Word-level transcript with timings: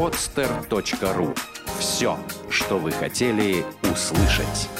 podster.ru. 0.00 1.36
Все, 1.78 2.16
что 2.48 2.78
вы 2.78 2.90
хотели 2.90 3.66
услышать. 3.82 4.70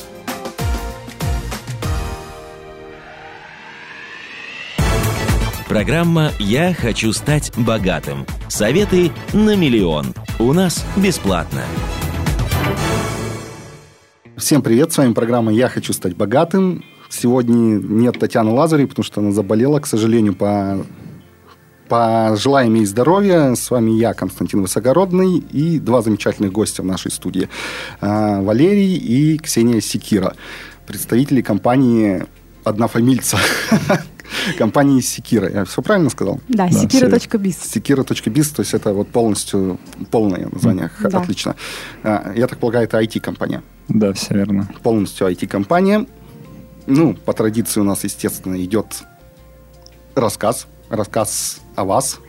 Программа 5.68 6.30
«Я 6.38 6.72
хочу 6.72 7.12
стать 7.12 7.52
богатым». 7.58 8.24
Советы 8.48 9.10
на 9.34 9.56
миллион. 9.56 10.14
У 10.38 10.54
нас 10.54 10.86
бесплатно. 10.96 11.64
Всем 14.38 14.62
привет, 14.62 14.90
с 14.90 14.96
вами 14.96 15.12
программа 15.12 15.52
«Я 15.52 15.68
хочу 15.68 15.92
стать 15.92 16.16
богатым». 16.16 16.82
Сегодня 17.10 17.78
нет 17.78 18.18
Татьяны 18.18 18.52
Лазарей, 18.52 18.86
потому 18.86 19.04
что 19.04 19.20
она 19.20 19.32
заболела, 19.32 19.80
к 19.80 19.86
сожалению, 19.86 20.34
по 20.34 20.82
Пожелаем 21.90 22.74
ей 22.74 22.86
здоровья. 22.86 23.56
С 23.56 23.68
вами 23.68 23.90
я, 23.90 24.14
Константин 24.14 24.62
Высогородный, 24.62 25.38
и 25.38 25.80
два 25.80 26.02
замечательных 26.02 26.52
гостя 26.52 26.82
в 26.82 26.84
нашей 26.84 27.10
студии. 27.10 27.48
А, 28.00 28.40
Валерий 28.40 28.94
и 28.94 29.36
Ксения 29.38 29.80
Секира, 29.80 30.36
представители 30.86 31.42
компании 31.42 32.26
«Однофамильца». 32.62 33.38
компании 34.58 35.00
Секира. 35.00 35.50
Я 35.50 35.64
все 35.64 35.82
правильно 35.82 36.10
сказал? 36.10 36.40
Да, 36.46 36.68
да 36.68 36.70
секира.биз. 36.70 37.58
Секира.биз, 37.58 38.50
то 38.50 38.60
есть 38.60 38.72
это 38.72 38.92
вот 38.92 39.08
полностью 39.08 39.80
полное 40.12 40.48
название. 40.48 40.92
Да. 41.02 41.18
Отлично. 41.18 41.56
А, 42.04 42.32
я 42.36 42.46
так 42.46 42.60
полагаю, 42.60 42.84
это 42.84 43.00
IT-компания. 43.00 43.64
Да, 43.88 44.12
все 44.12 44.34
верно. 44.34 44.68
Полностью 44.84 45.26
IT-компания. 45.26 46.06
Ну, 46.86 47.14
по 47.14 47.32
традиции 47.32 47.80
у 47.80 47.84
нас, 47.84 48.04
естественно, 48.04 48.62
идет 48.62 49.02
рассказ. 50.14 50.68
Рассказ 50.88 51.59
о 51.76 51.84
вас, 51.84 52.20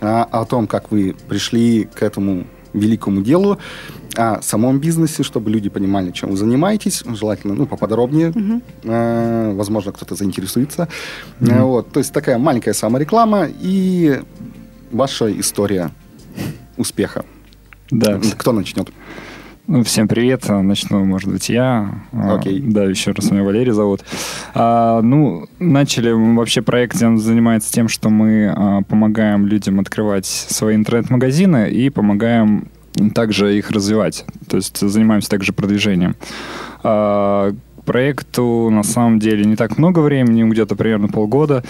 а, 0.00 0.24
о 0.24 0.44
том, 0.44 0.66
как 0.66 0.90
вы 0.90 1.14
пришли 1.28 1.84
к 1.84 2.02
этому 2.02 2.44
великому 2.72 3.22
делу 3.22 3.58
о 4.16 4.40
самом 4.40 4.78
бизнесе, 4.78 5.22
чтобы 5.22 5.50
люди 5.50 5.68
понимали, 5.68 6.10
чем 6.10 6.30
вы 6.30 6.36
занимаетесь, 6.36 7.02
желательно, 7.06 7.54
ну, 7.54 7.66
поподробнее, 7.66 8.30
угу. 8.30 8.62
э, 8.84 9.52
возможно, 9.54 9.92
кто-то 9.92 10.14
заинтересуется. 10.14 10.88
Угу. 11.40 11.50
Э, 11.50 11.62
вот, 11.62 11.92
то 11.92 12.00
есть 12.00 12.12
такая 12.12 12.38
маленькая 12.38 12.72
самореклама 12.72 13.46
и 13.46 14.22
ваша 14.90 15.38
история 15.38 15.90
успеха. 16.76 17.24
Да. 17.90 18.20
Кто 18.38 18.52
начнет? 18.52 18.88
Ну, 19.68 19.82
всем 19.82 20.06
привет. 20.06 20.48
Начну, 20.48 21.04
может 21.04 21.28
быть, 21.28 21.48
я. 21.48 21.90
Окей. 22.12 22.60
Okay. 22.60 22.70
Да, 22.70 22.84
еще 22.84 23.10
раз 23.10 23.32
меня 23.32 23.42
Валерий 23.42 23.72
зовут. 23.72 24.04
А, 24.54 25.02
ну, 25.02 25.48
начали 25.58 26.12
вообще 26.12 26.62
проект 26.62 27.02
он 27.02 27.18
занимается 27.18 27.72
тем, 27.72 27.88
что 27.88 28.08
мы 28.08 28.46
а, 28.54 28.82
помогаем 28.82 29.44
людям 29.46 29.80
открывать 29.80 30.26
свои 30.26 30.76
интернет-магазины 30.76 31.68
и 31.68 31.90
помогаем 31.90 32.68
также 33.12 33.58
их 33.58 33.72
развивать. 33.72 34.24
То 34.48 34.56
есть 34.56 34.78
занимаемся 34.78 35.30
также 35.30 35.52
продвижением. 35.52 36.14
А, 36.84 37.52
проекту 37.84 38.70
на 38.70 38.84
самом 38.84 39.18
деле 39.18 39.44
не 39.44 39.56
так 39.56 39.78
много 39.78 39.98
времени, 39.98 40.48
где-то 40.48 40.76
примерно 40.76 41.08
полгода. 41.08 41.64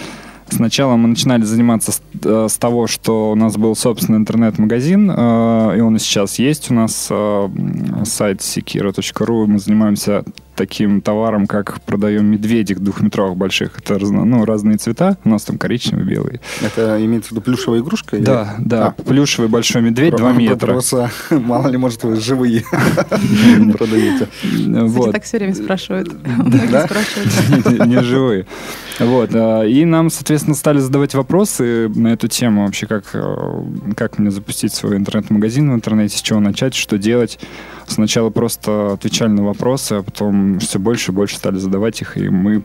Сначала 0.49 0.95
мы 0.95 1.09
начинали 1.09 1.43
заниматься 1.43 1.91
с, 1.91 2.01
э, 2.23 2.47
с 2.49 2.57
того, 2.57 2.87
что 2.87 3.31
у 3.31 3.35
нас 3.35 3.57
был 3.57 3.75
собственный 3.75 4.17
интернет-магазин, 4.17 5.11
э, 5.11 5.77
и 5.77 5.81
он 5.81 5.99
сейчас 5.99 6.39
есть 6.39 6.71
у 6.71 6.73
нас, 6.73 7.07
э, 7.09 7.49
сайт 8.05 8.41
sekira.ru. 8.41 9.45
Мы 9.45 9.59
занимаемся 9.59 10.23
таким 10.57 11.01
товаром, 11.01 11.47
как 11.47 11.79
продаем 11.81 12.25
медведик 12.25 12.79
двухметровых 12.79 13.37
больших. 13.37 13.77
Это 13.77 13.99
разно, 13.99 14.25
ну, 14.25 14.43
разные 14.43 14.77
цвета. 14.77 15.17
У 15.23 15.29
нас 15.29 15.43
там 15.43 15.57
коричневый, 15.57 16.03
белый. 16.03 16.41
Это 16.61 16.97
имеется 17.05 17.29
в 17.29 17.31
виду 17.33 17.41
плюшевая 17.41 17.79
игрушка? 17.79 18.17
Да, 18.17 18.55
или? 18.57 18.67
да. 18.67 18.87
А. 18.87 19.01
Плюшевый 19.03 19.49
большой 19.49 19.83
медведь, 19.83 20.11
Про, 20.11 20.17
2 20.17 20.33
метра. 20.33 20.71
Просто, 20.73 21.11
мало 21.29 21.67
ли, 21.67 21.77
может, 21.77 22.03
вы 22.03 22.19
живые 22.19 22.63
продаете. 23.77 24.27
Вот. 24.43 25.11
так 25.11 25.23
все 25.23 25.37
время 25.37 25.53
спрашивают. 25.55 26.09
Да? 26.71 26.87
Не 27.85 28.01
живые. 28.01 28.47
Вот. 28.99 29.29
И 29.33 29.85
нам, 29.85 30.09
соответственно, 30.09 30.55
стали 30.55 30.79
задавать 30.79 31.13
вопросы 31.13 31.87
на 31.89 32.09
эту 32.09 32.27
тему. 32.27 32.65
Вообще, 32.65 32.87
как, 32.87 33.03
э, 33.13 33.63
как 33.95 34.17
мне 34.17 34.31
запустить 34.31 34.73
свой 34.73 34.97
интернет-магазин 34.97 35.71
в 35.71 35.75
интернете, 35.75 36.17
с 36.17 36.21
чего 36.21 36.39
начать, 36.39 36.73
что 36.73 36.97
делать. 36.97 37.39
Сначала 37.87 38.29
просто 38.29 38.93
отвечали 38.93 39.29
на 39.31 39.43
вопросы, 39.43 39.93
а 39.93 40.03
потом 40.03 40.59
все 40.59 40.77
больше 40.77 41.11
и 41.11 41.15
больше 41.15 41.37
стали 41.37 41.57
задавать 41.57 42.01
их, 42.01 42.17
и 42.17 42.27
мы 42.27 42.63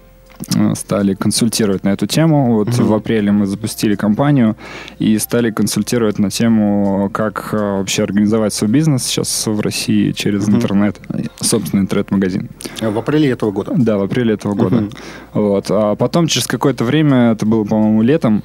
э, 0.56 0.75
стали 0.75 1.15
консультировать 1.15 1.84
на 1.84 1.91
эту 1.91 2.06
тему. 2.06 2.56
Вот 2.56 2.69
mm-hmm. 2.69 2.83
в 2.83 2.93
апреле 2.93 3.31
мы 3.31 3.47
запустили 3.47 3.94
компанию 3.94 4.56
и 4.99 5.16
стали 5.19 5.53
консультировать 5.53 6.19
на 6.19 6.28
тему, 6.28 7.09
как 7.15 7.50
э, 7.53 7.56
вообще 7.56 8.03
организовать 8.03 8.53
свой 8.53 8.69
бизнес 8.69 9.05
сейчас 9.05 9.47
в 9.47 9.61
России 9.61 10.11
через 10.11 10.49
mm-hmm. 10.49 10.56
интернет, 10.56 11.00
собственный 11.41 11.84
интернет-магазин. 11.84 12.50
А 12.81 12.91
в 12.91 12.99
апреле 12.99 13.31
этого 13.31 13.53
года? 13.53 13.72
Да, 13.77 13.99
в 13.99 14.03
апреле 14.03 14.34
этого 14.34 14.55
года. 14.55 14.77
Mm-hmm. 14.77 14.97
Вот. 15.34 15.66
А 15.71 15.94
потом 15.94 16.27
через 16.27 16.49
какое-то 16.49 16.82
время, 16.82 17.31
это 17.32 17.47
было, 17.47 17.62
по-моему, 17.65 18.03
летом, 18.03 18.43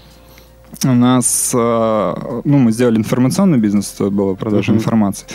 у 0.85 0.93
нас, 0.93 1.51
э, 1.53 2.41
ну, 2.43 2.57
мы 2.57 2.71
сделали 2.71 2.97
информационный 2.97 3.57
бизнес, 3.57 3.93
это 3.93 4.09
была 4.09 4.35
продажа 4.35 4.71
uh-huh. 4.71 4.75
информации. 4.75 5.27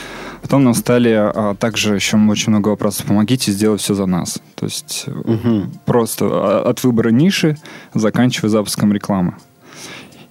Потом 0.43 0.65
нам 0.65 0.75
стали 0.75 1.11
а, 1.13 1.55
также 1.55 1.95
еще 1.95 2.17
очень 2.17 2.51
много 2.51 2.71
вопросов. 2.71 3.07
Помогите 3.07 3.53
сделать 3.53 3.81
все 3.81 3.95
за 3.95 4.07
нас. 4.07 4.41
То 4.57 4.67
есть 4.67 5.05
uh-huh. 5.07 5.67
просто 5.87 6.27
а, 6.31 6.69
от 6.69 6.83
выбора 6.83 7.11
ниши, 7.11 7.57
заканчивая 7.95 8.51
запуском 8.51 8.93
рекламы. 8.93 9.37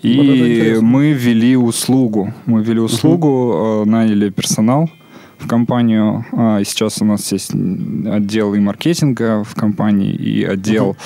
И 0.01 0.73
вот 0.75 0.81
мы 0.81 1.13
ввели 1.13 1.55
услугу. 1.55 2.33
Мы 2.45 2.61
ввели 2.61 2.79
услугу, 2.79 3.27
uh-huh. 3.27 3.85
наняли 3.85 4.29
персонал 4.29 4.89
в 5.38 5.47
компанию. 5.47 6.25
И 6.59 6.63
сейчас 6.66 7.01
у 7.01 7.05
нас 7.05 7.31
есть 7.31 7.51
отдел 7.53 8.53
и 8.53 8.59
маркетинга 8.59 9.44
в 9.44 9.55
компании, 9.55 10.13
и 10.13 10.44
отдел 10.44 10.97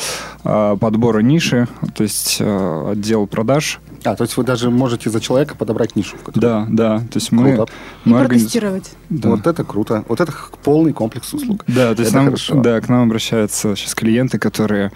uh-huh. 0.43 0.77
подбора 0.77 1.19
ниши, 1.19 1.67
то 1.93 2.03
есть 2.03 2.41
отдел 2.41 3.27
продаж. 3.27 3.79
А, 4.05 4.15
то 4.15 4.23
есть 4.23 4.37
вы 4.37 4.43
даже 4.43 4.69
можете 4.69 5.09
за 5.09 5.19
человека 5.19 5.55
подобрать 5.55 5.95
нишу. 5.95 6.17
В 6.25 6.39
да, 6.39 6.65
да. 6.69 6.99
То 6.99 7.15
есть 7.15 7.31
мы, 7.31 7.55
круто. 7.55 7.71
мы 8.03 8.25
протестировать. 8.25 8.91
Да. 9.09 9.29
Вот 9.29 9.47
это 9.47 9.63
круто. 9.63 10.05
Вот 10.07 10.21
это 10.21 10.33
полный 10.63 10.93
комплекс 10.93 11.33
услуг. 11.33 11.63
Да, 11.67 11.95
то 11.95 12.01
есть 12.01 12.13
нам, 12.13 12.35
да, 12.61 12.81
к 12.81 12.89
нам 12.89 13.03
обращаются 13.03 13.75
сейчас 13.75 13.95
клиенты, 13.95 14.39
которые 14.39 14.91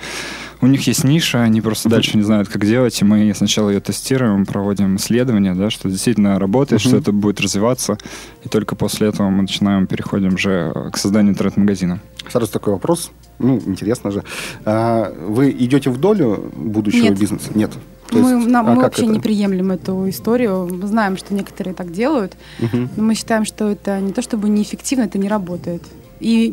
у 0.61 0.67
них 0.67 0.85
есть 0.87 1.03
ниша, 1.03 1.41
они 1.41 1.61
просто 1.61 1.89
дальше 1.89 2.17
не 2.17 2.23
знают, 2.23 2.49
как 2.49 2.65
делать, 2.65 3.01
и 3.01 3.05
мы 3.05 3.33
сначала 3.35 3.69
ее 3.69 3.79
тестируем, 3.79 4.45
проводим 4.45 4.97
исследования, 4.97 5.55
да, 5.55 5.69
что 5.69 5.89
действительно 5.89 6.37
работает, 6.39 6.81
uh-huh. 6.81 6.87
что 6.87 6.97
это 6.97 7.11
будет 7.11 7.41
развиваться, 7.41 7.97
и 8.43 8.49
только 8.49 8.75
после 8.75 9.07
этого 9.07 9.29
мы 9.29 9.43
начинаем, 9.43 9.87
переходим 9.87 10.33
уже 10.33 10.73
к 10.91 10.97
созданию 10.97 11.33
интернет-магазина. 11.33 11.99
Сразу 12.27 12.51
такой 12.51 12.73
вопрос, 12.73 13.11
ну, 13.39 13.57
интересно 13.65 14.11
же. 14.11 14.23
А, 14.65 15.13
вы 15.27 15.51
идете 15.51 15.89
в 15.89 15.97
долю 15.97 16.51
будущего 16.55 17.05
Нет. 17.05 17.19
бизнеса? 17.19 17.49
Нет. 17.55 17.71
То 18.09 18.17
мы, 18.17 18.31
есть, 18.31 18.47
нам, 18.47 18.67
а 18.67 18.75
мы 18.75 18.81
вообще 18.81 19.03
это? 19.03 19.11
не 19.13 19.19
приемлем 19.19 19.71
эту 19.71 20.09
историю. 20.09 20.67
Мы 20.69 20.87
знаем, 20.87 21.15
что 21.15 21.33
некоторые 21.33 21.73
так 21.73 21.91
делают, 21.91 22.35
угу. 22.59 22.89
но 22.95 23.03
мы 23.03 23.15
считаем, 23.15 23.45
что 23.45 23.69
это 23.69 23.99
не 24.01 24.11
то 24.11 24.21
чтобы 24.21 24.49
неэффективно, 24.49 25.03
это 25.03 25.17
не 25.17 25.29
работает. 25.29 25.83
И 26.19 26.49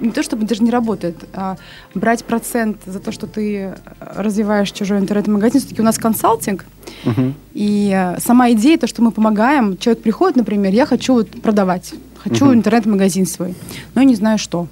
не 0.00 0.10
то 0.10 0.22
чтобы 0.22 0.46
даже 0.46 0.62
не 0.62 0.70
работает, 0.70 1.16
а 1.32 1.56
брать 1.94 2.24
процент 2.24 2.78
за 2.86 3.00
то, 3.00 3.12
что 3.12 3.26
ты 3.26 3.74
развиваешь 4.00 4.70
чужой 4.70 4.98
интернет-магазин. 4.98 5.60
Все-таки 5.60 5.80
у 5.80 5.84
нас 5.84 5.98
консалтинг, 5.98 6.64
угу. 7.04 7.32
и 7.54 8.14
сама 8.18 8.50
идея, 8.52 8.78
то, 8.78 8.86
что 8.86 9.02
мы 9.02 9.10
помогаем, 9.10 9.76
человек 9.78 10.02
приходит, 10.02 10.36
например, 10.36 10.72
я 10.72 10.86
хочу 10.86 11.14
вот 11.14 11.30
продавать, 11.42 11.94
хочу 12.18 12.46
угу. 12.46 12.54
интернет-магазин 12.54 13.26
свой, 13.26 13.54
но 13.94 14.02
я 14.02 14.06
не 14.06 14.14
знаю 14.14 14.38
что. 14.38 14.68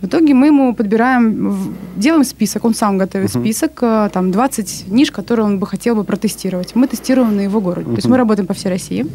В 0.00 0.06
итоге 0.06 0.32
мы 0.32 0.46
ему 0.46 0.74
подбираем, 0.74 1.76
делаем 1.96 2.24
список, 2.24 2.64
он 2.64 2.74
сам 2.74 2.96
готовит 2.96 3.28
uh-huh. 3.28 3.40
список, 3.40 3.78
э, 3.82 4.08
там 4.10 4.30
20 4.30 4.88
ниш, 4.88 5.10
которые 5.10 5.44
он 5.44 5.58
бы 5.58 5.66
хотел 5.66 5.94
бы 5.94 6.04
протестировать. 6.04 6.74
Мы 6.74 6.88
тестируем 6.88 7.36
на 7.36 7.42
его 7.42 7.60
городе. 7.60 7.88
Uh-huh. 7.88 7.94
То 7.94 7.98
есть 7.98 8.08
мы 8.08 8.16
работаем 8.16 8.46
по 8.46 8.54
всей 8.54 8.70
России. 8.70 9.06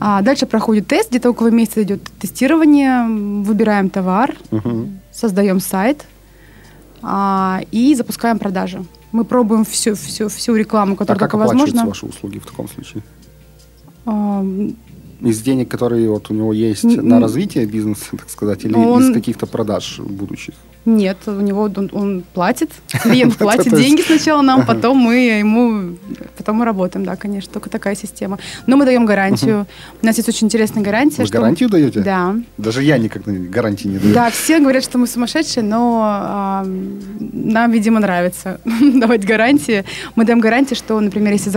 А 0.00 0.22
дальше 0.22 0.46
проходит 0.46 0.86
тест, 0.86 1.10
где-то 1.10 1.30
около 1.30 1.48
месяца 1.48 1.82
идет 1.82 2.02
тестирование, 2.18 3.04
выбираем 3.42 3.90
товар, 3.90 4.34
uh-huh. 4.50 4.90
создаем 5.12 5.60
сайт 5.60 6.06
а, 7.02 7.60
и 7.70 7.94
запускаем 7.94 8.38
продажи. 8.38 8.82
Мы 9.12 9.24
пробуем 9.24 9.64
всю, 9.64 9.94
всю, 9.94 10.28
всю 10.28 10.54
рекламу, 10.54 10.96
которая 10.96 11.18
а 11.18 11.20
только 11.20 11.36
возможно. 11.36 11.84
ваши 11.84 12.06
услуги 12.06 12.38
в 12.38 12.46
таком 12.46 12.68
случае? 12.68 13.02
Из 15.20 15.42
денег, 15.42 15.68
которые 15.68 16.08
вот 16.08 16.30
у 16.30 16.34
него 16.34 16.52
есть 16.52 16.84
на 16.84 17.20
развитие 17.20 17.66
бизнеса, 17.66 18.06
так 18.12 18.30
сказать, 18.30 18.64
или 18.64 18.74
он... 18.74 19.02
из 19.02 19.14
каких-то 19.14 19.46
продаж 19.46 20.00
будущих? 20.00 20.54
Нет, 20.86 21.18
у 21.26 21.32
него 21.32 21.62
он, 21.76 21.90
он 21.92 22.24
платит, 22.32 22.70
клиент 23.02 23.36
платит 23.36 23.76
деньги 23.76 24.00
сначала 24.00 24.40
нам, 24.40 24.64
потом 24.64 24.96
мы 24.96 25.14
ему, 25.38 25.96
потом 26.38 26.56
мы 26.56 26.64
работаем, 26.64 27.04
да, 27.04 27.16
конечно, 27.16 27.52
только 27.52 27.68
такая 27.68 27.94
система. 27.94 28.38
Но 28.66 28.76
мы 28.78 28.86
даем 28.86 29.04
гарантию. 29.04 29.66
У 30.02 30.06
нас 30.06 30.16
есть 30.16 30.28
очень 30.28 30.46
интересная 30.46 30.82
гарантия. 30.82 31.22
Вы 31.22 31.28
гарантию 31.28 31.68
даете? 31.68 32.00
Да. 32.00 32.34
Даже 32.56 32.82
я 32.82 32.96
никогда 32.96 33.30
гарантии 33.32 33.88
не 33.88 33.98
даю. 33.98 34.14
Да, 34.14 34.30
все 34.30 34.58
говорят, 34.58 34.82
что 34.82 34.96
мы 34.96 35.06
сумасшедшие, 35.06 35.62
но 35.62 36.64
нам, 37.20 37.70
видимо, 37.70 38.00
нравится 38.00 38.60
давать 38.94 39.26
гарантии. 39.26 39.84
Мы 40.16 40.24
даем 40.24 40.40
гарантии, 40.40 40.74
что, 40.74 40.98
например, 40.98 41.32
если 41.32 41.50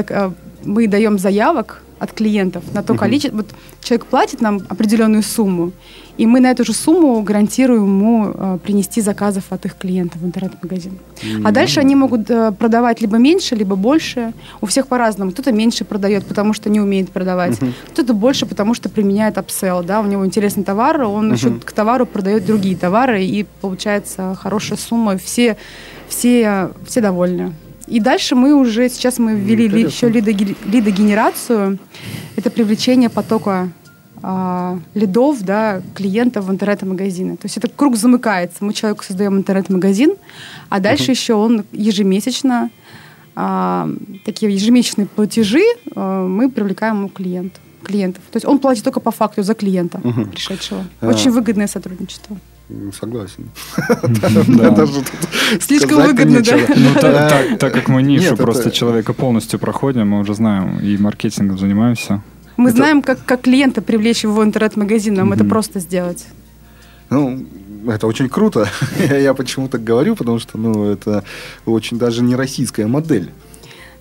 мы 0.65 0.87
даем 0.87 1.17
заявок 1.17 1.81
от 1.99 2.11
клиентов 2.11 2.63
на 2.73 2.83
то 2.83 2.95
количество. 2.95 3.37
Вот 3.37 3.47
человек 3.81 4.05
платит 4.05 4.41
нам 4.41 4.61
определенную 4.67 5.23
сумму, 5.23 5.71
и 6.17 6.25
мы 6.27 6.41
на 6.41 6.51
эту 6.51 6.65
же 6.65 6.73
сумму 6.73 7.21
гарантируем 7.23 7.83
ему 7.83 8.31
э, 8.33 8.57
принести 8.63 9.01
заказов 9.01 9.45
от 9.49 9.65
их 9.65 9.75
клиентов 9.77 10.21
в 10.21 10.25
интернет-магазин. 10.25 10.91
Mm-hmm. 10.91 11.41
А 11.45 11.51
дальше 11.51 11.79
они 11.79 11.95
могут 11.95 12.29
э, 12.29 12.51
продавать 12.51 13.01
либо 13.01 13.17
меньше, 13.17 13.55
либо 13.55 13.75
больше. 13.75 14.33
У 14.61 14.65
всех 14.65 14.87
по-разному. 14.87 15.31
Кто-то 15.31 15.51
меньше 15.51 15.85
продает, 15.85 16.25
потому 16.25 16.53
что 16.53 16.69
не 16.69 16.79
умеет 16.79 17.09
продавать. 17.09 17.57
Mm-hmm. 17.57 17.73
Кто-то 17.93 18.13
больше, 18.13 18.45
потому 18.45 18.73
что 18.75 18.89
применяет 18.89 19.37
апсел. 19.37 19.83
Да? 19.83 20.01
У 20.01 20.05
него 20.05 20.25
интересный 20.25 20.63
товар, 20.63 21.01
он 21.01 21.31
mm-hmm. 21.31 21.35
еще 21.35 21.51
к 21.59 21.71
товару 21.71 22.05
продает 22.05 22.45
другие 22.45 22.75
товары, 22.75 23.23
и 23.23 23.45
получается 23.61 24.37
хорошая 24.39 24.77
сумма. 24.77 25.17
Все, 25.17 25.57
все, 26.09 26.71
все 26.85 27.01
довольны. 27.01 27.53
И 27.87 27.99
дальше 27.99 28.35
мы 28.35 28.53
уже, 28.53 28.89
сейчас 28.89 29.19
мы 29.19 29.35
ввели 29.35 29.67
ли, 29.67 29.83
еще 29.83 30.09
лидогенерацию. 30.09 31.79
Это 32.35 32.49
привлечение 32.49 33.09
потока 33.09 33.69
а, 34.25 34.79
лидов, 34.93 35.41
да, 35.43 35.81
клиентов 35.93 36.45
в 36.45 36.51
интернет-магазины. 36.51 37.35
То 37.35 37.45
есть 37.45 37.57
это 37.57 37.67
круг 37.67 37.97
замыкается. 37.97 38.63
Мы 38.63 38.73
человеку 38.73 39.03
создаем 39.03 39.37
интернет-магазин, 39.37 40.15
а 40.69 40.79
дальше 40.79 41.11
uh-huh. 41.11 41.15
еще 41.15 41.33
он 41.33 41.65
ежемесячно 41.73 42.69
а, 43.35 43.89
такие 44.23 44.53
ежемесячные 44.53 45.07
платежи 45.07 45.63
а, 45.93 46.25
мы 46.25 46.49
привлекаем 46.49 47.03
у 47.03 47.09
клиента, 47.09 47.59
клиентов. 47.83 48.23
То 48.31 48.37
есть 48.37 48.45
он 48.45 48.59
платит 48.59 48.85
только 48.85 49.01
по 49.01 49.11
факту 49.11 49.43
за 49.43 49.55
клиента 49.55 49.97
uh-huh. 49.97 50.31
пришедшего. 50.31 50.85
Очень 51.01 51.31
выгодное 51.31 51.67
сотрудничество. 51.67 52.37
Согласен. 52.99 53.49
Слишком 55.59 56.03
выгодно, 56.03 56.41
да? 56.41 56.57
Ну, 57.49 57.57
так 57.57 57.73
как 57.73 57.87
мы 57.87 58.01
нишу 58.01 58.35
просто 58.35 58.71
человека 58.71 59.13
полностью 59.13 59.59
проходим, 59.59 60.09
мы 60.09 60.19
уже 60.19 60.33
знаем 60.33 60.79
и 60.79 60.97
маркетингом 60.97 61.57
занимаемся. 61.57 62.21
Мы 62.57 62.71
знаем, 62.71 63.01
как, 63.01 63.23
как 63.25 63.41
клиента 63.41 63.81
привлечь 63.81 64.23
в 64.23 64.43
интернет-магазин, 64.43 65.13
нам 65.13 65.33
это 65.33 65.43
просто 65.43 65.79
сделать. 65.79 66.25
Ну, 67.09 67.45
это 67.87 68.07
очень 68.07 68.29
круто. 68.29 68.67
Я 68.99 69.33
почему-то 69.33 69.77
говорю, 69.77 70.15
потому 70.15 70.39
что, 70.39 70.57
ну, 70.57 70.85
это 70.85 71.23
очень 71.65 71.97
даже 71.97 72.23
не 72.23 72.35
российская 72.35 72.87
модель. 72.87 73.31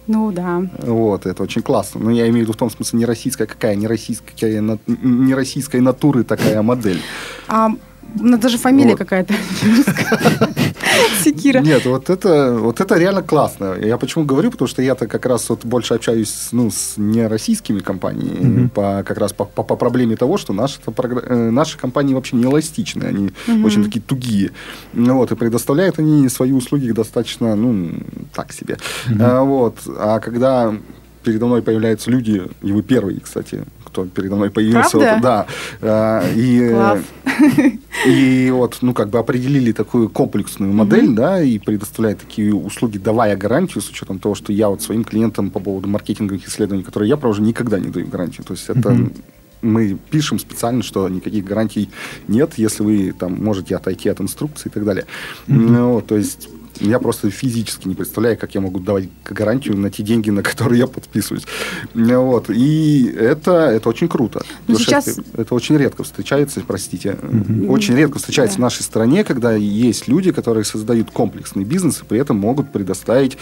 Ну 0.06 0.32
да. 0.32 0.62
Вот, 0.78 1.26
это 1.26 1.42
очень 1.42 1.62
классно. 1.62 2.00
Но 2.00 2.10
я 2.10 2.24
имею 2.24 2.38
в 2.38 2.40
виду 2.40 2.52
в 2.54 2.56
том 2.56 2.70
смысле 2.70 2.98
не 2.98 3.04
российская 3.04 3.46
какая, 3.46 3.76
не 3.76 3.86
российская, 3.86 4.60
не 4.86 5.32
российской 5.32 5.80
натуры 5.80 6.24
такая 6.24 6.60
модель. 6.62 7.00
А 7.46 7.69
ну, 7.69 7.78
даже 8.14 8.58
фамилия 8.58 8.90
вот. 8.90 8.99
какая-то. 8.99 9.34
Секира. 11.25 11.60
Нет, 11.60 11.87
вот 11.87 12.10
это, 12.10 12.52
вот 12.58 12.81
это 12.81 12.99
реально 12.99 13.22
классно. 13.22 13.76
Я 13.81 13.96
почему 13.96 14.25
говорю, 14.25 14.50
потому 14.50 14.69
что 14.69 14.82
я-то 14.82 15.06
как 15.06 15.26
раз 15.26 15.49
вот 15.49 15.64
больше 15.64 15.94
общаюсь 15.94 16.49
ну, 16.52 16.70
с 16.70 16.94
нероссийскими 16.96 17.81
компаниями, 17.81 18.64
mm-hmm. 18.64 18.69
по, 18.69 19.02
как 19.02 19.19
раз 19.19 19.32
по, 19.32 19.44
по, 19.44 19.62
по 19.62 19.76
проблеме 19.76 20.16
того, 20.16 20.38
что 20.38 20.52
наши, 20.52 20.78
э, 20.87 21.50
наши 21.50 21.78
компании 21.78 22.14
вообще 22.14 22.37
не 22.37 22.44
эластичны, 22.44 23.04
они 23.04 23.28
mm-hmm. 23.28 23.64
очень 23.64 23.84
такие 23.84 24.00
тугие. 24.00 24.50
Вот, 24.93 25.32
и 25.32 25.37
предоставляют 25.37 25.98
они 25.98 26.28
свои 26.28 26.52
услуги 26.52 26.90
достаточно, 26.93 27.56
ну, 27.56 27.93
так 28.34 28.52
себе. 28.52 28.78
Mm-hmm. 29.08 29.22
А, 29.22 29.43
вот, 29.43 29.78
а 29.87 30.20
когда 30.20 30.75
передо 31.22 31.46
мной 31.46 31.62
появляются 31.62 32.10
люди, 32.10 32.42
и 32.62 32.72
вы 32.72 32.82
первый, 32.82 33.20
кстати, 33.20 33.64
кто 33.84 34.06
передо 34.06 34.36
мной 34.36 34.50
появился. 34.50 34.98
Правда? 34.98 35.12
Вот, 35.12 35.22
да. 35.22 35.46
А, 35.82 36.32
и, 36.34 36.70
Класс. 36.70 37.00
и 38.06 38.50
вот, 38.52 38.78
ну, 38.80 38.94
как 38.94 39.10
бы 39.10 39.19
определили 39.19 39.72
такую 39.72 40.08
комплексную 40.08 40.72
модель, 40.72 41.10
mm-hmm. 41.10 41.14
да, 41.14 41.42
и 41.42 41.58
предоставляют 41.58 42.20
такие 42.20 42.54
услуги, 42.54 42.98
давая 42.98 43.36
гарантию, 43.36 43.82
с 43.82 43.90
учетом 43.90 44.19
того, 44.19 44.34
что 44.34 44.52
я 44.52 44.69
вот 44.69 44.82
своим 44.82 45.04
клиентам 45.04 45.50
по 45.50 45.60
поводу 45.60 45.88
маркетинговых 45.88 46.46
исследований, 46.48 46.82
которые 46.82 47.08
я 47.08 47.16
провожу, 47.16 47.42
никогда 47.42 47.78
не 47.78 47.88
даю 47.88 48.06
гарантию. 48.06 48.44
То 48.44 48.54
есть 48.54 48.69
это 48.69 48.90
mm-hmm 48.90 49.22
мы 49.62 49.96
пишем 50.10 50.40
специально, 50.40 50.82
что 50.82 51.08
никаких 51.08 51.44
гарантий 51.44 51.88
нет, 52.26 52.54
если 52.56 52.82
вы 52.82 53.12
там 53.12 53.42
можете 53.42 53.76
отойти 53.76 54.08
от 54.08 54.20
инструкции 54.20 54.69
и 54.69 54.72
так 54.72 54.84
далее. 54.84 55.06
Mm-hmm. 55.46 55.54
Ну, 55.54 56.00
то 56.00 56.16
есть 56.16 56.48
я 56.80 56.98
просто 56.98 57.30
физически 57.30 57.88
не 57.88 57.94
представляю, 57.94 58.38
как 58.38 58.54
я 58.54 58.60
могу 58.60 58.80
давать 58.80 59.08
гарантию 59.24 59.76
на 59.76 59.90
те 59.90 60.02
деньги, 60.02 60.30
на 60.30 60.42
которые 60.42 60.80
я 60.80 60.86
подписываюсь. 60.86 61.44
Вот. 61.94 62.50
И 62.50 63.06
это, 63.06 63.52
это 63.70 63.88
очень 63.88 64.08
круто. 64.08 64.42
Но 64.66 64.74
ну, 64.74 64.78
сейчас... 64.78 65.08
Это, 65.08 65.22
это 65.42 65.54
очень 65.54 65.76
редко 65.76 66.04
встречается, 66.04 66.62
простите, 66.66 67.16
mm-hmm. 67.20 67.69
очень 67.69 67.94
редко 67.94 68.19
встречается 68.19 68.56
да. 68.56 68.60
в 68.60 68.62
нашей 68.62 68.82
стране, 68.82 69.24
когда 69.24 69.54
есть 69.54 70.08
люди, 70.08 70.32
которые 70.32 70.64
создают 70.64 71.10
комплексный 71.10 71.64
бизнес 71.64 72.00
и 72.02 72.04
при 72.04 72.19
этом 72.19 72.38
могут 72.38 72.72
предоставить 72.72 73.38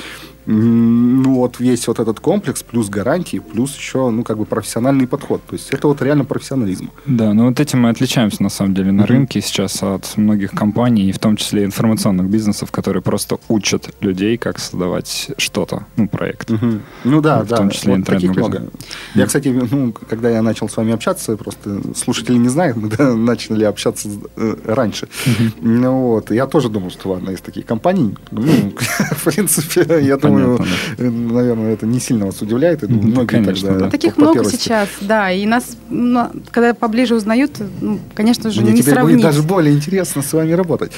ну, 0.53 1.35
вот 1.35 1.61
весь 1.61 1.87
вот 1.87 2.01
этот 2.01 2.19
комплекс, 2.19 2.63
плюс 2.63 2.89
гарантии, 2.89 3.39
плюс 3.39 3.77
еще, 3.77 4.11
ну, 4.11 4.25
как 4.25 4.37
бы 4.37 4.45
профессиональный 4.45 5.07
подход. 5.07 5.41
То 5.47 5.55
есть 5.55 5.71
это 5.71 5.87
вот 5.87 6.03
реально 6.03 6.25
профессионализм. 6.25 6.91
Да, 7.07 7.33
ну 7.35 7.49
вот 7.49 7.61
этим 7.61 7.83
мы 7.83 7.91
отличаемся, 7.91 8.43
на 8.43 8.49
самом 8.49 8.75
деле, 8.75 8.91
на 8.91 9.03
mm-hmm. 9.03 9.07
рынке 9.07 9.41
сейчас 9.41 9.83
от 9.83 10.17
многих 10.17 10.51
компаний, 10.51 11.09
и 11.09 11.13
в 11.13 11.19
том 11.21 11.37
числе 11.37 11.65
информационных 11.65 12.29
бизнесов, 12.29 12.73
которые 12.73 13.03
просто 13.03 13.39
учат 13.49 13.95
людей, 14.01 14.37
как 14.39 14.59
создавать 14.59 15.31
что-то, 15.37 15.85
ну, 15.97 16.09
проект. 16.09 16.51
Mm-hmm. 16.51 16.81
Ну 17.05 17.21
да, 17.21 17.43
в 17.45 17.47
да. 17.47 17.57
В 17.57 17.59
том 17.59 17.71
числе 17.71 17.93
вот 17.93 18.01
интернет-магазин. 18.01 18.71
Я, 19.15 19.27
кстати, 19.27 19.49
ну, 19.49 19.93
когда 20.09 20.31
я 20.31 20.43
начал 20.43 20.69
с 20.69 20.77
вами 20.77 20.93
общаться, 20.93 21.37
просто 21.37 21.81
слушатели 21.95 22.37
не 22.37 22.49
знают, 22.49 22.77
мы 22.77 22.89
да, 22.89 23.15
начали 23.15 23.65
общаться 23.65 24.09
э, 24.37 24.57
раньше. 24.65 25.09
Mm-hmm. 25.27 25.53
Ну, 25.61 26.01
вот. 26.09 26.33
Я 26.33 26.47
тоже 26.47 26.69
думал, 26.69 26.91
что 26.91 27.13
одна 27.13 27.33
из 27.33 27.41
таких 27.41 27.67
компаний. 27.67 28.17
Ну, 28.33 28.43
в 29.13 29.25
принципе, 29.25 30.05
я 30.05 30.17
думаю, 30.17 30.40
думаю, 30.43 30.65
э, 30.99 31.11
наверное, 31.11 31.73
это 31.73 31.87
не 31.87 32.01
сильно 32.01 32.27
вас 32.27 32.41
удивляет. 32.43 32.81
думаю, 32.81 33.09
многие 33.09 33.27
Конечно, 33.27 33.69
тогда, 33.69 33.85
да. 33.85 33.91
Таких 33.91 34.17
много 34.17 34.45
сейчас, 34.45 34.89
да. 35.01 35.31
И 35.31 35.47
нас, 35.47 35.77
ну, 35.89 36.29
когда 36.51 36.75
поближе 36.75 37.15
узнают, 37.15 37.53
ну, 37.81 37.99
конечно 38.15 38.51
же, 38.51 38.61
Мне 38.61 38.73
не 38.73 38.79
теперь 38.79 38.95
сравнить. 38.95 39.17
будет 39.17 39.23
даже 39.25 39.43
более 39.43 39.75
интересно 39.75 40.23
с 40.23 40.33
вами 40.33 40.53
работать. 40.53 40.93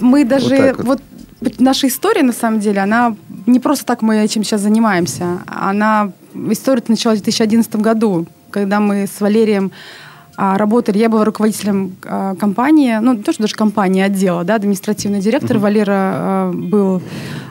Мы 0.00 0.24
даже... 0.24 0.74
Вот, 0.78 1.00
вот 1.40 1.60
наша 1.60 1.88
история, 1.88 2.22
на 2.22 2.32
самом 2.32 2.60
деле, 2.60 2.80
она 2.80 3.16
не 3.46 3.60
просто 3.60 3.86
так 3.86 4.02
мы 4.02 4.18
этим 4.18 4.44
сейчас 4.44 4.60
занимаемся. 4.60 5.38
Она... 5.46 6.12
История 6.34 6.82
началась 6.86 7.20
в 7.20 7.22
2011 7.24 7.76
году, 7.76 8.26
когда 8.50 8.80
мы 8.80 9.06
с 9.06 9.20
Валерием 9.20 9.72
а, 10.42 10.56
работали. 10.56 10.96
Я 10.96 11.10
была 11.10 11.26
руководителем 11.26 11.96
а, 12.02 12.34
компании, 12.34 12.96
ну, 13.02 13.12
не 13.12 13.22
то, 13.22 13.30
что 13.30 13.42
даже 13.42 13.54
компании, 13.54 14.02
а 14.02 14.06
отдела, 14.06 14.42
да, 14.42 14.54
административный 14.54 15.20
директор. 15.20 15.58
Uh-huh. 15.58 15.60
Валера 15.60 15.92
а, 15.92 16.52
был 16.52 17.02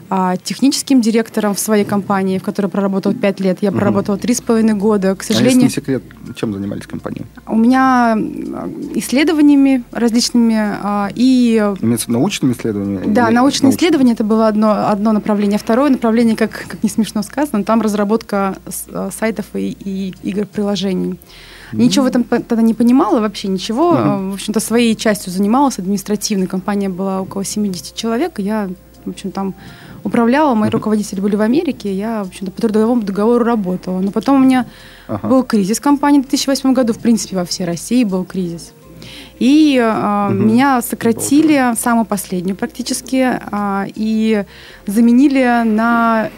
а, 0.10 0.38
техническим 0.38 1.02
директором 1.02 1.54
в 1.54 1.60
своей 1.60 1.86
компании, 1.86 2.40
в 2.40 2.44
которой 2.44 2.68
проработал 2.68 3.14
5 3.14 3.40
лет. 3.42 3.60
Я 3.62 3.72
проработала 3.72 4.18
три 4.18 4.34
с 4.34 4.42
половиной 4.42 4.74
года. 4.74 5.16
К 5.16 5.24
сожалению... 5.24 5.62
А 5.62 5.66
если 5.66 5.66
не 5.66 5.70
секрет, 5.70 6.04
чем 6.36 6.54
занимались 6.54 6.88
компании? 6.88 7.26
У 7.46 7.56
меня 7.56 8.18
исследованиями 8.96 9.84
различными 9.92 10.56
а, 10.58 11.10
и... 11.14 11.74
Научными 12.08 12.54
исследованиями? 12.54 13.14
Да, 13.14 13.30
научные 13.30 13.72
исследования 13.72 14.14
это 14.14 14.24
было 14.24 14.48
одно, 14.48 14.90
одно 14.90 15.12
направление. 15.12 15.60
Второе 15.60 15.92
направление, 15.92 16.36
как, 16.36 16.52
как 16.68 16.82
не 16.82 16.90
смешно 16.90 17.22
сказано, 17.22 17.64
там 17.64 17.82
разработка 17.82 18.58
а, 18.92 19.10
сайтов 19.12 19.46
и, 19.54 19.78
и 19.80 20.14
игр-приложений. 20.24 21.20
Ничего 21.72 22.06
в 22.06 22.08
этом 22.08 22.24
тогда 22.24 22.62
не 22.62 22.74
понимала, 22.74 23.20
вообще 23.20 23.48
ничего. 23.48 23.94
Mm-hmm. 23.94 24.32
В 24.32 24.34
общем-то, 24.34 24.60
своей 24.60 24.96
частью 24.96 25.32
занималась 25.32 25.78
административной. 25.78 26.48
Компания 26.48 26.90
была 26.90 27.22
около 27.22 27.44
70 27.44 27.96
человек, 27.96 28.40
и 28.40 28.44
я, 28.44 28.70
в 29.06 29.10
общем, 29.10 29.32
там 29.32 29.54
управляла, 30.04 30.56
мои 30.56 30.70
руководители 30.70 31.20
были 31.20 31.36
в 31.36 31.42
Америке, 31.42 31.94
я, 31.94 32.24
в 32.24 32.28
общем-то, 32.28 32.52
по 32.52 32.62
трудовому 32.62 33.02
договору 33.02 33.44
работала. 33.44 34.00
Но 34.00 34.12
потом 34.12 34.42
у 34.42 34.46
меня 34.46 34.66
ага. 35.08 35.28
был 35.28 35.44
кризис 35.44 35.80
компании 35.80 36.20
в 36.20 36.24
2008 36.24 36.74
году, 36.74 36.94
в 36.94 37.00
принципе, 37.00 37.36
во 37.36 37.46
всей 37.46 37.66
России 37.66 38.04
был 38.04 38.26
кризис. 38.26 38.74
И 39.40 39.78
э, 39.82 40.28
угу. 40.28 40.34
меня 40.34 40.82
сократили, 40.82 41.74
самую 41.78 42.06
последнюю 42.06 42.56
практически, 42.56 43.40
э, 43.40 43.86
и 43.96 44.44
заменили 44.86 45.64
на, 45.64 46.30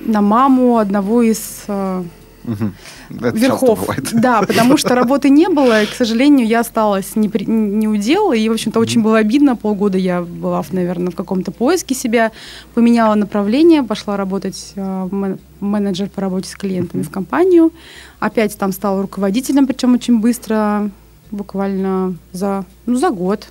на 0.00 0.20
маму 0.20 0.78
одного 0.78 1.22
из... 1.22 1.64
Э, 1.68 2.04
угу. 2.44 2.72
Это 3.10 3.36
верхов. 3.36 3.88
Да, 4.12 4.42
потому 4.42 4.76
что 4.76 4.94
работы 4.94 5.28
не 5.30 5.48
было, 5.48 5.82
и, 5.82 5.86
к 5.86 5.94
сожалению, 5.94 6.46
я 6.46 6.60
осталась 6.60 7.16
не, 7.16 7.28
при, 7.28 7.44
не 7.44 7.88
у 7.88 7.96
дел, 7.96 8.32
и, 8.32 8.48
в 8.48 8.52
общем-то, 8.52 8.78
очень 8.80 9.02
было 9.02 9.18
обидно. 9.18 9.56
Полгода 9.56 9.98
я 9.98 10.22
была, 10.22 10.64
наверное, 10.72 11.10
в 11.10 11.16
каком-то 11.16 11.50
поиске 11.50 11.94
себя, 11.94 12.32
поменяла 12.74 13.14
направление, 13.14 13.82
пошла 13.82 14.16
работать 14.16 14.72
э, 14.76 15.36
менеджер 15.60 16.08
по 16.08 16.20
работе 16.20 16.48
с 16.48 16.56
клиентами 16.56 17.02
в 17.02 17.10
компанию. 17.10 17.72
Опять 18.20 18.56
там 18.56 18.72
стала 18.72 19.02
руководителем, 19.02 19.66
причем 19.66 19.94
очень 19.94 20.20
быстро, 20.20 20.90
буквально 21.30 22.16
за, 22.32 22.64
ну, 22.86 22.96
за 22.96 23.10
год. 23.10 23.48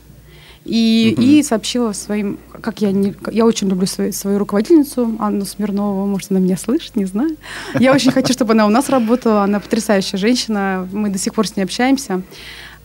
И, 0.66 1.14
угу. 1.18 1.22
и 1.22 1.44
сообщила 1.44 1.92
своим, 1.92 2.40
как 2.62 2.82
я 2.82 2.94
не, 2.94 3.14
я 3.32 3.46
очень 3.46 3.68
люблю 3.68 3.86
свою, 3.86 4.14
свою 4.14 4.40
руководительницу 4.40 5.18
Анну 5.20 5.44
Смирнову, 5.44 6.06
может 6.06 6.32
она 6.32 6.40
меня 6.40 6.56
слышит, 6.56 6.96
не 6.96 7.04
знаю. 7.06 7.36
Я 7.78 7.94
очень 7.94 8.12
хочу, 8.12 8.32
чтобы 8.32 8.54
она 8.54 8.66
у 8.66 8.70
нас 8.70 8.90
работала, 8.90 9.44
она 9.44 9.60
потрясающая 9.60 10.18
женщина, 10.18 10.88
мы 10.94 11.10
до 11.10 11.18
сих 11.18 11.34
пор 11.34 11.48
с 11.48 11.58
ней 11.58 11.64
общаемся. 11.64 12.22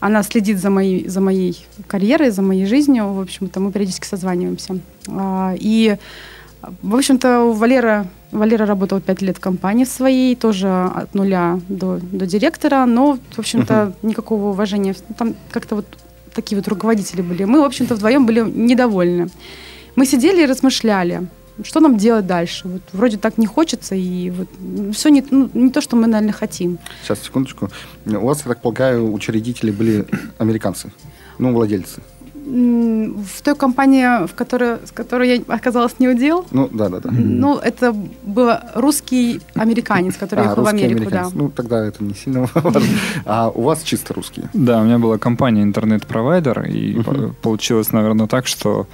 Она 0.01 0.23
следит 0.23 0.59
за 0.59 0.69
моей, 0.69 1.07
за 1.07 1.21
моей 1.21 1.65
карьерой, 1.87 2.31
за 2.31 2.41
моей 2.41 2.65
жизнью, 2.65 3.13
в 3.13 3.21
общем-то 3.21 3.59
мы 3.59 3.71
периодически 3.71 4.07
созваниваемся. 4.07 4.79
А, 5.07 5.55
и 5.57 5.97
В 6.81 6.95
общем-то, 6.95 7.53
Валера, 7.53 8.07
Валера 8.31 8.65
работал 8.65 8.99
пять 8.99 9.21
лет 9.21 9.37
в 9.37 9.39
компании 9.39 9.85
своей, 9.85 10.35
тоже 10.35 10.67
от 10.67 11.15
нуля 11.15 11.59
до, 11.69 11.99
до 12.01 12.25
директора, 12.25 12.85
но, 12.85 13.17
в 13.31 13.39
общем-то, 13.39 13.73
uh-huh. 13.73 13.93
никакого 14.01 14.49
уважения. 14.49 14.93
Там 15.17 15.35
как-то 15.51 15.75
вот 15.75 15.85
такие 16.41 16.57
вот 16.57 16.67
руководители 16.67 17.21
были. 17.21 17.43
Мы, 17.43 17.59
в 17.59 17.65
общем-то, 17.65 17.95
вдвоем 17.95 18.25
были 18.25 18.41
недовольны. 18.41 19.29
Мы 19.95 20.05
сидели 20.05 20.43
и 20.43 20.45
размышляли, 20.45 21.27
что 21.63 21.79
нам 21.81 21.97
делать 21.97 22.25
дальше. 22.25 22.67
Вот 22.67 22.81
вроде 22.93 23.17
так 23.17 23.37
не 23.37 23.45
хочется, 23.45 23.95
и 23.95 24.29
вот 24.29 24.47
все 24.93 25.09
не, 25.09 25.23
ну, 25.31 25.49
не 25.53 25.69
то, 25.69 25.81
что 25.81 25.95
мы, 25.95 26.07
наверное, 26.07 26.33
хотим. 26.33 26.77
Сейчас, 27.03 27.21
секундочку. 27.23 27.69
У 28.05 28.25
вас, 28.25 28.41
я 28.45 28.49
так 28.53 28.61
полагаю, 28.61 29.11
учредители 29.11 29.71
были 29.71 30.05
американцы, 30.37 30.91
ну, 31.39 31.53
владельцы 31.53 32.01
в 32.49 33.41
той 33.43 33.55
компании, 33.55 34.25
в 34.25 34.33
которой, 34.33 34.77
с 34.85 34.91
которой 34.91 35.29
я 35.29 35.55
оказалась 35.55 35.99
не 35.99 36.07
удел. 36.07 36.45
Ну, 36.51 36.67
да, 36.71 36.89
да, 36.89 36.99
да. 36.99 37.09
Ну, 37.11 37.57
это 37.57 37.95
был 38.23 38.51
русский 38.73 39.41
американец, 39.53 40.15
который 40.17 40.39
а, 40.45 40.49
ехал 40.49 40.63
в 40.63 40.67
Америку, 40.67 41.09
да. 41.11 41.29
Ну, 41.33 41.49
тогда 41.49 41.85
это 41.85 42.03
не 42.03 42.13
сильно 42.13 42.41
важно. 42.53 42.81
А 43.25 43.49
у 43.49 43.61
вас 43.61 43.83
чисто 43.83 44.13
русские? 44.13 44.49
Да, 44.53 44.81
у 44.81 44.83
меня 44.83 44.97
была 44.97 45.17
компания 45.17 45.61
интернет-провайдер, 45.63 46.65
и 46.65 46.95
uh-huh. 46.95 47.33
получилось, 47.41 47.91
наверное, 47.91 48.27
так, 48.27 48.47
что 48.47 48.87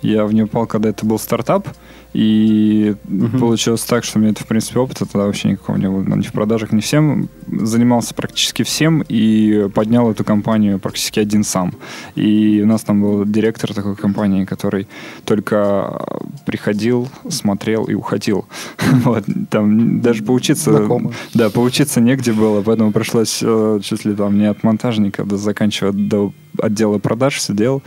я 0.00 0.24
в 0.24 0.32
нее 0.32 0.46
попал, 0.46 0.66
когда 0.66 0.88
это 0.88 1.04
был 1.04 1.18
стартап, 1.18 1.68
и 2.12 2.94
угу. 3.08 3.38
получилось 3.38 3.82
так, 3.84 4.04
что 4.04 4.18
у 4.18 4.22
меня 4.22 4.32
это, 4.32 4.44
в 4.44 4.46
принципе, 4.46 4.78
опыта 4.80 5.06
тогда 5.06 5.26
вообще 5.26 5.48
никакого 5.48 5.76
не 5.76 5.88
было. 5.88 6.02
Ни 6.02 6.22
в 6.22 6.32
продажах, 6.32 6.72
ни 6.72 6.80
всем. 6.80 7.28
Занимался 7.50 8.14
практически 8.14 8.62
всем 8.64 9.02
и 9.08 9.68
поднял 9.74 10.10
эту 10.10 10.22
компанию 10.24 10.78
практически 10.78 11.20
один 11.20 11.42
сам. 11.42 11.74
И 12.14 12.60
у 12.62 12.66
нас 12.66 12.82
там 12.82 13.00
был 13.00 13.24
директор 13.24 13.72
такой 13.72 13.96
компании, 13.96 14.44
который 14.44 14.88
только 15.24 16.02
приходил, 16.44 17.08
смотрел 17.28 17.84
и 17.84 17.94
уходил. 17.94 18.46
вот, 19.04 19.24
там 19.48 20.00
даже 20.00 20.22
поучиться... 20.22 20.72
Знакомо. 20.72 21.12
Да, 21.34 21.48
поучиться 21.50 22.00
негде 22.00 22.32
было, 22.32 22.62
поэтому 22.62 22.92
пришлось 22.92 23.40
э, 23.42 23.80
чуть 23.82 24.04
ли 24.04 24.14
там 24.14 24.38
не 24.38 24.46
от 24.46 24.62
монтажника 24.62 25.24
до 25.24 25.36
заканчивая 25.36 25.92
до 25.92 26.32
отдела 26.58 26.98
продаж 26.98 27.36
все 27.36 27.54
делал. 27.54 27.82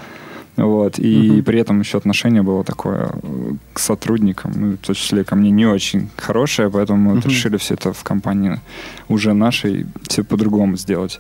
Вот. 0.58 1.00
И 1.00 1.32
угу. 1.32 1.44
при 1.44 1.60
этом 1.60 1.80
еще 1.82 1.98
отношение 1.98 2.42
было 2.42 2.64
такое 2.64 3.12
э, 3.12 3.54
к 3.74 3.80
сотрудникам, 3.80 4.54
ну, 4.56 4.72
в 4.74 4.78
том 4.78 4.96
числе 4.96 5.24
ко 5.24 5.36
мне 5.36 5.52
не 5.52 5.66
очень 5.66 6.10
хорошее, 6.18 6.70
поэтому 6.70 7.00
мы 7.00 7.12
угу. 7.12 7.22
вот 7.22 7.26
решили 7.26 7.58
все 7.58 7.74
это 7.74 7.92
в 7.92 8.04
компании 8.04 8.60
уже 9.10 9.34
нашей 9.34 9.86
все 10.08 10.24
по-другому 10.24 10.78
сделать. 10.78 11.20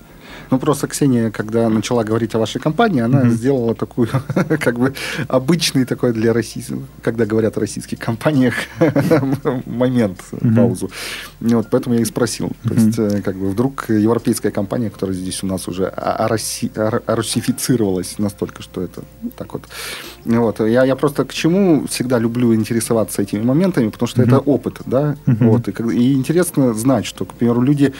Ну, 0.52 0.60
просто 0.60 0.88
Ксения, 0.88 1.32
когда 1.32 1.70
начала 1.70 2.04
говорить 2.04 2.36
о 2.36 2.40
вашей 2.40 2.62
компании, 2.62 3.02
она 3.02 3.24
mm-hmm. 3.24 3.32
сделала 3.32 3.76
такую, 3.76 4.08
как 4.60 4.80
бы, 4.80 4.94
обычный 5.28 5.86
такой 5.86 6.14
для 6.14 6.34
российских, 6.34 6.78
когда 7.02 7.26
говорят 7.26 7.58
о 7.58 7.60
российских 7.60 8.00
компаниях, 8.00 8.54
момент, 9.66 10.22
mm-hmm. 10.32 10.56
паузу. 10.56 10.90
Вот, 11.40 11.68
поэтому 11.72 11.96
я 11.96 12.02
и 12.02 12.06
спросил. 12.06 12.52
То 12.64 12.70
mm-hmm. 12.70 12.86
есть, 12.86 13.00
э, 13.00 13.22
как 13.22 13.36
бы, 13.36 13.50
вдруг 13.50 13.90
европейская 13.90 14.52
компания, 14.52 14.90
которая 14.90 15.16
здесь 15.16 15.44
у 15.44 15.48
нас 15.48 15.68
уже 15.68 15.88
орусифицировалась 15.88 18.20
настолько, 18.20 18.62
что 18.62 18.82
это 18.82 19.04
так 19.38 19.54
вот. 19.54 19.64
Вот. 20.26 20.60
Я, 20.60 20.86
я 20.86 20.96
просто 20.96 21.26
к 21.26 21.34
чему 21.34 21.88
всегда 21.88 22.20
люблю 22.20 22.54
интересоваться 22.54 23.22
этими 23.22 23.42
моментами, 23.42 23.90
потому 23.90 24.08
что 24.08 24.22
mm-hmm. 24.22 24.28
это 24.28 24.40
опыт, 24.40 24.82
да, 24.86 25.16
mm-hmm. 25.26 25.48
вот. 25.48 25.68
И, 25.68 25.72
и 25.98 26.14
интересно 26.14 26.74
знать, 26.74 27.06
что, 27.06 27.26
к 27.26 27.34
примеру, 27.34 27.62
люди 27.62 27.94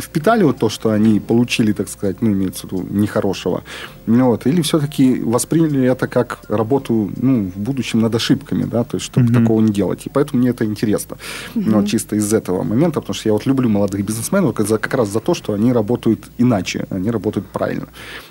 впитали 0.00 0.44
вот 0.44 0.58
то, 0.58 0.68
что 0.68 0.90
они 0.90 1.20
получили 1.20 1.72
так 1.74 1.88
сказать, 1.88 2.22
ну, 2.22 2.32
имеется 2.32 2.66
в 2.66 2.72
виду, 2.72 2.86
нехорошего. 2.90 3.62
Вот. 4.06 4.46
Или 4.46 4.62
все-таки 4.62 5.20
восприняли 5.20 5.90
это 5.90 6.06
как 6.06 6.38
работу, 6.48 7.10
ну, 7.16 7.50
в 7.54 7.58
будущем 7.58 8.00
над 8.00 8.14
ошибками, 8.14 8.64
да, 8.64 8.84
то 8.84 8.96
есть, 8.96 9.06
чтобы 9.06 9.26
mm-hmm. 9.26 9.42
такого 9.42 9.60
не 9.60 9.72
делать. 9.72 10.06
И 10.06 10.10
поэтому 10.10 10.40
мне 10.40 10.50
это 10.50 10.64
интересно. 10.64 11.16
Mm-hmm. 11.54 11.62
Ну, 11.66 11.86
чисто 11.86 12.16
из 12.16 12.32
этого 12.32 12.62
момента, 12.62 13.00
потому 13.00 13.14
что 13.14 13.28
я 13.28 13.32
вот 13.32 13.46
люблю 13.46 13.68
молодых 13.68 14.04
бизнесменов 14.04 14.54
как, 14.54 14.94
раз 14.94 15.08
за 15.08 15.20
то, 15.20 15.34
что 15.34 15.52
они 15.52 15.72
работают 15.72 16.20
иначе, 16.38 16.86
они 16.90 17.10
работают 17.10 17.46
правильно. 17.46 17.88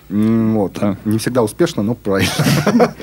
Вот. 0.10 0.74
Да. 0.74 0.98
Не 1.06 1.18
всегда 1.18 1.44
успешно, 1.44 1.84
но 1.84 1.96
правильно. 1.96 2.32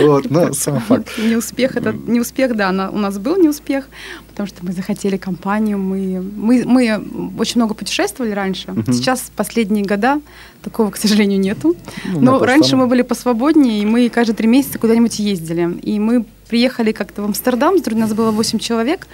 Вот, 0.00 0.30
но 0.30 0.52
сам 0.52 0.80
факт. 0.80 1.08
Не 1.18 1.36
успех, 1.36 1.76
это 1.76 1.92
не 1.92 2.20
успех, 2.20 2.56
да, 2.56 2.70
у 2.92 2.98
нас 2.98 3.18
был 3.18 3.36
не 3.36 3.48
успех, 3.48 3.86
потому 4.34 4.48
что 4.48 4.64
мы 4.64 4.72
захотели 4.72 5.16
компанию, 5.16 5.78
мы, 5.78 6.20
мы, 6.20 6.64
мы 6.66 7.04
очень 7.38 7.60
много 7.60 7.74
путешествовали 7.74 8.32
раньше. 8.32 8.74
Сейчас 8.88 9.30
последние 9.36 9.84
года 9.84 10.20
такого, 10.62 10.90
к 10.90 10.96
сожалению, 10.96 11.38
нету. 11.38 11.76
Ну, 12.04 12.20
но 12.20 12.44
раньше 12.44 12.76
мы 12.76 12.88
были 12.88 13.02
посвободнее, 13.02 13.82
и 13.82 13.86
мы 13.86 14.08
каждые 14.08 14.36
три 14.36 14.48
месяца 14.48 14.78
куда-нибудь 14.78 15.18
ездили. 15.20 15.78
И 15.82 16.00
мы 16.00 16.24
приехали 16.48 16.90
как-то 16.92 17.22
в 17.22 17.24
Амстердам, 17.26 17.74
у 17.74 17.96
нас 17.96 18.12
было 18.12 18.32
8 18.32 18.58
человек, 18.58 19.06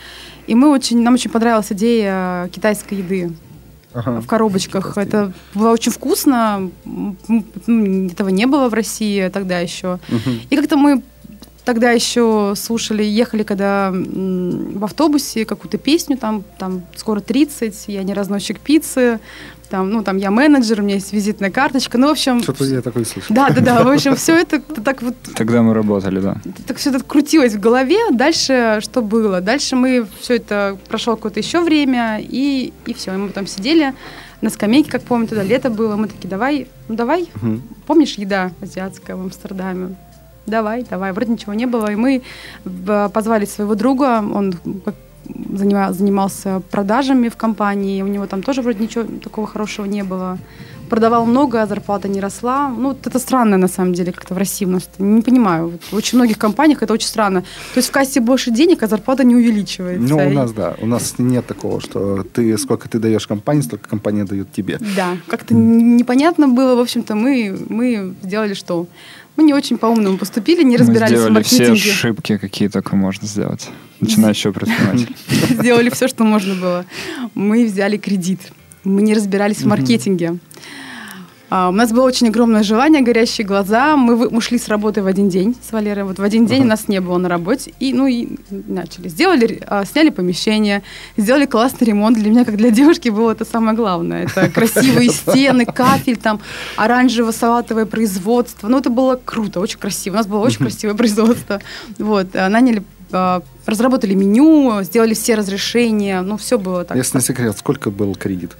и 0.46 0.54
мы 0.54 0.70
очень, 0.70 1.02
нам 1.02 1.14
очень 1.14 1.30
понравилась 1.30 1.70
идея 1.70 2.48
китайской 2.52 2.94
еды 2.94 3.32
ага. 3.92 4.20
в 4.20 4.26
коробочках. 4.26 4.96
Это 4.96 5.32
было 5.54 5.70
очень 5.70 5.92
вкусно. 5.92 6.70
Этого 7.66 8.28
не 8.30 8.46
было 8.46 8.68
в 8.68 8.74
России 8.74 9.28
тогда 9.28 9.58
еще. 9.58 9.98
Угу. 10.08 10.30
И 10.48 10.56
как-то 10.56 10.76
мы 10.76 11.02
тогда 11.64 11.90
еще 11.90 12.54
слушали, 12.56 13.02
ехали 13.02 13.42
когда 13.42 13.90
в 13.92 14.84
автобусе 14.84 15.44
какую-то 15.44 15.78
песню, 15.78 16.16
там, 16.16 16.44
там 16.58 16.82
скоро 16.96 17.20
30, 17.20 17.84
я 17.88 18.02
не 18.02 18.14
разносчик 18.14 18.60
пиццы, 18.60 19.20
там, 19.70 19.90
ну, 19.90 20.02
там 20.02 20.16
я 20.16 20.30
менеджер, 20.30 20.80
у 20.80 20.82
меня 20.82 20.96
есть 20.96 21.12
визитная 21.12 21.50
карточка, 21.50 21.96
ну, 21.96 22.08
в 22.08 22.10
общем... 22.10 22.42
Что-то 22.42 22.64
я 22.64 22.82
такое 22.82 23.04
слышал. 23.04 23.32
Да, 23.32 23.50
да, 23.50 23.60
да, 23.60 23.84
в 23.84 23.88
общем, 23.88 24.16
все 24.16 24.34
это 24.40 24.60
так 24.60 25.00
вот... 25.00 25.14
Тогда 25.36 25.62
мы 25.62 25.72
работали, 25.72 26.20
да. 26.20 26.36
Так 26.66 26.78
все 26.78 26.90
это 26.90 27.04
крутилось 27.04 27.54
в 27.54 27.60
голове, 27.60 27.98
дальше 28.10 28.80
что 28.82 29.00
было? 29.00 29.40
Дальше 29.40 29.76
мы 29.76 30.06
все 30.18 30.36
это, 30.36 30.76
прошло 30.88 31.14
какое-то 31.14 31.38
еще 31.38 31.60
время, 31.60 32.18
и, 32.20 32.72
и 32.86 32.94
все, 32.94 33.14
и 33.14 33.16
мы 33.16 33.28
там 33.28 33.46
сидели 33.46 33.94
на 34.40 34.50
скамейке, 34.50 34.90
как 34.90 35.02
помню, 35.02 35.28
тогда 35.28 35.44
лето 35.44 35.70
было, 35.70 35.96
мы 35.96 36.08
такие, 36.08 36.28
давай, 36.28 36.66
ну, 36.88 36.96
давай, 36.96 37.28
угу. 37.36 37.60
помнишь, 37.86 38.14
еда 38.14 38.50
азиатская 38.60 39.14
в 39.14 39.20
Амстердаме? 39.20 39.94
Давай, 40.46 40.84
давай, 40.88 41.12
вроде 41.12 41.32
ничего 41.32 41.54
не 41.54 41.66
было, 41.66 41.90
и 41.92 41.96
мы 41.96 42.22
позвали 43.12 43.44
своего 43.44 43.74
друга, 43.74 44.22
он 44.34 44.54
занимался 45.54 46.60
продажами 46.70 47.28
в 47.28 47.36
компании, 47.36 48.02
у 48.02 48.06
него 48.06 48.26
там 48.26 48.42
тоже 48.42 48.62
вроде 48.62 48.82
ничего 48.82 49.04
такого 49.22 49.46
хорошего 49.46 49.86
не 49.86 50.02
было. 50.02 50.38
Продавал 50.90 51.24
много, 51.24 51.62
а 51.62 51.66
зарплата 51.66 52.08
не 52.08 52.20
росла. 52.20 52.68
Ну, 52.68 52.88
вот 52.88 53.06
это 53.06 53.18
странно, 53.20 53.56
на 53.56 53.68
самом 53.68 53.94
деле, 53.94 54.10
как-то 54.12 54.34
в 54.34 54.38
России 54.38 54.66
у 54.66 54.70
нас. 54.70 54.90
Не 54.98 55.22
понимаю. 55.22 55.68
Вот 55.68 55.82
в 55.92 55.94
очень 55.94 56.18
многих 56.18 56.36
компаниях 56.36 56.82
это 56.82 56.92
очень 56.92 57.06
странно. 57.06 57.42
То 57.74 57.78
есть 57.78 57.88
в 57.88 57.92
кассе 57.92 58.20
больше 58.20 58.50
денег, 58.50 58.82
а 58.82 58.88
зарплата 58.88 59.22
не 59.22 59.36
увеличивается. 59.36 60.08
Ну, 60.08 60.16
у 60.16 60.30
нас, 60.30 60.52
да. 60.52 60.74
У 60.80 60.86
нас 60.86 61.14
нет 61.18 61.46
такого, 61.46 61.80
что 61.80 62.24
ты 62.24 62.58
сколько 62.58 62.88
ты 62.88 62.98
даешь 62.98 63.26
компании, 63.26 63.62
столько 63.62 63.88
компания 63.88 64.24
дает 64.24 64.52
тебе. 64.52 64.78
Да, 64.96 65.16
как-то 65.28 65.54
непонятно 65.54 66.48
было. 66.48 66.74
В 66.74 66.80
общем-то, 66.80 67.14
мы, 67.14 67.56
мы 67.68 68.14
сделали 68.22 68.54
что? 68.54 68.88
Мы 69.36 69.44
не 69.44 69.54
очень 69.54 69.78
по-умному 69.78 70.18
поступили, 70.18 70.64
не 70.64 70.76
разбирались 70.76 71.18
Мы 71.20 71.28
в 71.28 71.32
маркетинге. 71.32 71.74
все 71.76 71.90
ошибки, 71.92 72.36
какие 72.36 72.68
только 72.68 72.96
можно 72.96 73.28
сделать. 73.28 73.68
Начинающего 74.00 74.52
предпринимателя. 74.52 75.14
Сделали 75.50 75.88
все, 75.90 76.08
что 76.08 76.24
можно 76.24 76.54
было. 76.54 76.84
Мы 77.34 77.66
взяли 77.66 77.96
кредит. 77.96 78.40
Мы 78.82 79.02
не 79.02 79.14
разбирались 79.14 79.58
в 79.58 79.66
маркетинге. 79.66 80.38
Uh, 81.50 81.68
у 81.68 81.72
нас 81.72 81.90
было 81.90 82.04
очень 82.06 82.28
огромное 82.28 82.62
желание, 82.62 83.02
горящие 83.02 83.44
глаза. 83.44 83.96
Мы, 83.96 84.30
мы 84.30 84.40
шли 84.40 84.56
с 84.56 84.68
работы 84.68 85.02
в 85.02 85.06
один 85.06 85.28
день 85.28 85.56
с 85.60 85.72
Валерой. 85.72 86.04
Вот 86.04 86.20
в 86.20 86.22
один 86.22 86.46
день 86.46 86.62
uh-huh. 86.62 86.66
нас 86.66 86.86
не 86.86 87.00
было 87.00 87.18
на 87.18 87.28
работе. 87.28 87.72
И, 87.80 87.92
ну, 87.92 88.06
и 88.06 88.28
начали. 88.50 89.08
Сделали, 89.08 89.60
uh, 89.66 89.84
сняли 89.84 90.10
помещение, 90.10 90.82
сделали 91.16 91.46
классный 91.46 91.88
ремонт. 91.88 92.16
Для 92.16 92.30
меня, 92.30 92.44
как 92.44 92.56
для 92.56 92.70
девушки, 92.70 93.08
было 93.08 93.32
это 93.32 93.44
самое 93.44 93.76
главное. 93.76 94.24
Это 94.26 94.48
красивые 94.54 95.10
стены, 95.10 95.66
кафель, 95.66 96.18
там, 96.18 96.40
оранжево-салатовое 96.76 97.86
производство. 97.86 98.68
Ну, 98.68 98.78
это 98.78 98.90
было 98.90 99.20
круто, 99.22 99.58
очень 99.58 99.80
красиво. 99.80 100.14
У 100.14 100.16
нас 100.18 100.28
было 100.28 100.40
очень 100.40 100.58
красивое 100.58 100.94
производство. 100.94 101.60
Вот. 101.98 102.32
Наняли 102.34 102.84
разработали 103.66 104.14
меню, 104.14 104.82
сделали 104.84 105.14
все 105.14 105.34
разрешения, 105.34 106.20
ну, 106.22 106.36
все 106.36 106.58
было 106.58 106.84
так. 106.84 106.96
Если 106.96 107.18
не 107.18 107.24
секрет, 107.24 107.58
сколько 107.58 107.90
был 107.90 108.14
кредит? 108.14 108.52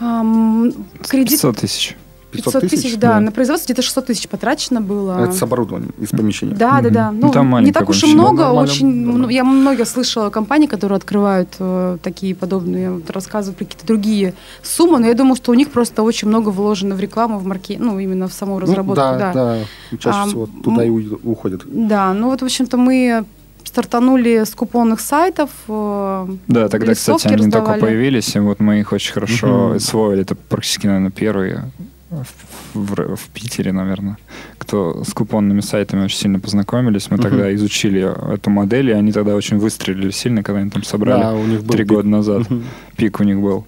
Um, 0.00 0.86
кредит... 1.06 1.40
500 1.40 1.56
тысяч. 1.58 1.96
500 2.32 2.62
тысяч, 2.62 2.82
тысяч 2.82 2.96
да. 2.96 3.14
да. 3.14 3.20
На 3.20 3.32
производство 3.32 3.66
где-то 3.66 3.82
600 3.82 4.06
тысяч 4.06 4.28
потрачено 4.28 4.80
было. 4.80 5.24
Это 5.24 5.32
с 5.32 5.42
оборудованием, 5.42 5.94
из 5.98 6.10
помещения. 6.10 6.54
Да, 6.54 6.80
да, 6.80 6.90
да. 6.90 7.10
Ну, 7.10 7.26
ну 7.26 7.32
там 7.32 7.64
не 7.64 7.72
так 7.72 7.88
уж 7.88 8.02
и 8.04 8.14
много. 8.14 8.50
Очень, 8.50 9.22
да. 9.22 9.30
Я 9.30 9.44
много 9.44 9.84
слышала 9.84 10.30
компаний, 10.30 10.66
которые 10.66 10.96
открывают 10.96 11.48
э, 11.58 11.98
такие 12.02 12.34
подобные, 12.34 12.92
вот, 12.92 13.10
рассказывают 13.10 13.58
про 13.58 13.64
какие-то 13.64 13.86
другие 13.86 14.34
суммы, 14.62 14.98
но 14.98 15.06
я 15.06 15.14
думаю, 15.14 15.36
что 15.36 15.52
у 15.52 15.54
них 15.54 15.70
просто 15.70 16.02
очень 16.02 16.28
много 16.28 16.50
вложено 16.50 16.94
в 16.94 17.00
рекламу, 17.00 17.38
в 17.38 17.46
марке, 17.46 17.76
ну, 17.78 17.98
именно 17.98 18.28
в 18.28 18.32
саму 18.32 18.58
разработку. 18.58 19.00
Ну, 19.00 19.18
да, 19.18 19.32
да, 19.32 19.32
да. 19.32 19.58
Чаще 19.98 20.18
а, 20.22 20.26
всего 20.26 20.48
туда 20.64 20.84
и 20.84 20.90
уходят. 20.90 21.62
Да, 21.66 22.12
ну 22.12 22.30
вот, 22.30 22.42
в 22.42 22.44
общем-то, 22.44 22.76
мы 22.76 23.24
стартанули 23.64 24.44
с 24.44 24.54
купонных 24.54 25.00
сайтов. 25.00 25.50
Э, 25.68 26.26
да, 26.48 26.68
тогда, 26.68 26.94
кстати, 26.94 27.26
они 27.26 27.36
раздавали. 27.36 27.66
только 27.66 27.86
появились, 27.86 28.34
и 28.34 28.38
вот 28.38 28.60
мы 28.60 28.80
их 28.80 28.92
очень 28.92 29.12
хорошо 29.12 29.66
угу. 29.66 29.74
освоили. 29.74 30.22
Это 30.22 30.34
практически, 30.34 30.86
наверное, 30.86 31.10
первые 31.10 31.70
в, 32.10 33.16
в 33.16 33.28
Питере, 33.32 33.72
наверное, 33.72 34.16
кто 34.58 35.02
с 35.04 35.12
купонными 35.12 35.60
сайтами 35.60 36.04
очень 36.04 36.18
сильно 36.18 36.38
познакомились. 36.38 37.10
Мы 37.10 37.16
uh-huh. 37.16 37.22
тогда 37.22 37.54
изучили 37.54 38.34
эту 38.34 38.50
модель, 38.50 38.90
и 38.90 38.92
они 38.92 39.12
тогда 39.12 39.34
очень 39.34 39.58
выстрелили 39.58 40.10
сильно, 40.10 40.42
когда 40.42 40.60
они 40.60 40.70
там 40.70 40.84
собрали 40.84 41.22
да, 41.22 41.34
у 41.34 41.44
них 41.44 41.64
был 41.64 41.72
три 41.72 41.84
пик. 41.84 41.88
года 41.88 42.08
назад. 42.08 42.42
Uh-huh. 42.42 42.62
Пик 42.96 43.20
у 43.20 43.24
них 43.24 43.40
был. 43.40 43.66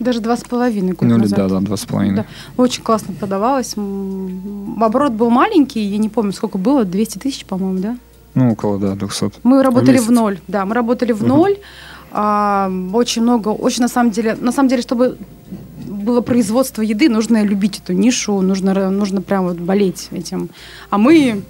Даже 0.00 0.20
два 0.20 0.36
с 0.36 0.42
половиной 0.42 0.92
года 0.92 1.06
ну, 1.06 1.18
назад. 1.18 1.38
Да, 1.38 1.48
да, 1.48 1.60
два 1.60 1.76
с 1.76 1.84
половиной. 1.84 2.16
Да. 2.16 2.26
Очень 2.56 2.82
классно 2.82 3.14
продавалось. 3.14 3.74
Оборот 3.76 5.12
был 5.12 5.30
маленький, 5.30 5.80
я 5.80 5.98
не 5.98 6.08
помню, 6.08 6.32
сколько 6.32 6.58
было, 6.58 6.84
200 6.84 7.18
тысяч, 7.18 7.44
по-моему, 7.44 7.78
да? 7.78 7.96
Ну, 8.34 8.52
около, 8.52 8.80
да, 8.80 8.96
200. 8.96 9.30
Мы 9.44 9.62
работали 9.62 9.98
в, 9.98 10.08
в 10.08 10.10
ноль, 10.10 10.40
да, 10.48 10.64
мы 10.66 10.74
работали 10.74 11.12
в 11.12 11.22
ноль. 11.22 11.58
А, 12.16 12.70
очень 12.92 13.22
много, 13.22 13.48
очень 13.48 13.82
на 13.82 13.88
самом 13.88 14.10
деле, 14.10 14.36
на 14.40 14.52
самом 14.52 14.68
деле, 14.68 14.82
чтобы 14.82 15.18
было 15.84 16.20
производство 16.20 16.82
еды, 16.82 17.08
нужно 17.08 17.42
любить 17.44 17.80
эту 17.82 17.92
нишу, 17.92 18.40
нужно, 18.40 18.90
нужно 18.90 19.22
прям 19.22 19.44
вот 19.44 19.56
болеть 19.56 20.08
этим. 20.10 20.50
А 20.90 20.98
мы 20.98 21.42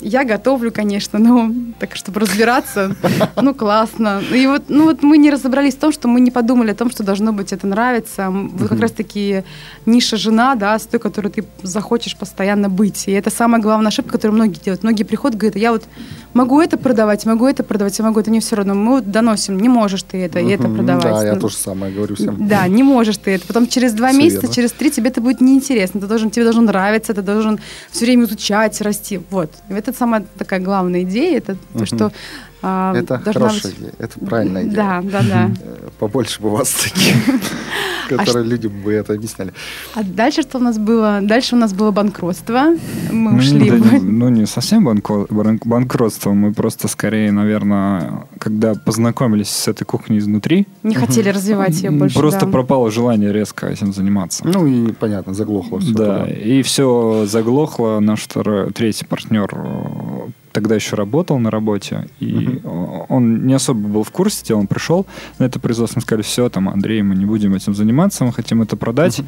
я 0.00 0.24
готовлю, 0.24 0.72
конечно, 0.72 1.18
но 1.18 1.50
так, 1.78 1.96
чтобы 1.96 2.20
разбираться, 2.20 2.94
ну, 3.36 3.54
классно. 3.54 4.22
И 4.32 4.46
вот, 4.46 4.64
ну, 4.68 4.84
вот 4.84 5.02
мы 5.02 5.18
не 5.18 5.30
разобрались 5.30 5.74
в 5.74 5.78
том, 5.78 5.92
что 5.92 6.08
мы 6.08 6.20
не 6.20 6.30
подумали 6.30 6.70
о 6.70 6.74
том, 6.74 6.90
что 6.90 7.02
должно 7.02 7.32
быть 7.32 7.52
это 7.52 7.66
нравится. 7.66 8.30
Вот 8.30 8.68
как 8.68 8.80
раз-таки 8.80 9.44
ниша 9.86 10.16
жена, 10.16 10.54
да, 10.54 10.78
с 10.78 10.86
той, 10.86 11.00
которой 11.00 11.28
ты 11.28 11.44
захочешь 11.62 12.16
постоянно 12.16 12.68
быть. 12.68 13.08
И 13.08 13.12
это 13.12 13.30
самая 13.30 13.60
главная 13.60 13.88
ошибка, 13.88 14.12
которую 14.12 14.36
многие 14.36 14.60
делают. 14.60 14.82
Многие 14.82 15.04
приходят 15.04 15.36
и 15.36 15.38
говорят, 15.38 15.56
я 15.56 15.72
вот 15.72 15.84
могу 16.34 16.60
это 16.60 16.78
продавать, 16.78 17.26
могу 17.26 17.46
это 17.46 17.64
продавать, 17.64 17.98
я 17.98 18.04
могу 18.04 18.20
это 18.20 18.30
не 18.30 18.40
все 18.40 18.56
равно. 18.56 18.74
Мы 18.74 18.92
вот 18.96 19.10
доносим, 19.10 19.58
не 19.58 19.68
можешь 19.68 20.02
ты 20.02 20.18
это 20.18 20.38
и 20.38 20.48
это 20.48 20.68
продавать. 20.68 21.02
Да, 21.02 21.24
я 21.24 21.36
тоже 21.36 21.56
самое 21.56 21.92
говорю 21.92 22.14
всем. 22.14 22.48
Да, 22.48 22.66
не 22.68 22.82
можешь 22.82 23.16
ты 23.16 23.32
это. 23.32 23.46
Потом 23.46 23.66
через 23.66 23.92
два 23.92 24.12
месяца, 24.12 24.52
через 24.52 24.72
три 24.72 24.90
тебе 24.90 25.10
это 25.10 25.20
будет 25.20 25.40
неинтересно. 25.40 26.00
Ты 26.00 26.06
должен, 26.06 26.30
тебе 26.30 26.44
должен 26.44 26.64
нравиться, 26.66 27.14
ты 27.14 27.22
должен 27.22 27.58
все 27.90 28.04
время 28.04 28.24
изучать, 28.24 28.80
расти. 28.80 29.20
Вот. 29.30 29.50
Это 29.68 29.87
это 29.88 29.98
самая 29.98 30.24
такая 30.36 30.60
главная 30.60 31.02
идея, 31.02 31.38
это 31.38 31.56
то, 31.74 31.86
что 31.86 32.12
а, 32.60 32.94
это 32.94 33.18
хорошая 33.18 33.72
быть... 33.72 33.80
идея, 33.80 33.92
это 33.98 34.18
правильная 34.18 34.62
идея. 34.64 34.74
Да, 34.74 35.02
да, 35.02 35.22
да. 35.22 35.50
Э, 35.62 35.88
побольше 35.98 36.42
бы 36.42 36.50
вас 36.50 36.70
таких, 36.70 37.14
а 38.10 38.16
которые 38.16 38.46
людям 38.46 38.72
бы 38.82 38.92
это 38.92 39.12
объясняли. 39.12 39.52
А 39.94 40.02
дальше 40.02 40.42
что 40.42 40.58
у 40.58 40.60
нас 40.60 40.78
было? 40.78 41.20
Дальше 41.22 41.54
у 41.54 41.58
нас 41.58 41.72
было 41.72 41.92
банкротство. 41.92 42.74
Мы 43.12 43.32
ну, 43.32 43.38
ушли. 43.38 43.70
Ну, 44.18 44.28
не 44.28 44.46
совсем 44.46 44.84
банкротство. 44.84 46.32
Мы 46.32 46.52
просто 46.52 46.88
скорее, 46.88 47.30
наверное, 47.30 48.26
когда 48.38 48.74
познакомились 48.74 49.50
с 49.50 49.68
этой 49.68 49.84
кухней 49.84 50.18
изнутри. 50.18 50.66
Не 50.82 50.94
хотели 50.94 51.28
развивать 51.28 51.80
ее 51.82 51.90
больше. 51.90 52.18
Просто 52.18 52.46
пропало 52.46 52.90
желание 52.90 53.32
резко 53.32 53.66
этим 53.66 53.92
заниматься. 53.92 54.46
Ну 54.46 54.66
и 54.66 54.92
понятно, 54.92 55.34
заглохло 55.34 55.78
все. 55.78 55.92
Да, 55.92 56.26
и 56.26 56.62
все 56.62 57.24
заглохло. 57.26 58.00
Наш 58.00 58.22
второй, 58.22 58.72
третий 58.72 59.04
партнер 59.04 59.48
тогда 60.52 60.74
еще 60.74 60.96
работал 60.96 61.38
на 61.38 61.50
работе, 61.50 62.08
и 62.20 62.32
uh-huh. 62.32 63.06
он 63.08 63.46
не 63.46 63.54
особо 63.54 63.88
был 63.88 64.02
в 64.02 64.10
курсе 64.10 64.44
дела, 64.44 64.58
он 64.58 64.66
пришел 64.66 65.06
на 65.38 65.44
это 65.44 65.58
производство, 65.58 65.98
мы 65.98 66.02
сказали, 66.02 66.22
все, 66.22 66.48
там, 66.48 66.68
Андрей, 66.68 67.02
мы 67.02 67.14
не 67.14 67.24
будем 67.24 67.54
этим 67.54 67.74
заниматься, 67.74 68.24
мы 68.24 68.32
хотим 68.32 68.62
это 68.62 68.76
продать. 68.76 69.18
Uh-huh. 69.18 69.26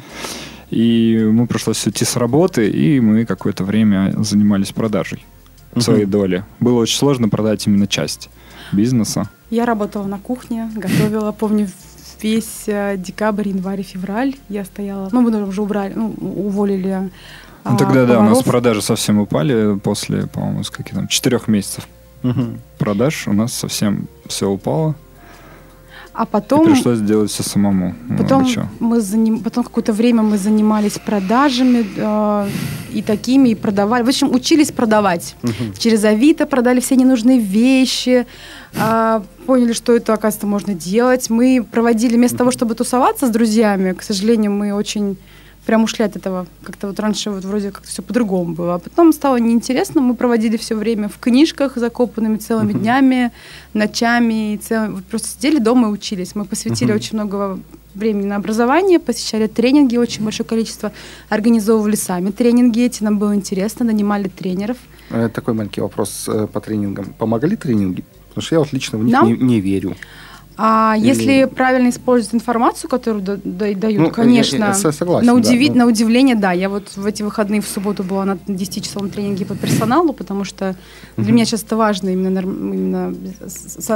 И 0.71 1.19
ему 1.19 1.47
пришлось 1.47 1.85
уйти 1.85 2.05
с 2.05 2.15
работы, 2.15 2.69
и 2.69 2.99
мы 2.99 3.25
какое-то 3.25 3.63
время 3.63 4.13
занимались 4.17 4.71
продажей 4.71 5.25
uh-huh. 5.73 5.81
своей 5.81 6.05
доли. 6.05 6.45
Было 6.59 6.79
очень 6.79 6.97
сложно 6.97 7.29
продать 7.29 7.67
именно 7.67 7.87
часть 7.87 8.29
бизнеса. 8.71 9.29
Я 9.49 9.65
работала 9.65 10.07
на 10.07 10.17
кухне, 10.17 10.71
готовила, 10.75 11.31
помню, 11.33 11.67
весь 12.21 12.63
э, 12.67 12.95
декабрь, 12.97 13.49
январь, 13.49 13.81
февраль 13.81 14.35
я 14.49 14.63
стояла, 14.63 15.09
ну, 15.11 15.21
мы 15.21 15.43
уже 15.43 15.61
убрали, 15.61 15.93
ну, 15.95 16.13
уволили 16.19 17.09
ну, 17.63 17.77
тогда, 17.77 18.05
да, 18.05 18.19
у 18.19 18.23
нас 18.23 18.43
продажи 18.43 18.81
совсем 18.81 19.19
упали 19.19 19.77
после, 19.79 20.27
по-моему, 20.27 20.63
с 20.63 20.69
каких 20.69 20.95
там 20.95 21.07
четырех 21.07 21.47
месяцев 21.47 21.87
угу. 22.23 22.57
продаж 22.77 23.27
у 23.27 23.33
нас 23.33 23.53
совсем 23.53 24.07
все 24.27 24.49
упало. 24.49 24.95
А 26.13 26.25
потом... 26.25 26.63
И 26.63 26.73
пришлось 26.73 26.99
делать 26.99 27.31
все 27.31 27.41
самому. 27.41 27.95
Потом, 28.17 28.45
мы 28.79 28.99
заним... 28.99 29.39
потом 29.39 29.63
какое-то 29.63 29.93
время 29.93 30.21
мы 30.21 30.37
занимались 30.37 30.99
продажами 30.99 31.85
э, 31.95 32.49
и 32.91 33.01
такими, 33.01 33.49
и 33.49 33.55
продавали. 33.55 34.03
В 34.03 34.09
общем, 34.09 34.29
учились 34.29 34.71
продавать. 34.71 35.35
Угу. 35.41 35.77
Через 35.77 36.03
Авито 36.03 36.45
продали 36.45 36.81
все 36.81 36.97
ненужные 36.97 37.39
вещи. 37.39 38.27
Э, 38.73 39.21
поняли, 39.45 39.71
что 39.71 39.95
это, 39.95 40.13
оказывается, 40.13 40.47
можно 40.47 40.73
делать. 40.73 41.29
Мы 41.29 41.65
проводили, 41.71 42.17
вместо 42.17 42.37
того, 42.37 42.51
чтобы 42.51 42.75
тусоваться 42.75 43.27
с 43.27 43.29
друзьями, 43.29 43.93
к 43.93 44.03
сожалению, 44.03 44.51
мы 44.51 44.73
очень 44.73 45.17
прям 45.71 45.83
ушли 45.83 46.03
от 46.03 46.17
этого. 46.17 46.47
Как-то 46.63 46.87
вот 46.87 46.99
раньше 46.99 47.29
вот 47.31 47.45
вроде 47.45 47.71
как 47.71 47.83
все 47.85 48.01
по-другому 48.01 48.53
было. 48.53 48.75
А 48.75 48.79
потом 48.79 49.13
стало 49.13 49.37
неинтересно. 49.37 50.01
Мы 50.01 50.15
проводили 50.15 50.57
все 50.57 50.75
время 50.75 51.07
в 51.07 51.17
книжках, 51.17 51.77
закопанными 51.77 52.35
целыми 52.35 52.73
uh-huh. 52.73 52.79
днями, 52.79 53.31
ночами. 53.73 54.53
И 54.53 54.57
цел... 54.57 54.91
вот 54.91 55.05
просто 55.05 55.29
сидели 55.29 55.59
дома 55.59 55.87
и 55.87 55.91
учились. 55.91 56.35
Мы 56.35 56.43
посвятили 56.43 56.91
uh-huh. 56.91 56.97
очень 56.97 57.15
много 57.17 57.59
времени 57.95 58.25
на 58.25 58.35
образование, 58.35 58.99
посещали 58.99 59.47
тренинги, 59.47 59.95
очень 59.95 60.25
большое 60.25 60.45
количество, 60.45 60.91
организовывали 61.29 61.95
сами 61.95 62.31
тренинги 62.31 62.81
эти, 62.81 63.03
нам 63.03 63.17
было 63.17 63.33
интересно, 63.33 63.85
нанимали 63.85 64.27
тренеров. 64.27 64.77
Э, 65.09 65.29
такой 65.29 65.53
маленький 65.53 65.81
вопрос 65.81 66.25
э, 66.27 66.47
по 66.51 66.59
тренингам. 66.59 67.05
Помогали 67.17 67.55
тренинги? 67.55 68.03
Потому 68.27 68.41
что 68.41 68.55
я 68.55 68.59
вот 68.59 68.73
лично 68.73 68.97
в 68.97 69.03
них 69.05 69.21
не, 69.23 69.37
не 69.37 69.61
верю. 69.61 69.95
А 70.57 70.95
Или... 70.97 71.07
если 71.07 71.45
правильно 71.45 71.89
использовать 71.89 72.35
информацию, 72.35 72.89
которую 72.89 73.23
да, 73.23 73.37
да, 73.43 73.73
дают, 73.73 74.01
ну, 74.01 74.11
конечно, 74.11 74.57
я, 74.57 74.67
я 74.67 74.73
согласен, 74.73 75.25
на, 75.25 75.33
удиви... 75.33 75.67
да, 75.69 75.73
ну. 75.73 75.79
на 75.79 75.85
удивление, 75.87 76.35
да. 76.35 76.51
Я 76.51 76.69
вот 76.69 76.95
в 76.95 77.05
эти 77.05 77.23
выходные 77.23 77.61
в 77.61 77.67
субботу 77.67 78.03
была 78.03 78.25
на 78.25 78.37
10-часовом 78.47 79.09
тренинге 79.09 79.45
по 79.45 79.55
персоналу, 79.55 80.13
потому 80.13 80.43
что 80.43 80.75
для 81.15 81.25
угу. 81.25 81.33
меня 81.33 81.45
сейчас 81.45 81.63
это 81.63 81.77
важно 81.77 82.09
именно, 82.09 82.39
именно 82.39 83.15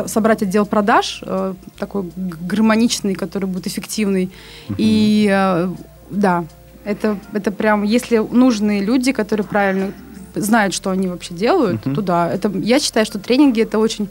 собрать 0.07 0.41
отдел 0.41 0.65
продаж, 0.65 1.21
э, 1.25 1.53
такой 1.77 2.09
гармоничный, 2.15 3.15
который 3.15 3.45
будет 3.45 3.67
эффективный. 3.67 4.31
Угу. 4.69 4.75
И 4.77 5.29
э, 5.31 5.69
да, 6.09 6.45
это, 6.85 7.17
это 7.33 7.51
прям, 7.51 7.83
если 7.83 8.17
нужные 8.17 8.81
люди, 8.81 9.11
которые 9.11 9.45
правильно 9.45 9.91
знают, 10.35 10.73
что 10.73 10.89
они 10.89 11.07
вообще 11.07 11.33
делают, 11.33 11.85
угу. 11.85 11.95
то 11.95 12.01
да. 12.01 12.31
Это, 12.31 12.49
я 12.49 12.79
считаю, 12.79 13.05
что 13.05 13.19
тренинги 13.19 13.61
это 13.61 13.79
очень 13.79 14.09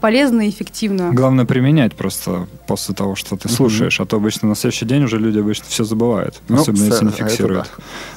полезно 0.00 0.46
и 0.46 0.50
эффективно. 0.50 1.12
Главное 1.12 1.44
применять 1.44 1.94
просто 1.94 2.46
после 2.66 2.94
того, 2.94 3.14
что 3.14 3.36
ты 3.36 3.48
слушаешь, 3.48 3.98
mm-hmm. 3.98 4.02
а 4.02 4.06
то 4.06 4.16
обычно 4.16 4.48
на 4.48 4.54
следующий 4.54 4.86
день 4.86 5.04
уже 5.04 5.18
люди 5.18 5.38
обычно 5.38 5.66
все 5.68 5.84
забывают, 5.84 6.40
ну, 6.48 6.60
особенно 6.60 6.84
если 6.84 7.04
не 7.04 7.10
фиксируют. 7.10 7.68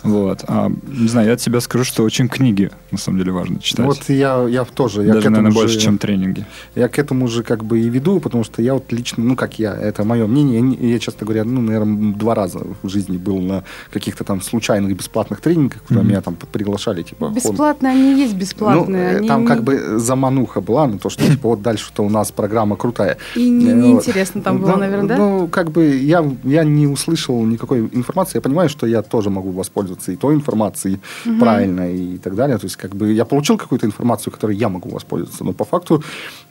Да. 0.03 0.09
Вот. 0.09 0.43
А, 0.47 0.71
не 0.87 1.07
знаю, 1.07 1.29
я 1.29 1.35
тебе 1.35 1.59
скажу, 1.61 1.83
что 1.83 2.03
очень 2.03 2.27
книги 2.27 2.71
на 2.91 2.97
самом 2.97 3.19
деле 3.19 3.31
важно 3.31 3.59
читать. 3.59 3.85
Вот 3.85 4.09
я, 4.09 4.45
я 4.47 4.63
тоже. 4.63 5.03
Я 5.03 5.13
Даже, 5.13 5.29
наверное, 5.29 5.51
же, 5.51 5.57
больше, 5.57 5.79
чем 5.79 5.97
тренинги. 5.97 6.45
Я 6.75 6.87
к 6.87 6.99
этому 6.99 7.27
же 7.27 7.43
как 7.43 7.63
бы 7.63 7.79
и 7.79 7.89
веду, 7.89 8.19
потому 8.19 8.43
что 8.43 8.61
я 8.61 8.73
вот 8.73 8.91
лично, 8.91 9.23
ну 9.23 9.35
как 9.35 9.59
я, 9.59 9.73
это 9.75 10.03
мое 10.03 10.27
мнение, 10.27 10.77
я, 10.79 10.93
я 10.93 10.99
часто 10.99 11.25
говоря, 11.25 11.43
ну, 11.43 11.61
наверное, 11.61 12.13
два 12.13 12.35
раза 12.35 12.59
в 12.81 12.89
жизни 12.89 13.17
был 13.17 13.39
на 13.39 13.63
каких-то 13.91 14.23
там 14.23 14.41
случайных 14.41 14.95
бесплатных 14.95 15.41
тренингах, 15.41 15.81
куда 15.83 16.01
mm-hmm. 16.01 16.05
меня 16.05 16.21
там 16.21 16.35
приглашали, 16.35 17.03
типа... 17.03 17.29
Бесплатные 17.29 17.93
они 17.93 18.19
есть 18.19 18.35
бесплатные. 18.35 19.11
Ну, 19.13 19.17
они... 19.17 19.27
там 19.27 19.45
как 19.45 19.63
бы 19.63 19.99
замануха 19.99 20.61
была, 20.61 20.87
ну 20.87 20.99
то, 20.99 21.09
что 21.09 21.23
типа 21.23 21.49
вот 21.49 21.61
дальше-то 21.73 22.03
у 22.03 22.09
нас 22.09 22.31
программа 22.31 22.75
крутая. 22.75 23.17
И 23.35 23.49
неинтересно 23.49 24.39
не 24.39 24.43
там 24.43 24.59
было, 24.59 24.75
наверное, 24.75 25.07
да? 25.07 25.17
Ну, 25.17 25.47
как 25.47 25.71
бы 25.71 25.95
я, 25.95 26.23
я 26.43 26.63
не 26.63 26.87
услышал 26.87 27.43
никакой 27.45 27.79
информации. 27.79 28.37
Я 28.37 28.41
понимаю, 28.41 28.69
что 28.69 28.85
я 28.85 29.01
тоже 29.01 29.29
могу 29.29 29.51
воспользоваться 29.51 30.11
и 30.11 30.15
той 30.15 30.35
информацией 30.35 30.99
угу. 31.25 31.39
правильно 31.39 31.91
и 31.91 32.17
так 32.17 32.35
далее. 32.35 32.57
То 32.57 32.65
есть, 32.65 32.75
как 32.75 32.95
бы 32.95 33.11
я 33.11 33.25
получил 33.25 33.57
какую-то 33.57 33.85
информацию, 33.85 34.31
которой 34.31 34.55
я 34.55 34.69
могу 34.69 34.89
воспользоваться. 34.89 35.43
Но 35.43 35.53
по 35.53 35.65
факту 35.65 36.03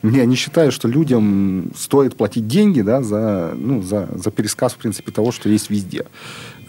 я 0.03 0.25
не 0.25 0.35
считаю, 0.35 0.71
что 0.71 0.87
людям 0.87 1.71
стоит 1.75 2.15
платить 2.15 2.47
деньги 2.47 2.81
да, 2.81 3.01
за, 3.01 3.53
ну, 3.55 3.81
за, 3.81 4.09
за 4.15 4.31
пересказ, 4.31 4.73
в 4.73 4.77
принципе, 4.77 5.11
того, 5.11 5.31
что 5.31 5.49
есть 5.49 5.69
везде. 5.69 6.05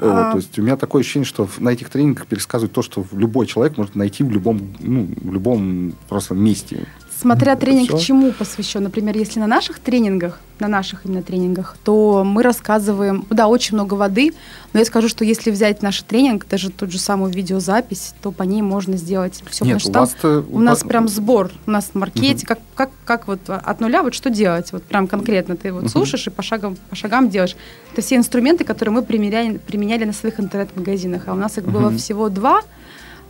А... 0.01 0.07
Вот, 0.07 0.33
то 0.33 0.37
есть 0.39 0.59
у 0.59 0.63
меня 0.63 0.77
такое 0.77 1.01
ощущение, 1.01 1.27
что 1.27 1.49
на 1.59 1.71
этих 1.71 1.89
тренингах 1.89 2.27
пересказывают 2.27 2.73
то, 2.73 2.83
что 2.83 3.05
любой 3.13 3.47
человек 3.47 3.77
может 3.77 3.95
найти 3.95 4.23
в 4.23 4.31
любом, 4.31 4.75
ну, 4.81 5.09
в 5.21 5.33
любом 5.33 5.95
просто 6.09 6.35
месте. 6.35 6.87
Смотря 7.21 7.57
тренинг 7.57 7.91
Все. 7.91 7.99
чему 7.99 8.33
посвящен. 8.33 8.83
Например, 8.83 9.17
если 9.17 9.41
на 9.41 9.47
наших 9.47 9.79
тренингах, 9.79 10.41
на 10.59 10.69
наших 10.69 11.05
именно 11.05 11.23
тренингах, 11.23 11.77
то 11.85 12.23
мы 12.25 12.43
рассказываем, 12.43 13.25
да, 13.31 13.49
очень 13.49 13.75
много 13.75 13.95
воды, 13.95 14.35
но 14.73 14.81
я 14.81 14.85
скажу, 14.85 15.09
что 15.09 15.25
если 15.25 15.51
взять 15.51 15.83
наш 15.83 16.03
тренинг, 16.03 16.47
даже 16.49 16.71
тот 16.71 16.91
же 16.91 16.99
самую 16.99 17.33
видеозапись, 17.33 18.15
то 18.23 18.31
по 18.31 18.43
ней 18.43 18.63
можно 18.63 18.97
сделать 18.97 19.43
все. 19.49 19.65
Нет, 19.65 19.83
потому 19.83 20.07
что 20.07 20.43
там 20.43 20.55
у 20.55 20.61
нас 20.61 20.81
прям 20.81 21.09
сбор, 21.09 21.51
у 21.67 21.71
нас 21.71 21.91
маркетинг, 21.95 22.43
угу. 22.43 22.47
как, 22.47 22.59
как, 22.75 22.91
как 23.05 23.27
вот 23.29 23.41
от 23.49 23.81
нуля 23.81 24.03
вот 24.03 24.15
что 24.15 24.31
делать, 24.31 24.73
вот 24.73 24.83
прям 24.85 25.07
конкретно 25.07 25.57
ты 25.57 25.73
вот 25.73 25.85
угу. 25.85 25.89
слушаешь 25.89 26.27
и 26.27 26.31
по 26.31 26.43
шагам, 26.43 26.77
по 26.91 26.97
шагам 26.97 27.31
делаешь. 27.31 27.57
Это 27.93 28.03
все 28.03 28.17
инструменты, 28.17 28.65
которые 28.65 28.93
мы 28.93 29.03
применяли, 29.03 29.59
применяли 29.59 30.05
на 30.05 30.13
своих 30.13 30.39
интернет-магазинах, 30.41 31.23
а 31.27 31.33
у 31.33 31.37
нас 31.37 31.59
их 31.59 31.65
угу. 31.65 31.73
было 31.73 31.91
всего 31.97 32.29
два, 32.29 32.63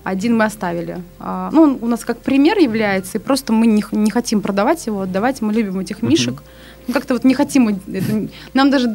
один 0.04 0.36
мы 0.36 0.44
оставили. 0.44 1.02
А, 1.18 1.50
ну, 1.52 1.62
он 1.62 1.78
у 1.80 1.86
нас 1.86 2.04
как 2.04 2.18
пример 2.18 2.58
является, 2.58 3.18
и 3.18 3.20
просто 3.20 3.52
мы 3.52 3.66
не, 3.66 3.84
не 3.92 4.10
хотим 4.10 4.40
продавать 4.40 4.86
его, 4.86 5.00
отдавать. 5.00 5.42
Мы 5.42 5.52
любим 5.52 5.80
этих 5.80 6.02
мишек. 6.02 6.34
Uh-huh. 6.34 6.86
Ну, 6.86 6.94
как-то 6.94 7.14
вот 7.14 7.24
не 7.24 7.34
хотим. 7.34 7.68
Это, 7.68 8.28
нам 8.52 8.70
даже 8.70 8.94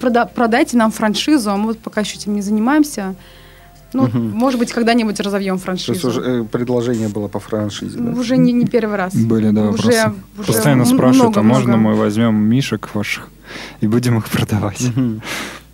прода, 0.00 0.26
продайте 0.26 0.76
нам 0.76 0.90
франшизу, 0.90 1.50
а 1.50 1.56
мы 1.56 1.68
вот 1.68 1.78
пока 1.78 2.00
еще 2.00 2.16
этим 2.16 2.34
не 2.34 2.42
занимаемся. 2.42 3.14
Ну, 3.94 4.02
угу. 4.02 4.18
может 4.18 4.60
быть, 4.60 4.70
когда-нибудь 4.70 5.18
разовьем 5.20 5.56
франшизу. 5.56 5.86
То 5.86 5.92
есть 5.92 6.04
уже 6.04 6.20
э, 6.20 6.44
предложение 6.44 7.08
было 7.08 7.28
по 7.28 7.40
франшизе, 7.40 7.98
да? 7.98 8.20
Уже 8.20 8.36
не, 8.36 8.52
не 8.52 8.66
первый 8.66 8.96
раз. 8.96 9.14
Были, 9.14 9.50
да, 9.50 9.70
уже, 9.70 9.76
вопросы. 9.76 10.12
Уже 10.36 10.46
Постоянно 10.46 10.84
спрашивают, 10.84 11.36
много, 11.36 11.40
а 11.40 11.42
можно 11.42 11.76
много. 11.78 11.94
мы 11.94 11.94
возьмем 11.94 12.34
мишек 12.34 12.94
ваших 12.94 13.30
и 13.80 13.86
будем 13.86 14.18
их 14.18 14.28
продавать? 14.28 14.82
Угу. 14.82 15.22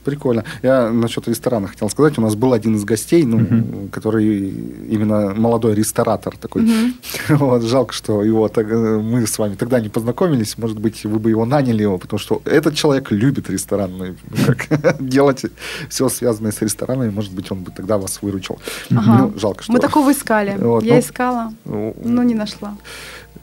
Прикольно. 0.04 0.44
Я 0.62 0.90
насчет 0.90 1.26
ресторана 1.28 1.68
хотел 1.68 1.88
сказать. 1.88 2.18
У 2.18 2.20
нас 2.20 2.34
был 2.34 2.52
один 2.52 2.76
из 2.76 2.84
гостей, 2.84 3.24
ну, 3.24 3.38
uh-huh. 3.38 3.90
который 3.90 4.48
именно 4.88 5.34
молодой 5.34 5.74
ресторатор 5.74 6.36
такой. 6.36 6.62
Uh-huh. 6.62 6.92
Вот, 7.44 7.62
жалко, 7.62 7.92
что 7.92 8.22
его 8.22 8.48
так, 8.48 8.66
мы 8.66 9.26
с 9.26 9.38
вами 9.38 9.54
тогда 9.54 9.80
не 9.80 9.88
познакомились. 9.88 10.58
Может 10.58 10.78
быть, 10.78 11.04
вы 11.04 11.18
бы 11.18 11.30
его 11.30 11.44
наняли 11.44 11.82
его, 11.82 11.98
потому 11.98 12.18
что 12.18 12.42
этот 12.44 12.74
человек 12.74 13.10
любит 13.10 13.50
ресторанные, 13.50 14.16
ну, 14.30 14.54
как 14.54 14.96
делать 15.00 15.44
все 15.88 16.08
связанное 16.08 16.52
с 16.52 16.60
ресторанами. 16.62 17.10
Может 17.10 17.32
быть, 17.32 17.50
он 17.50 17.62
бы 17.62 17.70
тогда 17.70 17.98
вас 17.98 18.22
выручил. 18.22 18.58
Ага. 18.90 19.18
Ну, 19.18 19.38
жалко, 19.38 19.62
что... 19.62 19.72
Мы 19.72 19.78
такого 19.78 20.12
искали. 20.12 20.56
Вот, 20.58 20.84
Я 20.84 20.94
ну, 20.94 21.00
искала, 21.00 21.52
ну, 21.64 21.96
но 22.04 22.22
не 22.22 22.34
нашла 22.34 22.76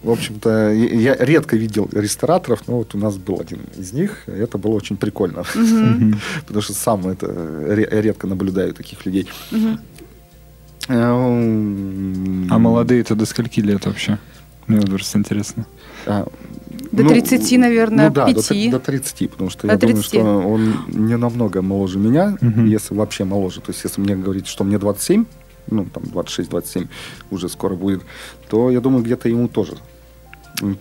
в 0.04 0.10
общем-то, 0.10 0.72
я 0.72 1.16
редко 1.16 1.56
видел 1.56 1.88
рестораторов, 1.92 2.64
но 2.68 2.78
вот 2.78 2.96
у 2.96 2.98
нас 2.98 3.18
был 3.18 3.40
один 3.40 3.60
из 3.78 3.94
них, 3.94 4.24
и 4.28 4.32
это 4.32 4.58
было 4.58 4.72
очень 4.72 4.98
прикольно, 4.98 5.44
потому 6.48 6.62
что 6.62 6.74
сам 6.74 7.08
это 7.08 7.28
редко 7.68 8.26
наблюдаю 8.28 8.74
таких 8.74 9.06
людей. 9.06 9.28
А 10.88 12.58
молодые-то 12.58 13.16
до 13.16 13.26
скольки 13.26 13.60
лет 13.60 13.86
вообще? 13.86 14.18
Мне 14.68 14.80
вот 14.80 14.90
просто 14.90 15.20
интересно. 15.20 15.66
А, 16.06 16.28
до 16.92 17.08
30, 17.08 17.52
ну, 17.52 17.60
наверное, 17.60 18.08
ну, 18.08 18.14
да, 18.14 18.26
5. 18.26 18.72
До, 18.72 18.72
до 18.72 18.80
30, 18.80 19.30
потому 19.30 19.50
что 19.50 19.68
до 19.68 19.74
я 19.74 19.80
30. 19.80 20.12
думаю, 20.12 20.42
что 20.42 20.50
он 20.50 20.76
не 20.88 21.18
намного 21.18 21.62
моложе 21.62 22.00
меня, 22.00 22.38
угу. 22.42 22.62
если 22.62 22.96
вообще 22.96 23.24
моложе. 23.24 23.62
То 23.62 23.72
есть, 23.72 23.84
если 23.84 24.02
мне 24.02 24.16
говорить, 24.16 24.48
что 24.48 24.64
мне 24.64 24.78
27, 24.78 25.26
ну, 25.70 25.86
там, 25.86 26.04
26-27 26.04 26.88
уже 27.32 27.50
скоро 27.50 27.76
будет, 27.76 28.02
то 28.50 28.72
я 28.72 28.82
думаю, 28.82 29.04
где-то 29.04 29.30
ему 29.30 29.48
тоже 29.48 29.74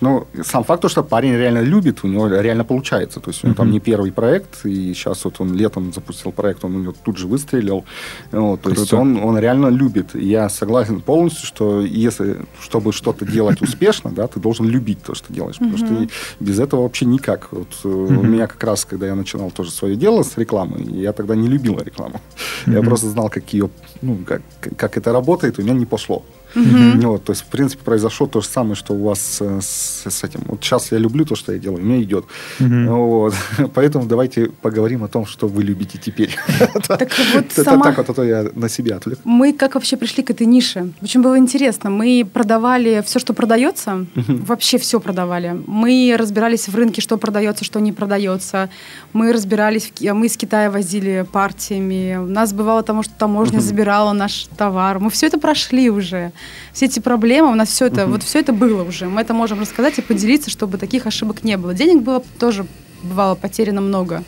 ну, 0.00 0.26
сам 0.42 0.64
факт, 0.64 0.82
то, 0.82 0.88
что 0.88 1.02
парень 1.02 1.32
реально 1.32 1.60
любит, 1.60 2.04
у 2.04 2.08
него 2.08 2.28
реально 2.28 2.64
получается. 2.64 3.20
То 3.20 3.30
есть 3.30 3.44
у 3.44 3.48
него 3.48 3.56
там 3.56 3.70
не 3.70 3.80
первый 3.80 4.12
проект, 4.12 4.64
и 4.64 4.94
сейчас 4.94 5.24
вот 5.24 5.40
он 5.40 5.54
летом 5.54 5.92
запустил 5.92 6.32
проект, 6.32 6.64
он 6.64 6.76
у 6.76 6.78
него 6.78 6.94
тут 7.04 7.16
же 7.16 7.26
выстрелил. 7.26 7.84
Вот, 8.32 8.62
то 8.62 8.70
есть 8.70 8.92
он, 8.92 9.16
он 9.22 9.38
реально 9.38 9.68
любит. 9.68 10.14
я 10.14 10.48
согласен 10.48 11.00
полностью, 11.00 11.46
что 11.46 11.80
если, 11.80 12.36
чтобы 12.60 12.92
что-то 12.92 13.24
делать 13.24 13.62
успешно, 13.62 14.10
да, 14.10 14.26
ты 14.26 14.40
должен 14.40 14.66
любить 14.66 15.02
то, 15.02 15.14
что 15.14 15.32
делаешь. 15.32 15.56
Потому 15.58 15.76
что 15.76 16.08
без 16.40 16.58
этого 16.58 16.82
вообще 16.82 17.06
никак. 17.06 17.48
Вот 17.50 17.68
uh-huh. 17.84 18.18
у 18.18 18.22
меня 18.22 18.46
как 18.46 18.62
раз, 18.64 18.84
когда 18.84 19.06
я 19.06 19.14
начинал 19.14 19.50
тоже 19.50 19.70
свое 19.70 19.96
дело 19.96 20.22
с 20.22 20.36
рекламой, 20.36 20.82
я 20.84 21.12
тогда 21.12 21.34
не 21.34 21.48
любил 21.48 21.78
рекламу. 21.80 22.20
Я 22.66 22.82
просто 22.82 23.08
знал, 23.08 23.28
как 23.30 23.52
ее, 23.52 23.70
ну, 24.02 24.18
как, 24.26 24.42
как 24.76 24.96
это 24.96 25.12
работает, 25.12 25.58
у 25.58 25.62
меня 25.62 25.74
не 25.74 25.86
пошло. 25.86 26.24
Mm-hmm. 26.54 27.06
Вот, 27.06 27.24
то 27.24 27.32
есть, 27.32 27.42
в 27.42 27.46
принципе, 27.46 27.84
произошло 27.84 28.26
то 28.26 28.40
же 28.40 28.48
самое, 28.48 28.74
что 28.74 28.94
у 28.94 29.04
вас 29.04 29.40
с, 29.40 30.10
с 30.10 30.24
этим. 30.24 30.40
Вот 30.46 30.62
сейчас 30.62 30.92
я 30.92 30.98
люблю 30.98 31.24
то, 31.24 31.34
что 31.34 31.52
я 31.52 31.58
делаю, 31.58 31.84
мне 31.84 32.02
идет. 32.02 32.24
Mm-hmm. 32.58 32.86
Вот. 32.88 33.34
Поэтому 33.74 34.06
давайте 34.06 34.50
поговорим 34.62 35.04
о 35.04 35.08
том, 35.08 35.26
что 35.26 35.48
вы 35.48 35.62
любите 35.62 35.98
теперь. 35.98 36.36
Так 36.88 37.10
вот 37.34 37.44
Это 37.56 37.64
так 37.64 37.98
вот, 37.98 38.10
а 38.10 38.14
то 38.14 38.24
я 38.24 38.46
на 38.54 38.68
себя 38.68 38.96
отвлек. 38.96 39.18
Мы 39.24 39.52
как 39.52 39.74
вообще 39.74 39.96
пришли 39.96 40.22
к 40.22 40.30
этой 40.30 40.46
нише? 40.46 40.92
Очень 41.02 41.22
было 41.22 41.38
интересно. 41.38 41.90
Мы 41.90 42.26
продавали 42.30 43.02
все, 43.06 43.18
что 43.18 43.32
продается, 43.32 44.06
вообще 44.14 44.78
все 44.78 45.00
продавали. 45.00 45.60
Мы 45.66 46.14
разбирались 46.18 46.68
в 46.68 46.74
рынке, 46.74 47.00
что 47.00 47.16
продается, 47.16 47.64
что 47.64 47.80
не 47.80 47.92
продается. 47.92 48.70
Мы 49.12 49.32
разбирались, 49.32 49.92
мы 50.00 50.26
из 50.26 50.36
Китая 50.36 50.70
возили 50.70 51.26
партиями. 51.30 52.16
У 52.16 52.26
нас 52.26 52.52
бывало 52.52 52.82
тому, 52.82 53.02
что 53.02 53.14
таможня 53.14 53.60
забирала 53.60 54.12
наш 54.12 54.48
товар. 54.56 54.98
Мы 54.98 55.10
все 55.10 55.26
это 55.26 55.38
прошли 55.38 55.90
уже 55.90 56.32
все 56.72 56.86
эти 56.86 57.00
проблемы, 57.00 57.50
у 57.50 57.54
нас 57.54 57.68
все 57.68 57.86
это, 57.86 58.04
угу. 58.04 58.12
вот 58.12 58.22
все 58.22 58.40
это 58.40 58.52
было 58.52 58.84
уже. 58.84 59.06
Мы 59.08 59.20
это 59.20 59.34
можем 59.34 59.60
рассказать 59.60 59.98
и 59.98 60.02
поделиться, 60.02 60.50
чтобы 60.50 60.78
таких 60.78 61.06
ошибок 61.06 61.42
не 61.44 61.56
было. 61.56 61.74
Денег 61.74 62.02
было 62.02 62.22
тоже 62.38 62.66
бывало 63.02 63.34
потеряно 63.34 63.80
много. 63.80 64.22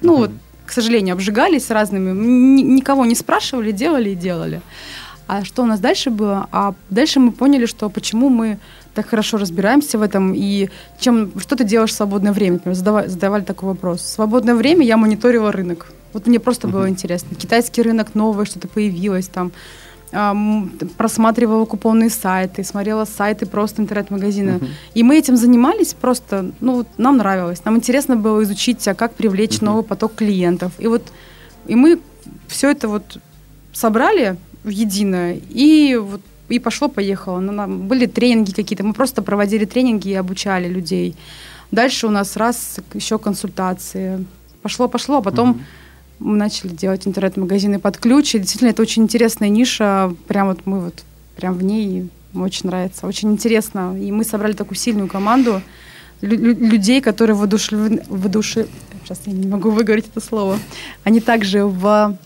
Ну 0.00 0.14
угу. 0.14 0.22
вот, 0.22 0.30
к 0.66 0.72
сожалению, 0.72 1.14
обжигались 1.14 1.70
разными, 1.70 2.12
никого 2.62 3.04
не 3.04 3.14
спрашивали, 3.14 3.70
делали 3.70 4.10
и 4.10 4.14
делали. 4.14 4.60
А 5.26 5.44
что 5.44 5.62
у 5.62 5.66
нас 5.66 5.80
дальше 5.80 6.10
было? 6.10 6.48
А 6.52 6.74
дальше 6.90 7.18
мы 7.18 7.32
поняли, 7.32 7.64
что 7.66 7.88
почему 7.88 8.28
мы 8.28 8.58
так 8.94 9.08
хорошо 9.08 9.38
разбираемся 9.38 9.98
в 9.98 10.02
этом 10.02 10.34
и 10.34 10.68
чем 11.00 11.32
что 11.40 11.56
ты 11.56 11.64
делаешь 11.64 11.90
в 11.90 11.94
свободное 11.94 12.32
время? 12.32 12.54
Например, 12.54 12.76
задавали, 12.76 13.08
задавали 13.08 13.42
такой 13.42 13.70
вопрос. 13.70 14.02
В 14.02 14.06
свободное 14.06 14.54
время 14.54 14.84
я 14.84 14.96
мониторила 14.96 15.50
рынок. 15.50 15.92
Вот 16.12 16.26
мне 16.26 16.38
просто 16.38 16.68
было 16.68 16.88
интересно. 16.88 17.34
Китайский 17.34 17.82
рынок 17.82 18.14
новое, 18.14 18.44
что-то 18.44 18.68
появилось 18.68 19.26
там 19.26 19.50
просматривала 20.96 21.64
купонные 21.64 22.10
сайты, 22.10 22.64
смотрела 22.64 23.04
сайты 23.04 23.46
просто 23.46 23.82
интернет-магазина. 23.82 24.50
Uh-huh. 24.50 24.68
И 24.94 25.02
мы 25.02 25.16
этим 25.18 25.36
занимались 25.36 25.94
просто, 25.94 26.52
ну, 26.60 26.76
вот 26.76 26.88
нам 26.98 27.16
нравилось. 27.16 27.64
Нам 27.64 27.76
интересно 27.76 28.16
было 28.16 28.42
изучить, 28.42 28.86
а 28.88 28.94
как 28.94 29.14
привлечь 29.14 29.58
uh-huh. 29.58 29.64
новый 29.64 29.82
поток 29.82 30.14
клиентов. 30.14 30.72
И 30.78 30.86
вот, 30.86 31.02
и 31.66 31.74
мы 31.74 31.98
все 32.46 32.70
это 32.70 32.88
вот 32.88 33.18
собрали 33.72 34.36
в 34.62 34.68
единое, 34.68 35.40
и 35.50 35.96
вот 35.96 36.20
и 36.48 36.58
пошло-поехало. 36.58 37.40
Ну, 37.40 37.52
нам 37.52 37.88
были 37.88 38.06
тренинги 38.06 38.52
какие-то, 38.52 38.84
мы 38.84 38.92
просто 38.92 39.22
проводили 39.22 39.64
тренинги 39.64 40.10
и 40.10 40.14
обучали 40.14 40.68
людей. 40.68 41.16
Дальше 41.70 42.06
у 42.06 42.10
нас 42.10 42.36
раз 42.36 42.78
еще 42.94 43.18
консультации. 43.18 44.24
Пошло-пошло, 44.62 45.16
а 45.16 45.22
потом 45.22 45.50
uh-huh 45.50 45.83
мы 46.24 46.36
начали 46.36 46.70
делать 46.70 47.06
интернет-магазины 47.06 47.78
под 47.78 47.98
ключ. 47.98 48.34
И 48.34 48.38
действительно, 48.38 48.70
это 48.70 48.82
очень 48.82 49.02
интересная 49.02 49.50
ниша. 49.50 50.14
Прям 50.26 50.48
вот 50.48 50.60
мы 50.64 50.80
вот 50.80 51.04
прям 51.36 51.54
в 51.54 51.62
ней 51.62 52.08
очень 52.34 52.66
нравится. 52.66 53.06
Очень 53.06 53.32
интересно. 53.32 53.96
И 54.00 54.10
мы 54.10 54.24
собрали 54.24 54.54
такую 54.54 54.76
сильную 54.76 55.06
команду 55.06 55.60
людей, 56.20 57.00
которые 57.00 57.36
воодушевлены... 57.36 58.02
Воодушев... 58.08 58.66
Сейчас 59.04 59.20
я 59.26 59.34
не 59.34 59.46
могу 59.46 59.70
выговорить 59.70 60.06
это 60.08 60.24
слово. 60.24 60.58
Они 61.04 61.20
также 61.20 61.66
в 61.66 62.16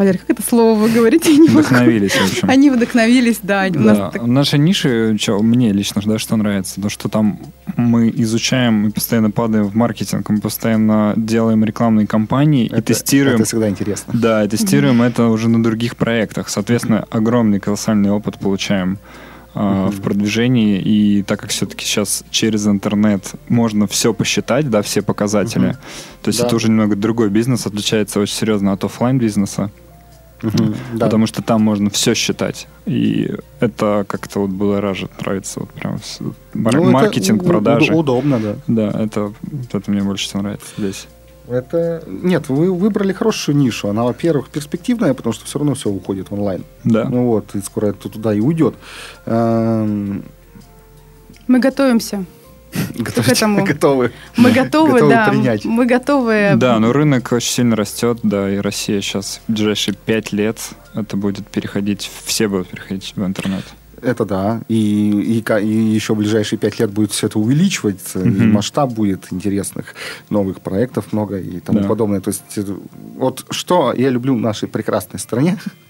Валер, 0.00 0.16
как 0.16 0.30
это 0.30 0.42
слово 0.42 0.78
вы 0.78 0.88
говорите? 0.88 1.36
Не 1.36 1.48
вдохновились, 1.48 2.12
в 2.12 2.22
общем. 2.22 2.48
Они 2.48 2.70
вдохновились, 2.70 3.40
да. 3.42 3.68
да. 3.68 3.78
У 3.78 3.82
нас 3.82 4.12
так... 4.14 4.26
Наша 4.26 4.56
ниша, 4.56 5.18
что, 5.18 5.42
мне 5.42 5.74
лично, 5.74 6.00
да, 6.02 6.18
что 6.18 6.36
нравится, 6.36 6.80
то, 6.80 6.88
что 6.88 7.10
там 7.10 7.38
мы 7.76 8.10
изучаем, 8.16 8.76
мы 8.76 8.92
постоянно 8.92 9.30
падаем 9.30 9.66
в 9.66 9.74
маркетинг, 9.76 10.30
мы 10.30 10.40
постоянно 10.40 11.12
делаем 11.18 11.62
рекламные 11.66 12.06
кампании 12.06 12.68
это, 12.68 12.78
и 12.78 12.80
тестируем. 12.80 13.34
Это 13.34 13.44
всегда 13.44 13.68
интересно. 13.68 14.14
Да, 14.16 14.48
тестируем 14.48 15.02
mm-hmm. 15.02 15.08
это 15.08 15.26
уже 15.26 15.50
на 15.50 15.62
других 15.62 15.96
проектах. 15.96 16.48
Соответственно, 16.48 17.04
огромный 17.10 17.60
колоссальный 17.60 18.10
опыт 18.10 18.38
получаем 18.38 18.98
Uh-huh. 19.52 19.90
в 19.90 20.00
продвижении, 20.00 20.80
и 20.80 21.24
так 21.24 21.40
как 21.40 21.50
все-таки 21.50 21.84
сейчас 21.84 22.22
через 22.30 22.68
интернет 22.68 23.32
можно 23.48 23.88
все 23.88 24.14
посчитать, 24.14 24.70
да, 24.70 24.80
все 24.80 25.02
показатели, 25.02 25.70
uh-huh. 25.70 26.22
то 26.22 26.28
есть 26.28 26.38
да. 26.38 26.46
это 26.46 26.54
уже 26.54 26.68
немного 26.68 26.94
другой 26.94 27.30
бизнес, 27.30 27.66
отличается 27.66 28.20
очень 28.20 28.36
серьезно 28.36 28.72
от 28.72 28.84
офлайн 28.84 29.18
бизнеса. 29.18 29.72
Uh-huh, 30.42 30.74
да. 30.94 31.06
Потому 31.06 31.26
что 31.26 31.42
там 31.42 31.62
можно 31.62 31.90
все 31.90 32.14
считать. 32.14 32.66
И 32.86 33.30
это 33.60 34.04
как-то 34.08 34.40
вот 34.40 34.50
было 34.50 34.80
ражет, 34.80 35.10
нравится. 35.20 35.60
Вот 35.60 35.70
прям 35.70 36.00
ну, 36.54 36.90
маркетинг, 36.90 37.44
продажи. 37.44 37.94
Удобно, 37.94 38.38
да. 38.38 38.56
Да, 38.66 39.02
это, 39.02 39.32
это 39.72 39.90
мне 39.90 40.02
больше 40.02 40.26
всего 40.26 40.42
нравится 40.42 40.66
здесь. 40.78 41.06
Это... 41.48 42.02
Нет, 42.06 42.48
вы 42.48 42.72
выбрали 42.72 43.12
хорошую 43.12 43.56
нишу. 43.56 43.88
Она, 43.88 44.04
во-первых, 44.04 44.50
перспективная, 44.50 45.14
потому 45.14 45.32
что 45.32 45.44
все 45.44 45.58
равно 45.58 45.74
все 45.74 45.90
уходит 45.90 46.30
в 46.30 46.34
онлайн. 46.34 46.64
Да. 46.84 47.08
Ну 47.08 47.26
вот, 47.26 47.54
и 47.54 47.60
скоро 47.60 47.86
это 47.86 48.08
туда 48.08 48.32
и 48.32 48.40
уйдет. 48.40 48.74
Эм, 49.26 50.24
Мы 51.48 51.58
готовимся. 51.58 52.24
К 53.04 53.28
этому. 53.28 53.64
Готовы. 53.70 54.12
Мы 54.36 54.52
готовы, 54.52 54.92
готовы 54.92 55.10
да. 55.10 55.28
Принять. 55.28 55.64
Мы 55.64 55.86
готовы. 55.86 56.52
Да, 56.56 56.78
но 56.78 56.92
рынок 56.92 57.32
очень 57.32 57.50
сильно 57.50 57.76
растет, 57.76 58.20
да, 58.22 58.50
и 58.50 58.58
Россия 58.58 59.00
сейчас 59.00 59.40
в 59.46 59.52
ближайшие 59.52 59.94
пять 59.94 60.32
лет 60.32 60.58
это 60.94 61.16
будет 61.16 61.46
переходить, 61.48 62.10
все 62.24 62.48
будут 62.48 62.68
переходить 62.68 63.12
в 63.16 63.24
интернет. 63.24 63.64
Это 64.02 64.24
да. 64.24 64.62
И, 64.68 65.10
и, 65.10 65.44
и 65.62 65.66
еще 65.66 66.14
в 66.14 66.18
ближайшие 66.18 66.58
пять 66.58 66.78
лет 66.78 66.90
будет 66.90 67.12
все 67.12 67.26
это 67.26 67.38
увеличиваться, 67.38 68.20
mm-hmm. 68.20 68.44
и 68.44 68.46
масштаб 68.46 68.90
будет 68.90 69.26
интересных 69.30 69.94
новых 70.30 70.60
проектов 70.60 71.12
много 71.12 71.38
и 71.38 71.60
тому 71.60 71.80
да. 71.80 71.88
подобное. 71.88 72.20
То 72.20 72.28
есть 72.28 72.42
э, 72.56 72.64
вот 73.16 73.44
что 73.50 73.92
я 73.92 74.08
люблю 74.08 74.34
в 74.34 74.40
нашей 74.40 74.68
прекрасной 74.68 75.18
стране, 75.18 75.58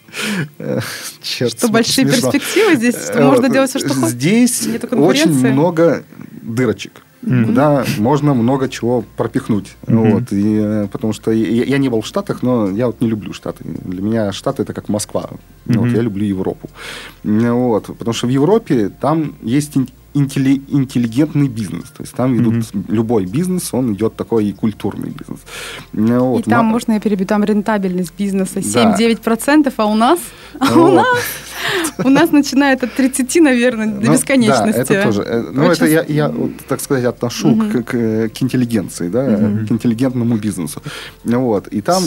Черт, 1.23 1.53
что 1.53 1.69
большие 1.69 2.07
смешно. 2.07 2.31
перспективы 2.31 2.77
здесь, 2.77 2.97
что 2.97 3.23
можно 3.23 3.47
э, 3.47 3.51
делать 3.51 3.71
все, 3.71 3.79
что 3.79 3.95
хочешь. 3.95 4.11
Здесь 4.11 4.69
очень 4.93 5.53
много 5.53 6.05
дырочек 6.43 7.03
mm-hmm. 7.23 7.47
куда 7.47 7.85
можно 7.99 8.35
много 8.35 8.69
чего 8.69 9.05
пропихнуть. 9.17 9.77
Mm-hmm. 9.87 10.11
Вот, 10.13 10.33
и, 10.33 10.59
э, 10.63 10.89
потому 10.91 11.13
что 11.13 11.31
я, 11.31 11.65
я 11.65 11.79
не 11.79 11.89
был 11.89 12.01
в 12.01 12.07
Штатах, 12.07 12.43
но 12.43 12.71
я 12.71 12.87
вот 12.87 13.01
не 13.01 13.09
люблю 13.09 13.33
Штаты. 13.33 13.65
Для 13.65 14.03
меня 14.03 14.33
Штаты 14.33 14.63
это 14.63 14.73
как 14.73 14.89
Москва. 14.89 15.31
Mm-hmm. 15.67 15.79
Вот, 15.79 15.89
я 15.91 16.01
люблю 16.01 16.25
Европу. 16.25 16.69
Вот, 17.25 17.87
потому 17.87 18.13
что 18.13 18.27
в 18.27 18.31
Европе 18.31 18.89
там 18.89 19.35
есть 19.43 19.77
интеллигентный 20.15 21.49
бизнес. 21.49 21.85
То 21.97 22.03
есть 22.03 22.15
там 22.15 22.35
ведут 22.35 22.55
mm-hmm. 22.55 22.85
любой 22.89 23.27
бизнес, 23.27 23.73
он 23.73 23.95
идет 23.95 24.17
такой 24.17 24.47
и 24.47 24.53
культурный 24.53 25.11
бизнес. 25.11 25.41
Вот. 25.93 26.47
И 26.47 26.51
там, 26.51 26.67
Но... 26.67 26.73
можно 26.73 26.93
я 26.93 27.01
перебью, 27.01 27.27
там 27.27 27.45
рентабельность 27.45 28.13
бизнеса 28.19 28.61
7-9%, 28.61 29.73
а 29.77 29.85
у 29.87 29.95
нас... 29.95 30.19
А 30.59 30.75
у 30.75 30.89
нас 30.89 31.07
у 32.05 32.09
нас 32.09 32.33
начинает 32.33 32.83
от 32.83 32.95
30, 32.95 33.43
наверное, 33.43 33.87
до 33.87 34.07
ну, 34.07 34.13
бесконечности. 34.13 34.89
Да, 34.89 34.95
это 34.95 35.03
тоже. 35.03 35.23
Э, 35.23 35.51
ну, 35.53 35.71
это 35.71 35.87
я, 35.87 36.05
я 36.09 36.33
так 36.69 36.81
сказать, 36.81 37.05
отношу 37.05 37.57
к, 37.57 37.83
к, 37.85 38.29
к 38.29 38.43
интеллигенции, 38.43 39.09
да, 39.09 39.27
к 39.27 39.71
интеллигентному 39.71 40.37
бизнесу. 40.37 40.83
Вот. 41.25 41.69
И 41.69 41.81
там... 41.81 42.03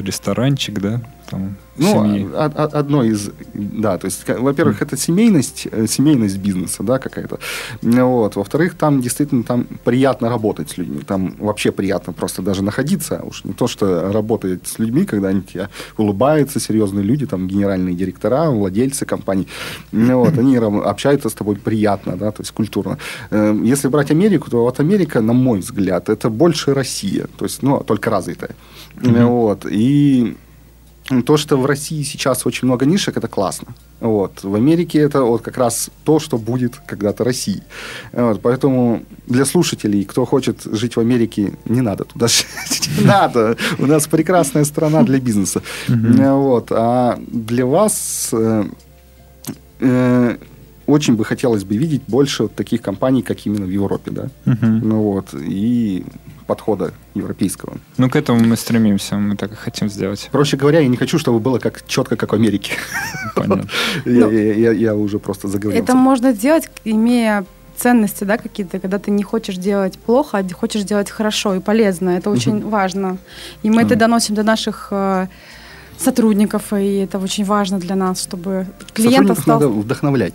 Ресторанчик, 0.00 0.80
да? 0.80 1.00
Там, 1.30 1.56
ну, 1.76 2.30
а, 2.34 2.50
а, 2.54 2.64
одно 2.64 3.04
из, 3.04 3.30
да, 3.54 3.98
то 3.98 4.06
есть, 4.06 4.26
во-первых, 4.28 4.82
это 4.82 4.96
семейность, 4.96 5.68
э, 5.70 5.86
семейность 5.86 6.38
бизнеса, 6.38 6.82
да, 6.82 6.98
какая-то. 6.98 7.38
Вот. 7.82 8.36
Во-вторых, 8.36 8.74
там 8.74 9.00
действительно 9.00 9.42
там 9.42 9.66
приятно 9.84 10.28
работать 10.28 10.70
с 10.70 10.78
людьми, 10.78 11.00
там 11.06 11.34
вообще 11.38 11.70
приятно 11.70 12.12
просто 12.12 12.42
даже 12.42 12.62
находиться, 12.62 13.20
уж 13.22 13.44
не 13.44 13.52
то, 13.52 13.68
что 13.68 14.12
работать 14.12 14.66
с 14.66 14.78
людьми, 14.78 15.04
когда 15.04 15.28
они 15.28 15.42
тебе 15.42 15.68
улыбаются, 15.98 16.60
серьезные 16.60 17.04
люди, 17.04 17.26
там 17.26 17.46
генеральные 17.46 17.94
директора, 17.94 18.50
владельцы 18.50 19.04
компаний, 19.04 19.46
вот, 19.92 20.38
они 20.38 20.56
общаются 20.56 21.28
с 21.28 21.34
тобой 21.34 21.56
приятно, 21.56 22.16
да, 22.16 22.30
то 22.30 22.42
есть 22.42 22.52
культурно. 22.52 22.98
Э, 23.30 23.54
если 23.64 23.88
брать 23.88 24.10
Америку, 24.10 24.50
то 24.50 24.62
вот 24.62 24.80
Америка, 24.80 25.20
на 25.20 25.34
мой 25.34 25.58
взгляд, 25.60 26.08
это 26.08 26.30
больше 26.30 26.74
Россия, 26.74 27.26
то 27.36 27.44
есть, 27.44 27.62
ну, 27.62 27.80
только 27.80 28.10
развитая. 28.10 28.54
Mm-hmm. 28.96 29.26
Вот. 29.26 29.66
И 29.70 30.36
то, 31.24 31.36
что 31.36 31.56
в 31.56 31.66
России 31.66 32.02
сейчас 32.02 32.46
очень 32.46 32.66
много 32.66 32.84
нишек, 32.86 33.16
это 33.16 33.28
классно. 33.28 33.68
Вот. 34.00 34.42
В 34.42 34.54
Америке 34.54 34.98
это 34.98 35.22
вот 35.22 35.42
как 35.42 35.56
раз 35.56 35.90
то, 36.04 36.20
что 36.20 36.38
будет 36.38 36.76
когда-то 36.86 37.24
России. 37.24 37.62
Вот. 38.12 38.40
Поэтому 38.42 39.02
для 39.26 39.44
слушателей, 39.44 40.04
кто 40.04 40.24
хочет 40.24 40.62
жить 40.64 40.96
в 40.96 41.00
Америке, 41.00 41.52
не 41.64 41.80
надо 41.80 42.04
туда 42.04 42.28
жить. 42.28 42.90
Не 42.98 43.06
надо. 43.06 43.56
У 43.78 43.86
нас 43.86 44.06
прекрасная 44.06 44.64
страна 44.64 45.02
для 45.02 45.18
бизнеса. 45.18 45.62
Вот. 45.88 46.72
А 46.72 47.18
для 47.26 47.64
вас 47.64 48.30
э, 48.32 48.64
э, 49.80 50.36
очень 50.86 51.14
бы 51.16 51.24
хотелось 51.24 51.64
бы 51.64 51.76
видеть 51.76 52.02
больше 52.06 52.44
вот 52.44 52.54
таких 52.54 52.82
компаний, 52.82 53.22
как 53.22 53.46
именно 53.46 53.66
в 53.66 53.70
Европе, 53.70 54.10
да. 54.10 54.28
Ну 54.44 55.02
вот. 55.02 55.34
И 55.34 56.04
подхода 56.48 56.92
европейского. 57.14 57.76
Ну, 57.98 58.08
к 58.08 58.16
этому 58.16 58.40
мы 58.40 58.56
стремимся, 58.56 59.16
мы 59.16 59.36
так 59.36 59.52
и 59.52 59.54
хотим 59.54 59.90
сделать. 59.90 60.28
Проще 60.32 60.56
говоря, 60.56 60.80
я 60.80 60.88
не 60.88 60.96
хочу, 60.96 61.18
чтобы 61.18 61.38
было 61.38 61.58
как 61.58 61.86
четко, 61.86 62.16
как 62.16 62.32
в 62.32 62.34
Америке. 62.34 62.72
Понятно. 63.34 63.68
Ну, 64.04 64.30
я 64.30 64.94
уже 64.94 65.18
просто 65.18 65.48
заговорил. 65.48 65.82
Это 65.82 65.94
можно 65.94 66.32
сделать, 66.32 66.70
имея 66.84 67.44
ценности, 67.76 68.24
да, 68.24 68.36
какие-то, 68.36 68.78
когда 68.80 68.98
ты 68.98 69.10
не 69.10 69.22
хочешь 69.22 69.56
делать 69.56 69.98
плохо, 69.98 70.38
а 70.38 70.54
хочешь 70.54 70.82
делать 70.84 71.10
хорошо 71.10 71.54
и 71.54 71.60
полезно. 71.60 72.10
Это 72.10 72.30
очень 72.30 72.68
важно. 72.68 73.18
И 73.64 73.70
мы 73.70 73.82
это 73.82 73.96
доносим 73.96 74.34
до 74.34 74.42
наших 74.42 74.88
э, 74.90 75.26
сотрудников, 75.98 76.72
и 76.72 76.96
это 76.96 77.18
очень 77.18 77.44
важно 77.44 77.78
для 77.78 77.96
нас, 77.96 78.22
чтобы 78.22 78.66
клиент 78.94 79.30
стал... 79.38 79.60
надо 79.60 79.68
вдохновлять. 79.68 80.34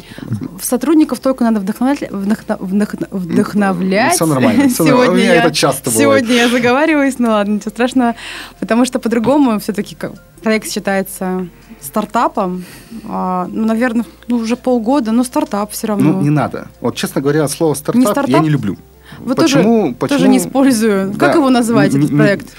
Сотрудников 0.61 1.19
только 1.19 1.43
надо 1.43 1.59
вдохновлять. 1.59 2.11
Вдохно... 2.11 3.07
вдохновлять. 3.11 4.13
Все 4.13 4.25
нормально. 4.25 4.67
Все 4.67 4.85
сегодня 4.85 4.97
нормально. 4.97 5.23
Я, 5.23 5.35
это 5.35 5.53
часто 5.53 5.91
Сегодня 5.91 6.35
я 6.35 6.49
заговариваюсь, 6.49 7.19
ну 7.19 7.29
ладно, 7.29 7.53
ничего 7.53 7.71
страшного, 7.71 8.15
потому 8.59 8.85
что 8.85 8.99
по-другому 8.99 9.59
все-таки 9.59 9.97
проект 10.41 10.69
считается 10.69 11.47
стартапом, 11.81 12.65
а, 13.07 13.47
ну, 13.51 13.65
наверное, 13.65 14.05
ну, 14.27 14.37
уже 14.37 14.55
полгода, 14.55 15.11
но 15.11 15.23
стартап 15.23 15.71
все 15.71 15.87
равно. 15.87 16.13
Ну, 16.13 16.21
не 16.21 16.29
надо. 16.29 16.67
Вот, 16.81 16.95
честно 16.95 17.21
говоря, 17.21 17.47
слово 17.47 17.73
стартап, 17.73 17.95
не 17.95 18.05
стартап? 18.05 18.29
я 18.29 18.39
не 18.39 18.49
люблю. 18.49 18.77
Вот 19.19 19.37
почему, 19.37 19.83
тоже, 19.83 19.95
почему... 19.95 20.19
тоже 20.19 20.27
не 20.29 20.37
использую. 20.37 21.11
Да. 21.11 21.19
Как 21.19 21.35
его 21.35 21.49
называть, 21.49 21.93
этот 21.93 22.09
проект? 22.09 22.55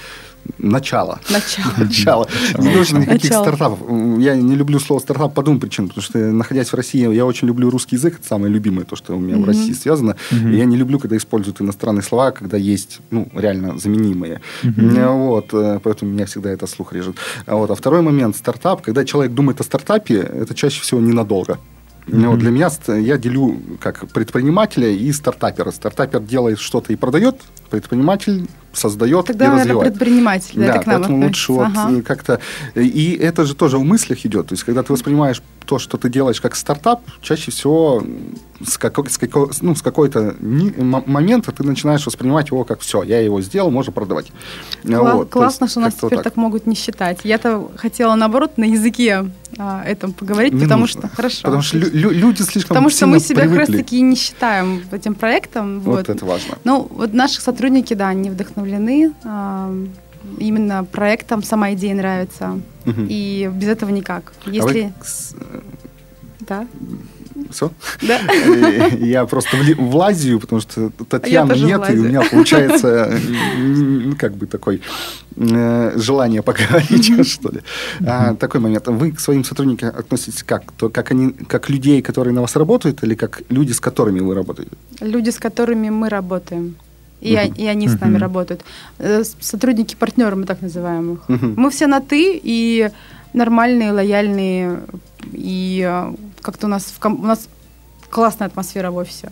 Начало. 0.57 1.19
Начало. 1.29 1.73
Начало. 1.77 2.27
Не 2.57 2.75
нужно 2.75 2.99
никаких 2.99 3.31
стартапов. 3.31 3.79
Я 4.19 4.35
не 4.35 4.55
люблю 4.55 4.79
слово 4.79 4.99
стартап 4.99 5.33
по 5.33 5.43
двум 5.43 5.59
причинам. 5.59 5.89
Потому 5.89 6.03
что, 6.03 6.17
находясь 6.17 6.69
в 6.69 6.75
России, 6.75 7.13
я 7.13 7.25
очень 7.25 7.47
люблю 7.47 7.69
русский 7.69 7.95
язык. 7.95 8.19
Это 8.19 8.27
самое 8.27 8.53
любимое, 8.53 8.85
то, 8.85 8.95
что 8.95 9.15
у 9.15 9.19
меня 9.19 9.37
в 9.37 9.45
России 9.45 9.73
связано. 9.73 10.15
И 10.31 10.55
я 10.55 10.65
не 10.65 10.77
люблю, 10.77 10.99
когда 10.99 11.17
используют 11.17 11.61
иностранные 11.61 12.03
слова, 12.03 12.31
когда 12.31 12.57
есть, 12.57 12.99
ну, 13.11 13.29
реально 13.33 13.77
заменимые. 13.77 14.41
Вот. 14.63 15.53
Э, 15.53 15.79
поэтому 15.83 16.11
меня 16.11 16.25
всегда 16.25 16.51
это 16.51 16.67
слух 16.67 16.93
режет. 16.93 17.17
Вот. 17.47 17.71
А 17.71 17.75
второй 17.75 18.01
момент. 18.01 18.35
Стартап. 18.35 18.81
Когда 18.81 19.05
человек 19.05 19.33
думает 19.33 19.61
о 19.61 19.63
стартапе, 19.63 20.15
это 20.15 20.53
чаще 20.53 20.81
всего 20.81 20.99
ненадолго. 20.99 21.59
Mm-hmm. 22.07 22.27
Вот 22.27 22.39
для 22.39 22.51
меня 22.51 22.69
я 22.87 23.17
делю 23.17 23.59
как 23.79 24.07
предпринимателя 24.09 24.89
и 24.89 25.11
стартапера. 25.11 25.71
Стартапер 25.71 26.21
делает 26.21 26.59
что-то 26.59 26.93
и 26.93 26.95
продает, 26.95 27.41
предприниматель 27.69 28.47
создает 28.77 29.25
Тогда, 29.25 29.45
и 29.45 29.49
развивает. 29.49 29.93
Тогда, 29.93 30.05
предприниматель, 30.05 30.53
да, 30.55 30.73
к 30.73 30.85
нам 30.85 31.01
поэтому 31.01 31.25
лучше 31.25 31.53
ага. 31.53 31.87
вот 31.89 32.05
как-то... 32.05 32.39
И 32.75 33.17
это 33.21 33.45
же 33.45 33.55
тоже 33.55 33.77
в 33.77 33.83
мыслях 33.83 34.25
идет. 34.25 34.47
То 34.47 34.53
есть, 34.53 34.63
когда 34.63 34.83
ты 34.83 34.93
воспринимаешь 34.93 35.41
то, 35.65 35.79
что 35.79 35.97
ты 35.97 36.09
делаешь 36.09 36.39
как 36.41 36.55
стартап, 36.55 37.01
чаще 37.21 37.51
всего 37.51 38.03
с, 38.65 38.77
какой, 38.77 39.09
с, 39.09 39.17
какой, 39.17 39.49
ну, 39.61 39.75
с 39.75 39.81
какой-то 39.81 40.35
момента 40.39 41.51
ты 41.51 41.63
начинаешь 41.63 42.05
воспринимать 42.05 42.49
его 42.49 42.63
как 42.63 42.79
все, 42.79 43.03
я 43.03 43.19
его 43.19 43.41
сделал, 43.41 43.71
можно 43.71 43.91
продавать. 43.91 44.31
Кла- 44.83 45.13
вот, 45.13 45.29
классно, 45.29 45.67
что 45.67 45.79
нас 45.81 45.95
теперь 45.95 46.17
так. 46.17 46.23
так 46.23 46.35
могут 46.37 46.67
не 46.67 46.75
считать. 46.75 47.19
Я-то 47.23 47.69
хотела, 47.75 48.15
наоборот, 48.15 48.57
на 48.57 48.65
языке 48.65 49.29
а, 49.57 49.83
этом 49.83 50.13
поговорить, 50.13 50.53
не 50.53 50.61
потому 50.61 50.81
нужно. 50.81 51.07
что... 51.07 51.15
Хорошо. 51.15 51.41
Потому 51.43 51.61
что 51.61 51.77
лю- 51.77 52.11
люди 52.11 52.41
слишком 52.43 52.75
Потому 52.75 52.89
что 52.89 53.07
мы 53.07 53.19
себя 53.19 53.41
привыкли. 53.41 53.59
как 53.59 53.69
раз 53.69 53.77
таки 53.77 54.01
не 54.01 54.15
считаем 54.15 54.83
этим 54.91 55.15
проектом. 55.15 55.79
Вот. 55.81 56.07
вот 56.07 56.09
это 56.09 56.25
важно. 56.25 56.57
Ну, 56.63 56.87
вот 56.89 57.13
наши 57.13 57.41
сотрудники, 57.41 57.93
да, 57.93 58.09
они 58.09 58.29
вдохновлены 58.65 59.13
а, 59.23 59.73
именно 60.39 60.83
проектом, 60.83 61.43
сама 61.43 61.73
идея 61.73 61.95
нравится. 61.95 62.59
Угу. 62.85 63.05
И 63.09 63.49
без 63.53 63.67
этого 63.67 63.89
никак. 63.89 64.33
Если... 64.45 64.81
А 64.81 65.43
вы... 65.43 65.63
Да. 66.39 66.67
Все? 67.51 67.71
Да. 68.01 68.19
Я 68.99 69.25
просто 69.25 69.57
влазию, 69.77 70.39
потому 70.39 70.61
что 70.61 70.89
Татьяны 71.09 71.53
нет, 71.53 71.89
и 71.89 71.99
у 71.99 72.03
меня 72.03 72.21
получается 72.21 73.19
как 74.17 74.35
бы 74.35 74.45
такой 74.45 74.81
э, 75.35 75.91
желание 75.95 76.41
поговорить, 76.41 77.27
что 77.27 77.49
ли. 77.49 77.61
А, 78.05 78.35
такой 78.35 78.61
момент. 78.61 78.87
Вы 78.87 79.11
к 79.11 79.19
своим 79.19 79.43
сотрудникам 79.43 79.89
относитесь 79.89 80.43
как? 80.43 80.71
То, 80.71 80.89
как 80.89 81.11
они, 81.11 81.31
как 81.31 81.69
людей, 81.69 82.01
которые 82.01 82.33
на 82.33 82.41
вас 82.41 82.55
работают, 82.55 83.03
или 83.03 83.15
как 83.15 83.41
люди, 83.49 83.73
с 83.73 83.79
которыми 83.79 84.21
вы 84.21 84.33
работаете? 84.33 84.71
Люди, 85.01 85.29
с 85.29 85.37
которыми 85.37 85.89
мы 85.89 86.09
работаем. 86.09 86.75
И, 87.25 87.33
uh-huh. 87.33 87.55
и 87.57 87.67
они 87.67 87.87
с 87.87 87.99
нами 87.99 88.17
uh-huh. 88.17 88.19
работают. 88.19 88.61
Э, 88.99 89.23
сотрудники-партнеры, 89.39 90.35
мы 90.35 90.45
так 90.45 90.61
называем 90.61 91.13
их. 91.13 91.19
Uh-huh. 91.27 91.53
Мы 91.57 91.69
все 91.69 91.87
на 91.87 91.99
«ты», 91.99 92.39
и 92.43 92.89
нормальные, 93.33 93.91
лояльные, 93.91 94.79
и 95.33 95.83
э, 95.87 96.15
как-то 96.41 96.67
у 96.67 96.69
нас, 96.69 96.83
в, 96.83 97.05
у 97.05 97.25
нас 97.25 97.47
классная 98.09 98.47
атмосфера 98.47 98.91
в 98.91 98.97
офисе. 98.97 99.29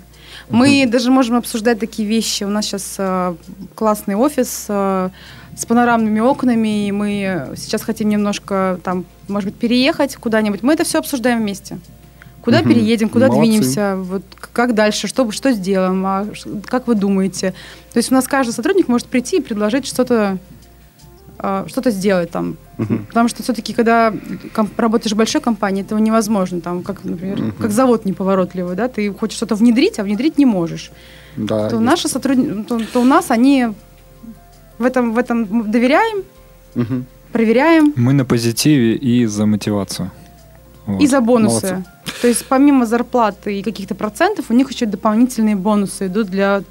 Мы 0.50 0.84
uh-huh. 0.84 0.90
даже 0.90 1.12
можем 1.12 1.36
обсуждать 1.36 1.80
такие 1.80 2.08
вещи. 2.08 2.44
У 2.44 2.50
нас 2.50 2.66
сейчас 2.66 2.96
э, 2.98 3.36
классный 3.76 4.16
офис 4.16 4.66
э, 4.70 5.10
с 5.56 5.66
панорамными 5.66 6.20
окнами, 6.20 6.88
и 6.88 6.92
мы 6.92 7.54
сейчас 7.56 7.84
хотим 7.84 8.10
немножко 8.10 8.80
там, 8.84 9.06
может 9.28 9.52
быть, 9.52 9.60
переехать 9.60 10.16
куда-нибудь. 10.16 10.64
Мы 10.64 10.74
это 10.74 10.84
все 10.84 10.98
обсуждаем 10.98 11.40
вместе. 11.40 11.78
Куда 12.44 12.60
угу. 12.60 12.70
переедем, 12.70 13.10
куда 13.10 13.28
Молодцы. 13.28 13.48
двинемся, 13.48 13.96
вот 13.98 14.24
как 14.52 14.76
дальше, 14.76 15.08
что, 15.08 15.32
что 15.32 15.54
сделаем, 15.54 16.06
а 16.06 16.28
как 16.66 16.88
вы 16.88 16.96
думаете? 16.96 17.54
То 17.94 17.98
есть 17.98 18.12
у 18.12 18.16
нас 18.16 18.28
каждый 18.28 18.52
сотрудник 18.52 18.90
может 18.90 19.08
прийти 19.08 19.38
и 19.38 19.42
предложить 19.42 19.88
что-то 19.88 20.38
а, 21.46 21.66
что-то 21.68 21.92
сделать 21.92 22.32
там. 22.32 22.56
Угу. 22.78 23.00
Потому 23.10 23.28
что 23.28 23.44
все-таки, 23.44 23.74
когда 23.74 24.14
работаешь 24.78 25.12
в 25.12 25.18
большой 25.18 25.42
компании, 25.42 25.84
этого 25.84 26.00
невозможно. 26.00 26.62
Там, 26.62 26.84
как, 26.84 27.04
например, 27.04 27.42
угу. 27.42 27.52
как 27.60 27.72
завод 27.72 28.06
неповоротливый, 28.06 28.76
да, 28.78 28.88
ты 28.88 29.12
хочешь 29.14 29.36
что-то 29.36 29.56
внедрить, 29.56 30.00
а 30.00 30.04
внедрить 30.04 30.38
не 30.38 30.46
можешь. 30.46 30.92
Да, 31.36 31.70
то 31.70 31.80
наши 31.80 32.08
сотрудники, 32.08 32.64
то, 32.64 32.80
то 32.94 33.02
у 33.02 33.04
нас 33.04 33.30
они 33.30 33.68
в 34.78 34.86
этом, 34.86 35.14
в 35.14 35.18
этом 35.18 35.70
доверяем, 35.70 36.24
угу. 36.76 37.04
проверяем. 37.32 37.94
Мы 37.96 38.14
на 38.14 38.24
позитиве 38.24 38.96
и 38.96 39.26
за 39.26 39.46
мотивацию. 39.46 40.12
Вот. 40.86 41.02
И 41.02 41.08
за 41.08 41.22
бонусы. 41.22 41.67
Молодцы. 41.67 41.86
То 42.22 42.28
есть 42.28 42.46
помимо 42.48 42.86
зарплаты 42.86 43.60
и 43.60 43.63
каких-то 43.63 43.96
процентов, 43.96 44.46
у 44.50 44.54
них 44.54 44.72
еще 44.72 44.86
дополнительные 44.86 45.56
бонусы 45.56 46.08
идут 46.08 46.28
для 46.28 46.63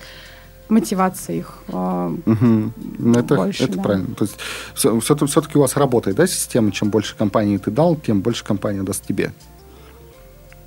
мотивации 0.69 1.39
их. 1.39 1.59
Угу. 1.69 3.15
Это, 3.15 3.35
больше, 3.37 3.65
это 3.65 3.77
да. 3.77 3.83
правильно. 3.83 4.15
То 4.15 4.25
есть 4.25 4.37
все, 4.75 4.99
все, 5.01 5.15
все-таки 5.27 5.59
у 5.59 5.61
вас 5.61 5.77
работает 5.77 6.17
да, 6.17 6.27
система, 6.27 6.73
чем 6.73 6.91
больше 6.91 7.17
компаний 7.17 7.59
ты 7.59 7.71
дал, 7.71 7.97
тем 7.97 8.21
больше 8.21 8.45
компания 8.45 8.83
даст 8.83 9.07
тебе. 9.07 9.33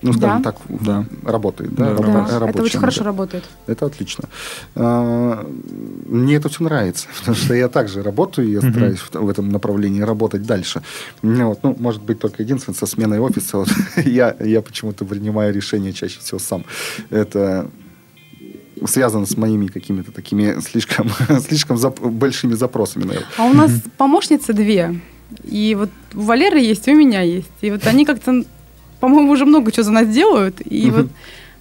Ну, 0.06 0.14
скажем 0.14 0.42
да. 0.42 0.52
так, 0.52 0.62
да. 0.68 1.06
работает. 1.24 1.74
Да, 1.74 1.96
да. 1.96 2.40
да. 2.40 2.50
это 2.50 2.62
очень 2.62 2.80
хорошо 2.80 3.04
работает. 3.04 3.44
Это 3.66 3.88
отлично. 3.88 4.26
А, 4.76 5.44
мне 6.06 6.36
это 6.36 6.48
все 6.50 6.64
нравится, 6.64 7.08
потому 7.20 7.36
что 7.36 7.56
я 7.56 7.70
также 7.70 8.04
работаю, 8.04 8.50
я 8.50 8.60
стараюсь 8.62 9.00
в 9.12 9.30
этом 9.30 9.50
направлении 9.50 10.02
работать 10.02 10.44
дальше. 10.44 10.84
Вот, 11.24 11.64
ну, 11.64 11.76
может 11.80 12.04
быть, 12.04 12.20
только 12.20 12.44
единственное, 12.44 12.76
со 12.76 12.86
сменой 12.86 13.20
офиса 13.20 13.58
вот, 13.58 13.70
я, 14.06 14.36
я 14.40 14.62
почему-то 14.62 15.06
принимаю 15.06 15.54
решение 15.54 15.92
чаще 15.92 16.20
всего 16.20 16.40
сам. 16.40 16.66
Это 17.10 17.68
связано 18.86 19.26
с 19.26 19.38
моими 19.38 19.68
какими-то 19.68 20.12
такими 20.12 20.60
слишком, 20.62 21.10
слишком 21.48 21.78
зап 21.78 22.00
большими 22.00 22.54
запросами, 22.54 23.06
наверное. 23.06 23.30
А 23.38 23.46
у 23.46 23.54
нас 23.54 23.72
помощницы 23.98 24.54
две. 24.54 25.00
И 25.44 25.76
вот 25.76 25.90
у 26.14 26.22
Валеры 26.22 26.60
есть, 26.60 26.88
и 26.88 26.94
у 26.94 26.96
меня 26.96 27.22
есть. 27.22 27.50
И 27.62 27.72
вот 27.72 27.88
они 27.88 28.06
как-то, 28.06 28.44
по-моему, 29.06 29.32
уже 29.34 29.46
много 29.46 29.72
чего 29.72 29.84
за 29.84 29.92
нас 29.92 30.08
делают. 30.08 30.62
И 30.66 30.90
вот 30.90 31.08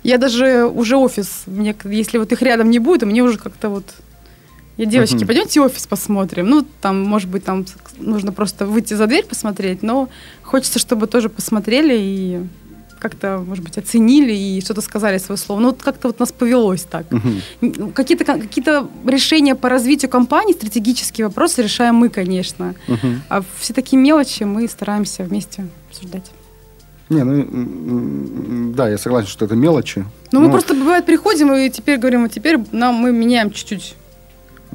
я 0.02 0.16
даже 0.16 0.64
уже 0.64 0.96
офис, 0.96 1.42
мне, 1.44 1.76
если 1.84 2.16
вот 2.16 2.32
их 2.32 2.40
рядом 2.40 2.70
не 2.70 2.78
будет, 2.78 3.02
мне 3.02 3.22
уже 3.22 3.36
как-то 3.36 3.68
вот 3.68 3.84
я, 4.78 4.86
девочки, 4.86 5.16
uh-huh. 5.16 5.26
пойдемте 5.26 5.60
офис 5.60 5.86
посмотрим. 5.86 6.48
Ну, 6.48 6.66
там, 6.80 7.02
может 7.02 7.28
быть, 7.28 7.44
там 7.44 7.66
нужно 7.98 8.32
просто 8.32 8.64
выйти 8.64 8.94
за 8.94 9.06
дверь 9.06 9.26
посмотреть, 9.26 9.82
но 9.82 10.08
хочется, 10.42 10.78
чтобы 10.78 11.06
тоже 11.06 11.28
посмотрели 11.28 11.94
и 11.98 12.46
как-то, 12.98 13.44
может 13.46 13.62
быть, 13.62 13.76
оценили 13.76 14.32
и 14.32 14.62
что-то 14.62 14.80
сказали 14.80 15.18
свое 15.18 15.36
слово. 15.36 15.60
Ну, 15.60 15.66
вот 15.68 15.82
как-то 15.82 16.08
вот 16.08 16.20
нас 16.20 16.32
повелось 16.32 16.84
так. 16.84 17.04
Uh-huh. 17.10 17.92
Какие-то, 17.92 18.24
какие-то 18.24 18.88
решения 19.04 19.54
по 19.54 19.68
развитию 19.68 20.10
компании, 20.10 20.54
стратегические 20.54 21.26
вопросы 21.26 21.62
решаем 21.62 21.96
мы, 21.96 22.08
конечно. 22.08 22.74
Uh-huh. 22.88 23.18
А 23.28 23.44
все 23.58 23.74
такие 23.74 24.00
мелочи 24.00 24.44
мы 24.44 24.66
стараемся 24.66 25.24
вместе 25.24 25.66
обсуждать. 25.90 26.30
Не, 27.10 27.22
ну, 27.22 28.72
да, 28.74 28.88
я 28.88 28.96
согласен, 28.96 29.28
что 29.28 29.44
это 29.44 29.54
мелочи. 29.54 30.04
Ну, 30.32 30.40
но... 30.40 30.46
мы 30.46 30.52
просто, 30.52 30.74
бывает, 30.74 31.04
приходим 31.04 31.52
и 31.52 31.68
теперь 31.68 31.98
говорим, 31.98 32.22
вот 32.22 32.32
теперь 32.32 32.58
нам 32.72 32.94
мы 32.94 33.12
меняем 33.12 33.50
чуть-чуть 33.50 33.96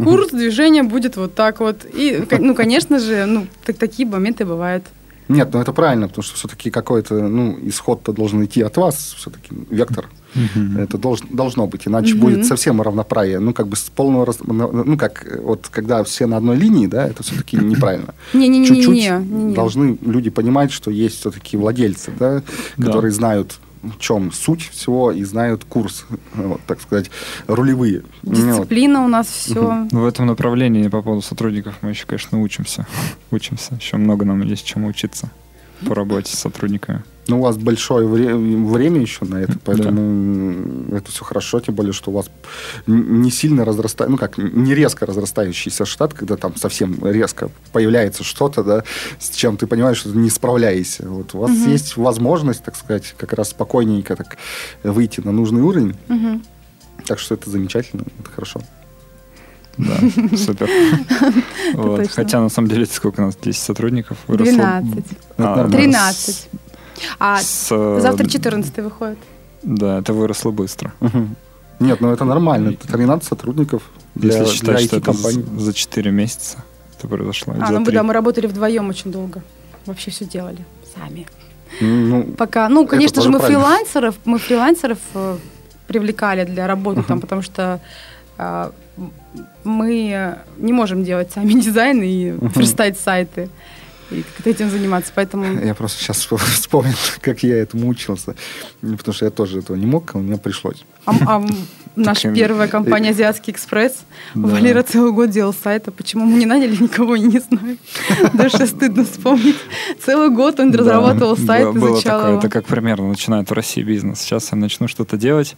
курс 0.04 0.30
движения 0.32 0.84
будет 0.84 1.18
вот 1.18 1.36
так 1.36 1.60
вот. 1.60 1.86
И, 1.94 2.26
ну, 2.40 2.56
конечно 2.56 3.00
же, 3.00 3.26
ну, 3.26 3.48
так, 3.66 3.78
такие 3.78 4.08
моменты 4.08 4.46
бывают. 4.46 4.84
Нет, 5.28 5.50
ну 5.54 5.60
это 5.60 5.74
правильно, 5.74 6.08
потому 6.08 6.24
что 6.24 6.36
все-таки 6.36 6.72
какой-то, 6.72 7.14
ну, 7.14 7.58
исход-то 7.62 8.14
должен 8.14 8.44
идти 8.46 8.62
от 8.62 8.78
вас, 8.78 9.14
все-таки 9.18 9.54
вектор. 9.70 10.10
Uh-huh. 10.36 10.82
Это 10.82 10.98
долж, 10.98 11.22
должно 11.30 11.68
быть, 11.68 11.88
иначе 11.88 12.14
uh-huh. 12.14 12.20
будет 12.20 12.46
совсем 12.46 12.82
равноправие. 12.82 13.40
Ну, 13.40 13.54
как 13.54 13.68
бы 13.68 13.76
с 13.76 13.90
полного... 13.90 14.34
Ну, 14.44 14.98
как 14.98 15.26
вот 15.42 15.68
когда 15.72 16.04
все 16.04 16.28
на 16.28 16.38
одной 16.38 16.58
линии, 16.58 16.88
да, 16.88 17.08
это 17.08 17.24
все-таки 17.24 17.58
неправильно. 17.62 18.14
Чуть-чуть 18.32 19.54
должны 19.54 19.98
люди 20.02 20.30
понимать, 20.30 20.72
что 20.72 20.92
есть 20.92 21.20
все-таки 21.20 21.58
владельцы, 21.58 22.12
да, 22.18 22.44
которые 22.78 23.12
знают 23.12 23.60
в 23.82 23.98
чем 23.98 24.32
суть 24.32 24.70
всего 24.70 25.12
и 25.12 25.24
знают 25.24 25.64
курс, 25.64 26.06
вот, 26.34 26.60
так 26.68 26.82
сказать, 26.82 27.10
рулевые. 27.48 28.04
Дисциплина 28.24 29.00
вот. 29.00 29.06
у 29.06 29.08
нас 29.08 29.28
все. 29.28 29.88
В 29.92 30.06
этом 30.06 30.28
направлении 30.28 30.88
по 30.90 31.02
поводу 31.02 31.22
сотрудников 31.22 31.76
мы 31.82 31.92
еще, 31.92 32.06
конечно, 32.06 32.42
учимся. 32.42 32.86
учимся. 33.32 33.76
Еще 33.76 33.98
много 33.98 34.26
нам 34.26 34.42
есть 34.42 34.66
чему 34.66 34.88
учиться 34.88 35.32
по 35.88 35.96
работе 35.96 36.36
с 36.36 36.40
сотрудниками. 36.40 37.04
Ну, 37.28 37.40
у 37.40 37.44
вас 37.44 37.58
большое 37.58 38.08
вре- 38.08 38.36
время 38.36 39.02
еще 39.02 39.24
на 39.24 39.36
это, 39.36 39.54
поэтому 39.64 40.88
да. 40.90 40.98
это 40.98 41.12
все 41.12 41.24
хорошо, 41.24 41.60
тем 41.60 41.76
более, 41.76 41.94
что 41.94 42.10
у 42.10 42.14
вас 42.16 42.26
не 42.88 43.30
сильно 43.30 43.66
разрастает, 43.66 44.10
ну 44.10 44.18
как, 44.18 44.40
не 44.40 44.74
резко 44.74 45.06
разрастающийся 45.06 45.86
штат, 45.86 46.16
когда 46.16 46.38
там 46.38 46.56
совсем 46.56 46.98
резко 47.06 47.52
появляется 47.72 48.24
что-то, 48.24 48.64
да, 48.64 48.84
с 49.20 49.30
чем 49.30 49.58
ты 49.58 49.68
понимаешь, 49.68 49.98
что 49.98 50.12
ты 50.12 50.18
не 50.18 50.32
справляешься. 50.32 51.08
Вот 51.08 51.36
у 51.36 51.38
вас 51.38 51.52
угу. 51.52 51.70
есть 51.70 51.98
возможность, 51.98 52.64
так 52.64 52.76
сказать, 52.76 53.14
как 53.16 53.34
раз 53.34 53.50
спокойненько 53.50 54.16
так 54.16 54.38
выйти 54.82 55.22
на 55.22 55.32
нужный 55.32 55.62
уровень. 55.62 55.96
Угу. 56.10 56.42
Так 57.06 57.20
что 57.20 57.36
это 57.36 57.50
замечательно, 57.50 58.06
это 58.20 58.32
хорошо. 58.32 58.62
Да, 59.80 60.38
супер. 60.38 60.70
Хотя, 62.10 62.42
на 62.42 62.50
самом 62.50 62.68
деле, 62.68 62.86
сколько 62.86 63.22
у 63.22 63.26
нас? 63.26 63.38
10 63.38 63.62
сотрудников 63.62 64.18
выросло? 64.28 64.82
12. 65.38 65.72
13. 65.72 66.50
А 67.20 67.40
с... 67.40 68.00
завтра 68.02 68.28
14 68.28 68.78
выходит. 68.78 69.18
Да, 69.64 70.00
это 70.00 70.14
выросло 70.14 70.52
быстро. 70.52 70.92
Нет, 71.80 72.02
ну 72.02 72.12
это 72.12 72.26
нормально. 72.26 72.74
13 72.74 73.28
сотрудников 73.28 73.84
для, 74.16 74.38
Если 74.38 74.54
считать, 74.54 74.78
для 74.78 74.88
что 74.88 74.98
это 74.98 75.14
за 75.14 75.74
4 75.74 76.12
месяца 76.12 76.58
это 76.98 77.08
произошло. 77.08 77.56
А, 77.58 77.72
ну 77.72 77.86
3. 77.86 77.96
да, 77.96 78.04
мы 78.04 78.14
работали 78.14 78.48
вдвоем 78.48 78.90
очень 78.90 79.12
долго. 79.12 79.42
Вообще 79.86 80.12
все 80.12 80.26
делали 80.26 80.66
сами. 80.94 81.26
Ну, 81.80 82.24
Пока, 82.38 82.68
ну, 82.68 82.86
конечно 82.86 83.22
же, 83.22 83.30
мы 83.30 83.40
правильно. 83.40 83.62
фрилансеров, 83.62 84.16
мы 84.26 84.40
фрилансеров 84.40 84.98
э, 85.14 85.38
привлекали 85.88 86.44
для 86.44 86.68
работы 86.68 87.00
uh-huh. 87.00 87.08
там, 87.08 87.22
потому 87.22 87.42
что 87.42 87.80
э, 88.38 88.72
мы 89.64 90.38
не 90.58 90.74
можем 90.74 91.04
делать 91.04 91.32
сами 91.32 91.54
дизайн 91.62 92.02
и 92.02 92.34
верстать 92.56 93.00
сайты 93.00 93.50
и 94.12 94.24
как 94.38 94.48
этим 94.48 94.70
заниматься, 94.70 95.12
поэтому... 95.14 95.60
Я 95.64 95.76
просто 95.76 96.02
сейчас 96.02 96.18
вспомнил, 96.56 96.96
как 97.22 97.44
я 97.44 97.58
этому 97.58 97.88
учился, 97.88 98.36
потому 98.82 99.14
что 99.14 99.26
я 99.26 99.32
тоже 99.32 99.60
этого 99.60 99.76
не 99.76 99.86
мог, 99.86 100.16
а 100.16 100.18
мне 100.18 100.38
пришлось. 100.38 100.84
А, 101.06 101.14
а 101.26 101.46
наша 101.96 102.34
первая 102.34 102.68
компания 102.68 103.10
«Азиатский 103.10 103.54
экспресс», 103.54 104.04
да. 104.36 104.48
Валера 104.48 104.84
целый 104.84 105.12
год 105.12 105.30
делал 105.30 105.54
сайт, 105.54 105.88
а 105.88 105.92
почему 105.92 106.26
мы 106.26 106.38
не 106.38 106.46
наняли, 106.46 106.76
никого 106.76 107.18
не 107.18 107.40
знаю. 107.40 107.78
Даже 108.34 108.68
стыдно 108.68 109.06
вспомнить. 109.06 109.56
Целый 110.04 110.30
год 110.30 110.60
он 110.60 110.74
разрабатывал 110.74 111.38
сайт, 111.38 111.76
изучал 111.76 112.28
его. 112.28 112.40
Это 112.40 112.50
как 112.50 112.66
примерно 112.66 113.10
начинает 113.10 113.50
в 113.50 113.54
России 113.54 113.84
бизнес. 113.84 114.20
Сейчас 114.20 114.52
я 114.52 114.58
начну 114.58 114.88
что-то 114.88 115.18
делать, 115.18 115.56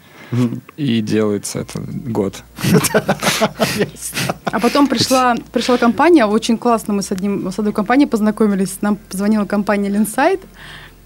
и 0.77 1.01
делается 1.01 1.59
это 1.59 1.79
год. 1.79 2.43
А 4.45 4.59
потом 4.59 4.87
пришла, 4.87 5.35
пришла 5.51 5.77
компания, 5.77 6.25
очень 6.25 6.57
классно 6.57 6.93
мы 6.93 7.01
с, 7.01 7.11
одним, 7.11 7.51
с 7.51 7.59
одной 7.59 7.73
компанией 7.73 8.07
познакомились, 8.07 8.40
нам 8.81 8.97
позвонила 9.09 9.45
компания 9.45 9.89
Linsight, 9.89 10.41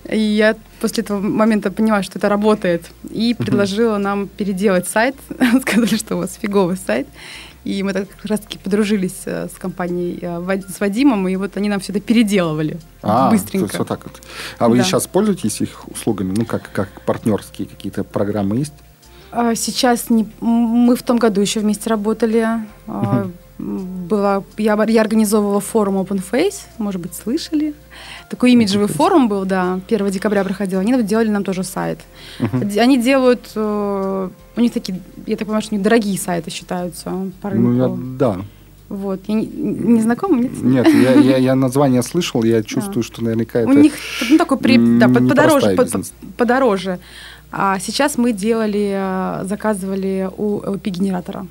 и 0.10 0.20
я 0.20 0.56
после 0.80 1.04
этого 1.04 1.20
момента 1.20 1.72
поняла, 1.72 2.04
что 2.04 2.20
это 2.20 2.30
работает, 2.30 2.86
и 3.10 3.34
предложила 3.34 3.98
нам 3.98 4.28
переделать 4.28 4.88
сайт, 4.88 5.16
сказали, 5.62 5.96
что 5.96 6.16
у 6.16 6.20
вас 6.20 6.38
фиговый 6.40 6.78
сайт, 6.78 7.08
и 7.64 7.82
мы 7.82 7.94
так 7.94 8.08
как 8.10 8.26
раз-таки 8.26 8.60
подружились 8.60 9.24
э, 9.26 9.48
с 9.48 9.58
компанией, 9.58 10.20
э, 10.22 10.62
с 10.70 10.80
Вадимом, 10.80 11.28
и 11.28 11.36
вот 11.36 11.58
они 11.58 11.68
нам 11.68 11.80
все 11.80 11.92
это 11.92 12.02
переделывали 12.02 12.78
а, 13.02 13.32
быстренько. 13.32 13.68
все 13.68 13.84
так 13.84 14.04
вот. 14.04 14.22
А 14.60 14.70
вы 14.70 14.78
да. 14.78 14.84
сейчас 14.84 15.08
пользуетесь 15.08 15.62
их 15.62 15.88
услугами? 15.88 16.34
Ну, 16.38 16.46
как, 16.46 16.72
как 16.72 17.02
партнерские 17.02 17.68
какие-то 17.68 18.04
программы 18.04 18.58
есть? 18.58 18.74
А, 19.32 19.56
сейчас 19.56 20.12
не, 20.12 20.28
мы 20.42 20.96
в 20.96 21.02
том 21.02 21.18
году 21.18 21.42
еще 21.42 21.60
вместе 21.60 21.90
работали. 21.90 22.48
Uh-huh. 22.86 23.32
Была, 23.58 24.44
я, 24.58 24.84
я 24.88 25.02
организовывала 25.02 25.62
форум 25.62 25.98
Open 25.98 26.22
Face, 26.32 26.66
может 26.78 27.00
быть, 27.00 27.14
слышали. 27.14 27.74
Такой 28.30 28.52
имиджевый 28.52 28.88
форум 28.88 29.30
был, 29.30 29.46
да, 29.46 29.80
1 29.88 30.10
декабря 30.10 30.44
проходил. 30.44 30.80
Они 30.80 31.02
делали 31.04 31.30
нам 31.30 31.44
тоже 31.44 31.64
сайт. 31.64 32.00
Uh-huh. 32.40 32.80
Они 32.80 32.98
делают, 32.98 33.52
э, 33.56 34.30
у 34.58 34.62
них 34.62 34.74
такие, 34.74 35.00
я 35.26 35.38
так 35.38 35.48
понимаю, 35.48 35.62
что 35.62 35.74
у 35.74 35.78
них 35.78 35.84
дорогие 35.84 36.18
сайты 36.18 36.52
считаются 36.52 37.12
по 37.42 37.50
рынку. 37.50 37.70
Ну, 37.70 37.78
я, 37.78 38.18
да. 38.18 38.46
Вот. 38.90 39.22
Я 39.28 39.36
не, 39.36 39.46
не 39.46 40.02
знаком? 40.02 40.42
Нет, 40.42 40.62
нет 40.62 40.88
я, 40.88 41.14
я, 41.14 41.38
я 41.38 41.56
название 41.56 42.04
слышал, 42.04 42.44
я 42.44 42.62
чувствую, 42.62 43.04
что 43.04 43.24
наверняка 43.24 43.60
это 43.60 43.70
У 43.70 43.74
них 43.74 43.94
ну, 44.30 44.38
такой 44.38 44.58
при, 44.58 44.78
да, 45.00 45.08
подороже, 45.08 45.76
под, 45.76 46.14
подороже. 46.38 47.00
А 47.52 47.80
сейчас 47.80 48.18
мы 48.18 48.34
делали, 48.34 48.92
э, 48.96 49.46
заказывали 49.46 50.30
у 50.38 50.60
LP-генератора. 50.60 51.48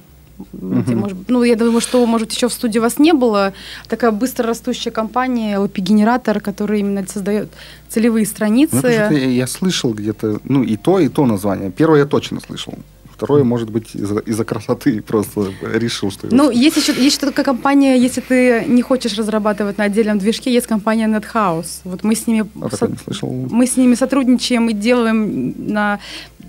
Где, 0.53 0.95
может, 0.95 1.17
ну, 1.29 1.43
я 1.43 1.57
думаю, 1.57 1.81
что, 1.81 2.05
может, 2.07 2.33
еще 2.33 2.49
в 2.49 2.53
студии 2.53 2.79
вас 2.79 2.99
не 2.99 3.13
было. 3.13 3.53
Такая 3.89 4.11
быстро 4.11 4.47
растущая 4.47 4.91
компания 4.91 5.59
LP-генератор, 5.59 6.41
который 6.41 6.81
именно 6.81 7.07
создает 7.07 7.49
целевые 7.89 8.27
страницы. 8.27 8.81
Ну, 8.83 8.89
я, 8.89 9.11
я 9.11 9.47
слышал 9.47 9.95
где-то, 9.95 10.41
ну, 10.45 10.63
и 10.63 10.77
то, 10.77 10.99
и 10.99 11.09
то 11.09 11.27
название. 11.27 11.71
Первое 11.71 12.01
я 12.01 12.07
точно 12.07 12.41
слышал. 12.41 12.75
Второе, 13.15 13.45
может 13.45 13.71
быть, 13.71 13.95
из-за, 13.95 14.19
из 14.19 14.45
красоты 14.45 15.01
просто 15.01 15.53
решил, 15.63 16.11
что... 16.11 16.27
Ну, 16.31 16.51
есть 16.51 16.77
еще, 16.77 16.93
есть 16.93 17.17
еще 17.17 17.27
такая 17.27 17.45
компания, 17.45 17.97
если 17.97 18.21
ты 18.21 18.65
не 18.67 18.83
хочешь 18.83 19.17
разрабатывать 19.17 19.79
на 19.79 19.85
отдельном 19.85 20.19
движке, 20.19 20.53
есть 20.53 20.67
компания 20.67 21.07
NetHouse. 21.07 21.83
Вот 21.85 22.03
мы 22.03 22.17
с 22.17 22.27
ними... 22.27 22.45
А 22.61 22.77
со... 22.77 22.89
Мы 23.23 23.67
с 23.67 23.77
ними 23.77 23.95
сотрудничаем 23.95 24.69
и 24.69 24.73
делаем 24.73 25.55
на 25.73 26.01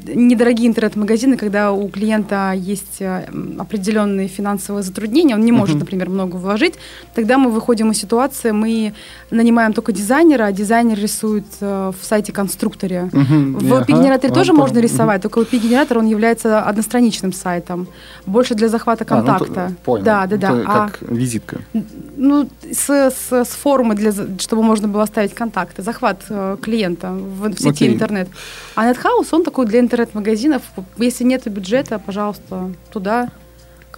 недорогие 0.07 0.67
интернет-магазины, 0.67 1.37
когда 1.37 1.71
у 1.71 1.87
клиента 1.89 2.53
есть 2.55 2.97
э, 2.99 3.27
определенные 3.57 4.27
финансовые 4.27 4.83
затруднения, 4.83 5.35
он 5.35 5.41
не 5.41 5.51
может, 5.51 5.75
uh-huh. 5.75 5.79
например, 5.79 6.09
много 6.09 6.35
вложить, 6.35 6.75
тогда 7.13 7.37
мы 7.37 7.51
выходим 7.51 7.91
из 7.91 7.97
ситуации, 7.97 8.51
мы 8.51 8.93
нанимаем 9.31 9.73
только 9.73 9.91
дизайнера, 9.91 10.45
а 10.45 10.51
дизайнер 10.51 10.99
рисует 10.99 11.45
э, 11.61 11.91
в 11.99 12.05
сайте 12.05 12.31
конструкторе. 12.31 13.09
Uh-huh. 13.11 13.59
В 13.59 13.73
OP-генераторе 13.73 14.33
тоже 14.33 14.51
uh-huh. 14.51 14.57
можно 14.57 14.79
рисовать, 14.79 15.21
только 15.21 15.39
OP-генератор, 15.39 15.97
он 15.97 16.07
является 16.07 16.61
одностраничным 16.61 17.33
сайтом, 17.33 17.87
больше 18.25 18.55
для 18.55 18.69
захвата 18.69 19.05
контакта. 19.05 19.65
А, 19.65 19.69
ну, 19.69 19.75
понял. 19.83 20.03
Да, 20.03 20.25
да, 20.27 20.37
да. 20.37 20.47
Это 20.47 20.63
а, 20.67 20.89
как 20.89 21.01
визитка. 21.01 21.59
Ну, 22.17 22.49
с, 22.71 22.89
с, 22.89 23.31
с 23.31 23.49
формы, 23.49 23.95
для, 23.95 24.11
чтобы 24.39 24.63
можно 24.63 24.87
было 24.87 25.03
оставить 25.03 25.33
контакты, 25.33 25.81
захват 25.81 26.23
э, 26.29 26.57
клиента 26.61 27.11
в, 27.11 27.49
в 27.49 27.59
сети 27.59 27.85
okay. 27.85 27.93
интернет. 27.93 28.27
А 28.75 28.91
NetHouse, 28.91 29.27
он 29.31 29.43
такой 29.43 29.65
для 29.65 29.79
интернет-магазинов. 29.95 30.61
Если 30.97 31.23
нет 31.23 31.47
бюджета, 31.47 31.99
пожалуйста, 31.99 32.71
туда 32.91 33.29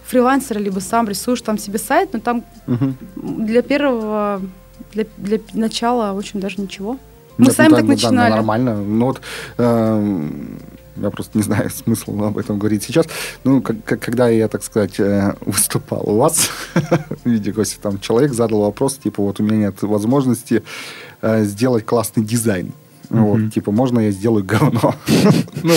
фрилансер, 0.06 0.58
либо 0.58 0.78
сам 0.78 1.08
рисуешь 1.08 1.42
там 1.42 1.58
себе 1.58 1.78
сайт, 1.78 2.10
но 2.12 2.20
там 2.20 2.44
угу. 2.66 2.94
для 3.16 3.62
первого, 3.62 4.40
для, 4.92 5.04
для 5.16 5.40
начала 5.52 6.12
очень 6.12 6.40
даже 6.40 6.60
ничего. 6.60 6.98
Мы 7.36 7.46
Нет, 7.46 7.56
сами 7.56 7.68
ну, 7.70 7.76
так 7.76 7.86
да, 7.86 7.92
начинали. 7.92 8.30
Да, 8.30 8.36
нормально. 8.36 8.76
Ну 8.76 9.06
вот 9.06 9.20
э, 9.58 10.28
Я 10.96 11.10
просто 11.10 11.36
не 11.36 11.44
знаю 11.44 11.68
смысла 11.84 12.28
об 12.28 12.38
этом 12.38 12.58
говорить 12.58 12.84
сейчас. 12.84 13.06
Ну, 13.44 13.60
как, 13.60 14.00
когда 14.00 14.28
я, 14.28 14.48
так 14.48 14.62
сказать, 14.62 14.98
э, 14.98 15.34
выступал 15.40 16.08
у 16.08 16.16
вас 16.16 16.48
в 16.74 17.28
виде 17.28 17.52
гостя, 17.52 17.80
там 17.82 18.00
человек 18.00 18.32
задал 18.32 18.60
вопрос, 18.60 18.96
типа, 18.96 19.22
вот 19.22 19.40
у 19.40 19.42
меня 19.42 19.66
нет 19.66 19.82
возможности 19.82 20.62
э, 21.22 21.44
сделать 21.44 21.84
классный 21.84 22.24
дизайн. 22.24 22.72
Mm-hmm. 23.10 23.20
Вот, 23.20 23.52
типа, 23.52 23.72
можно 23.72 24.00
я 24.00 24.10
сделаю 24.10 24.44
говно? 24.44 24.94
Ну, 25.64 25.74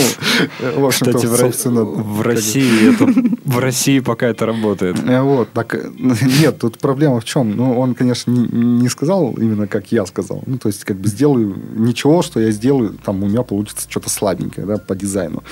в 0.78 0.86
общем-то, 0.86 1.18
собственно... 1.18 1.84
В 1.84 2.22
России 2.22 2.94
это... 2.94 3.08
В 3.46 3.60
России 3.60 4.00
пока 4.00 4.28
это 4.28 4.46
работает. 4.46 4.98
Э, 5.08 5.22
вот, 5.22 5.52
так... 5.54 5.76
Нет, 5.98 6.60
тут 6.60 6.78
проблема 6.78 7.20
в 7.20 7.26
чем? 7.26 7.56
Ну, 7.56 7.80
он, 7.80 7.96
конечно, 7.96 8.32
не 8.32 8.88
сказал 8.90 9.34
именно, 9.34 9.68
как 9.68 9.92
я 9.92 10.06
сказал. 10.06 10.44
Ну, 10.46 10.58
то 10.58 10.68
есть, 10.68 10.84
как 10.84 10.98
бы 10.98 11.08
сделаю 11.08 11.56
ничего, 11.76 12.22
что 12.22 12.40
я 12.40 12.52
сделаю, 12.52 12.98
там, 13.04 13.24
у 13.24 13.28
меня 13.28 13.42
получится 13.42 13.88
что-то 13.90 14.10
слабенькое, 14.10 14.68
да, 14.68 14.78
по 14.78 14.96
дизайну. 14.96 15.44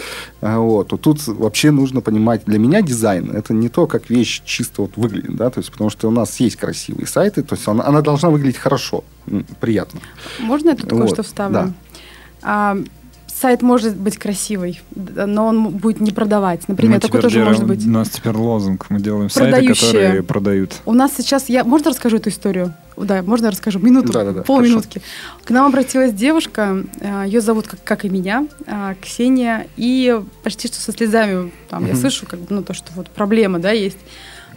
Э, 0.41 0.57
вот. 0.57 0.89
Тут 1.01 1.27
вообще 1.27 1.71
нужно 1.71 2.01
понимать, 2.01 2.43
для 2.45 2.59
меня 2.59 2.81
дизайн 2.81 3.31
это 3.31 3.53
не 3.53 3.69
то, 3.69 3.87
как 3.87 4.09
вещь 4.09 4.41
чисто 4.45 4.83
вот 4.83 4.91
выглядит, 4.95 5.35
да, 5.35 5.49
то 5.49 5.59
есть, 5.59 5.71
потому 5.71 5.89
что 5.89 6.07
у 6.07 6.11
нас 6.11 6.39
есть 6.39 6.55
красивые 6.55 7.07
сайты, 7.07 7.41
то 7.41 7.55
есть 7.55 7.67
она, 7.67 7.85
она 7.85 8.01
должна 8.01 8.29
выглядеть 8.29 8.57
хорошо, 8.57 9.03
приятно. 9.59 9.99
Можно 10.39 10.69
я 10.69 10.75
тут 10.75 10.91
вот. 10.91 11.01
кое-что 11.01 11.23
вставлю? 11.23 11.53
Да. 11.53 11.73
А, 12.41 12.77
сайт 13.39 13.61
может 13.61 13.95
быть 13.95 14.17
красивый, 14.17 14.81
но 14.95 15.47
он 15.47 15.69
будет 15.69 16.01
не 16.01 16.11
продавать. 16.11 16.67
Например, 16.67 16.95
мы 16.95 16.99
такой 16.99 17.21
тоже 17.21 17.43
может 17.43 17.65
быть. 17.65 17.85
У 17.85 17.89
нас 17.89 18.09
теперь 18.09 18.35
лозунг. 18.35 18.87
Мы 18.89 18.99
делаем 18.99 19.29
Продающие. 19.29 19.75
сайты, 19.75 19.97
которые 19.97 20.23
продают. 20.23 20.75
У 20.85 20.93
нас 20.93 21.13
сейчас... 21.17 21.47
Я, 21.47 21.63
можно 21.63 21.91
расскажу 21.91 22.17
эту 22.17 22.29
историю? 22.29 22.73
Да, 22.97 23.21
можно 23.23 23.45
я 23.45 23.51
расскажу? 23.51 23.79
Минуту, 23.79 24.11
да, 24.11 24.25
да, 24.25 24.31
да, 24.33 24.41
полминутки. 24.43 24.99
Хорошо. 24.99 25.45
К 25.45 25.49
нам 25.51 25.67
обратилась 25.67 26.13
девушка, 26.13 26.83
э, 26.99 27.23
ее 27.27 27.39
зовут, 27.39 27.67
как, 27.67 27.81
как 27.83 28.05
и 28.05 28.09
меня, 28.09 28.45
э, 28.65 28.95
Ксения, 29.01 29.67
и 29.77 30.19
почти 30.43 30.67
что 30.67 30.81
со 30.81 30.91
слезами, 30.91 31.51
там, 31.69 31.83
угу. 31.83 31.91
я 31.91 31.95
слышу, 31.95 32.25
как 32.25 32.39
бы, 32.39 32.47
ну, 32.49 32.61
то, 32.61 32.73
что 32.73 32.91
вот 32.95 33.09
проблема, 33.09 33.59
да, 33.59 33.71
есть. 33.71 33.99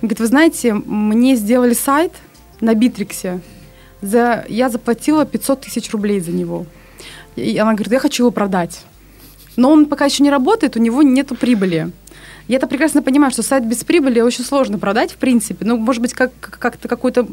Говорит, 0.00 0.18
вы 0.18 0.26
знаете, 0.26 0.74
мне 0.74 1.36
сделали 1.36 1.74
сайт 1.74 2.12
на 2.60 2.74
Битриксе, 2.74 3.40
за, 4.02 4.44
я 4.48 4.68
заплатила 4.68 5.24
500 5.24 5.62
тысяч 5.62 5.90
рублей 5.90 6.20
за 6.20 6.32
него. 6.32 6.66
И 7.36 7.56
она 7.56 7.72
говорит, 7.72 7.92
я 7.92 8.00
хочу 8.00 8.24
его 8.24 8.30
продать. 8.30 8.82
Но 9.56 9.70
он 9.70 9.86
пока 9.86 10.06
еще 10.06 10.22
не 10.22 10.30
работает, 10.30 10.76
у 10.76 10.80
него 10.80 11.02
нет 11.02 11.28
прибыли. 11.38 11.92
Я 12.48 12.56
это 12.56 12.66
прекрасно 12.66 13.02
понимаю, 13.02 13.30
что 13.30 13.42
сайт 13.42 13.64
без 13.64 13.84
прибыли 13.84 14.20
очень 14.20 14.44
сложно 14.44 14.78
продать, 14.78 15.12
в 15.12 15.16
принципе. 15.16 15.64
Ну, 15.64 15.76
может 15.76 16.02
быть, 16.02 16.12
как, 16.12 16.32
как-то 16.40 16.88
какой-то 16.88 17.28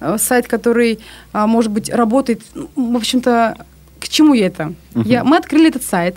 э, 0.00 0.16
сайт, 0.18 0.46
который, 0.46 1.00
э, 1.32 1.46
может 1.46 1.72
быть, 1.72 1.90
работает. 1.90 2.42
Ну, 2.54 2.92
в 2.92 2.96
общем-то, 2.96 3.66
к 3.98 4.08
чему 4.08 4.34
я 4.34 4.46
это? 4.46 4.72
Uh-huh. 4.94 5.06
Я, 5.06 5.24
мы 5.24 5.36
открыли 5.36 5.68
этот 5.68 5.82
сайт, 5.82 6.16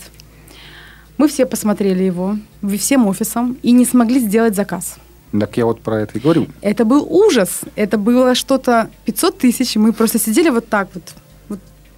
мы 1.18 1.28
все 1.28 1.46
посмотрели 1.46 2.04
его, 2.04 2.38
всем 2.78 3.08
офисом, 3.08 3.58
и 3.64 3.72
не 3.72 3.86
смогли 3.86 4.20
сделать 4.20 4.56
заказ. 4.56 4.98
Так 5.32 5.58
я 5.58 5.66
вот 5.66 5.82
про 5.82 6.02
это 6.02 6.18
и 6.18 6.22
говорю. 6.22 6.48
Это 6.62 6.86
был 6.86 7.06
ужас. 7.10 7.62
Это 7.76 7.98
было 7.98 8.36
что-то 8.36 8.90
500 9.06 9.38
тысяч. 9.38 9.76
Мы 9.76 9.92
просто 9.92 10.20
сидели 10.20 10.50
вот 10.50 10.68
так 10.68 10.90
вот 10.94 11.04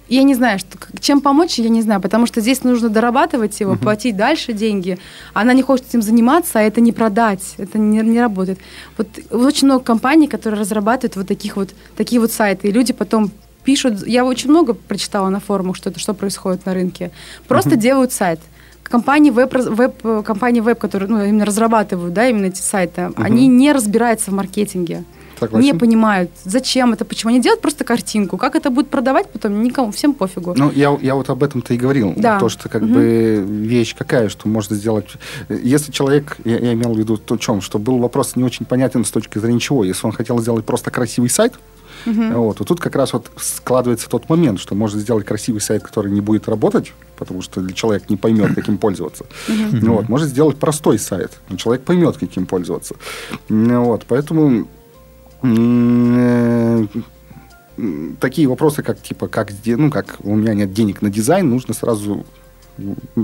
я 0.08 0.22
не 0.22 0.34
знаю, 0.34 0.58
что, 0.58 0.78
чем 1.00 1.20
помочь, 1.20 1.58
я 1.58 1.68
не 1.68 1.82
знаю, 1.82 2.00
потому 2.00 2.26
что 2.26 2.40
здесь 2.40 2.64
нужно 2.64 2.88
дорабатывать 2.88 3.60
его, 3.60 3.74
uh-huh. 3.74 3.78
платить 3.78 4.16
дальше 4.16 4.52
деньги. 4.52 4.98
Она 5.34 5.52
не 5.52 5.62
хочет 5.62 5.88
этим 5.88 6.02
заниматься, 6.02 6.58
а 6.58 6.62
это 6.62 6.80
не 6.80 6.92
продать, 6.92 7.54
это 7.58 7.78
не, 7.78 7.98
не 7.98 8.20
работает. 8.20 8.58
Вот 8.96 9.08
очень 9.30 9.66
много 9.66 9.84
компаний, 9.84 10.26
которые 10.26 10.60
разрабатывают 10.60 11.16
вот 11.16 11.28
таких 11.28 11.56
вот 11.56 11.70
такие 11.96 12.20
вот 12.20 12.32
сайты, 12.32 12.68
и 12.68 12.72
люди 12.72 12.92
потом 12.92 13.30
пишут. 13.64 14.06
Я 14.06 14.24
очень 14.24 14.48
много 14.48 14.72
прочитала 14.72 15.28
на 15.28 15.40
форумах, 15.40 15.76
что 15.76 15.90
это 15.90 15.98
что 15.98 16.14
происходит 16.14 16.64
на 16.64 16.72
рынке. 16.72 17.10
Просто 17.46 17.70
uh-huh. 17.70 17.76
делают 17.76 18.12
сайт 18.12 18.40
компании 18.88 19.30
веб, 19.30 19.54
веб 19.54 20.24
компании 20.24 20.60
веб, 20.60 20.78
которые 20.78 21.08
ну, 21.08 21.24
именно 21.24 21.44
разрабатывают, 21.44 22.12
да, 22.12 22.28
именно 22.28 22.46
эти 22.46 22.60
сайты, 22.60 23.02
uh-huh. 23.02 23.22
они 23.22 23.46
не 23.46 23.72
разбираются 23.72 24.30
в 24.30 24.34
маркетинге. 24.34 25.04
Согласен. 25.38 25.66
не 25.66 25.74
понимают, 25.74 26.30
зачем 26.44 26.92
это, 26.92 27.04
почему. 27.04 27.30
Они 27.30 27.40
делают 27.40 27.60
просто 27.60 27.84
картинку. 27.84 28.36
Как 28.36 28.56
это 28.56 28.70
будет 28.70 28.88
продавать 28.88 29.30
потом, 29.30 29.62
никому, 29.62 29.92
всем 29.92 30.14
пофигу. 30.14 30.54
Ну, 30.56 30.70
я, 30.72 30.96
я 31.00 31.14
вот 31.14 31.30
об 31.30 31.42
этом-то 31.42 31.74
и 31.74 31.76
говорил. 31.76 32.12
Да. 32.16 32.40
То, 32.40 32.48
что 32.48 32.68
как 32.68 32.82
угу. 32.82 32.94
бы 32.94 33.44
вещь 33.46 33.94
какая, 33.96 34.28
что 34.28 34.48
можно 34.48 34.74
сделать. 34.74 35.06
Если 35.48 35.92
человек, 35.92 36.38
я, 36.44 36.58
я 36.58 36.72
имел 36.72 36.94
в 36.94 36.98
виду 36.98 37.16
то, 37.16 37.36
чем, 37.36 37.60
что 37.60 37.78
был 37.78 37.98
вопрос 37.98 38.36
не 38.36 38.42
очень 38.42 38.66
понятен 38.66 39.04
с 39.04 39.10
точки 39.10 39.38
зрения 39.38 39.60
чего. 39.60 39.84
Если 39.84 40.06
он 40.06 40.12
хотел 40.12 40.40
сделать 40.40 40.64
просто 40.64 40.90
красивый 40.90 41.30
сайт, 41.30 41.54
Uh-huh. 42.08 42.34
Вот. 42.36 42.60
И 42.60 42.64
тут 42.64 42.80
как 42.80 42.96
раз 42.96 43.12
вот 43.12 43.30
складывается 43.36 44.08
тот 44.08 44.28
момент, 44.28 44.60
что 44.60 44.74
можно 44.74 45.00
сделать 45.00 45.26
красивый 45.26 45.60
сайт, 45.60 45.82
который 45.82 46.10
не 46.10 46.20
будет 46.20 46.48
работать, 46.48 46.92
потому 47.16 47.42
что 47.42 47.70
человек 47.72 48.08
не 48.08 48.16
поймет, 48.16 48.54
каким 48.54 48.78
пользоваться. 48.78 49.24
Uh-huh. 49.48 49.88
Вот. 49.90 50.08
Может 50.08 50.28
сделать 50.28 50.56
простой 50.56 50.98
сайт, 50.98 51.32
но 51.48 51.56
человек 51.56 51.84
поймет, 51.84 52.16
каким 52.16 52.46
пользоваться. 52.46 52.94
Вот. 53.48 54.04
Поэтому 54.08 54.68
Э, 55.42 56.86
такие 58.18 58.48
вопросы, 58.48 58.82
как 58.82 59.00
типа, 59.00 59.28
как, 59.28 59.52
ну, 59.64 59.90
как 59.90 60.16
у 60.24 60.34
меня 60.34 60.54
нет 60.54 60.72
денег 60.72 61.00
на 61.00 61.10
дизайн, 61.10 61.48
нужно 61.48 61.74
сразу 61.74 62.26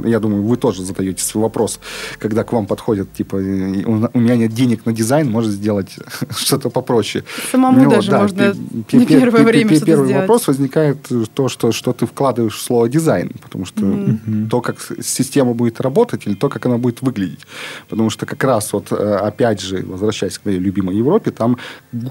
я 0.05 0.21
думаю, 0.21 0.43
вы 0.43 0.57
тоже 0.57 0.83
задаете 0.83 1.23
свой 1.23 1.43
вопрос, 1.43 1.81
когда 2.19 2.45
к 2.45 2.53
вам 2.53 2.67
подходят, 2.67 3.13
типа, 3.13 3.37
у 3.37 4.21
меня 4.21 4.37
нет 4.37 4.53
денег 4.53 4.87
на 4.87 4.93
дизайн, 4.93 5.31
может 5.31 5.53
сделать 5.53 5.97
что-то 6.31 6.71
попроще. 6.71 7.25
Самому 7.51 7.85
ну, 7.85 7.91
даже 7.91 8.11
да, 8.11 8.23
можно 8.23 8.55
не 8.93 9.07
первое 9.07 9.45
время 9.45 9.71
пи- 9.71 9.85
Первый 9.85 10.15
вопрос 10.15 10.49
возникает 10.49 11.09
то, 11.35 11.49
что, 11.49 11.73
что 11.73 11.93
ты 11.93 12.07
вкладываешь 12.07 12.57
в 12.57 12.63
слово 12.63 12.89
дизайн, 12.89 13.31
потому 13.43 13.65
что 13.65 13.83
mm-hmm. 13.83 14.49
то, 14.49 14.61
как 14.61 14.77
система 15.03 15.55
будет 15.55 15.81
работать, 15.81 16.27
или 16.27 16.35
то, 16.35 16.49
как 16.49 16.67
она 16.67 16.79
будет 16.79 17.03
выглядеть. 17.03 17.47
Потому 17.89 18.11
что 18.11 18.27
как 18.27 18.45
раз 18.45 18.73
вот, 18.73 18.93
э, 18.93 19.17
опять 19.17 19.61
же, 19.61 19.85
возвращаясь 19.87 20.39
к 20.39 20.45
моей 20.45 20.59
любимой 20.59 20.97
Европе, 20.97 21.31
там 21.31 21.59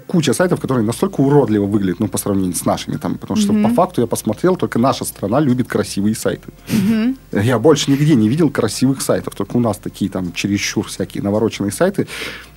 куча 0.07 0.33
сайтов, 0.33 0.59
которые 0.61 0.85
настолько 0.85 1.21
уродливо 1.21 1.65
выглядят, 1.65 1.99
ну, 1.99 2.07
по 2.07 2.17
сравнению 2.17 2.55
с 2.55 2.65
нашими, 2.65 2.97
там, 2.97 3.17
потому 3.17 3.39
что 3.39 3.53
mm-hmm. 3.53 3.63
по 3.63 3.69
факту 3.69 4.01
я 4.01 4.07
посмотрел, 4.07 4.55
только 4.55 4.79
наша 4.79 5.05
страна 5.05 5.39
любит 5.39 5.67
красивые 5.67 6.15
сайты. 6.15 6.49
Mm-hmm. 6.67 7.17
Я 7.33 7.59
больше 7.59 7.91
нигде 7.91 8.15
не 8.15 8.29
видел 8.29 8.49
красивых 8.49 9.01
сайтов, 9.01 9.35
только 9.35 9.57
у 9.57 9.59
нас 9.59 9.77
такие 9.77 10.09
там 10.09 10.33
чересчур 10.33 10.87
всякие 10.87 11.23
навороченные 11.23 11.71
сайты. 11.71 12.07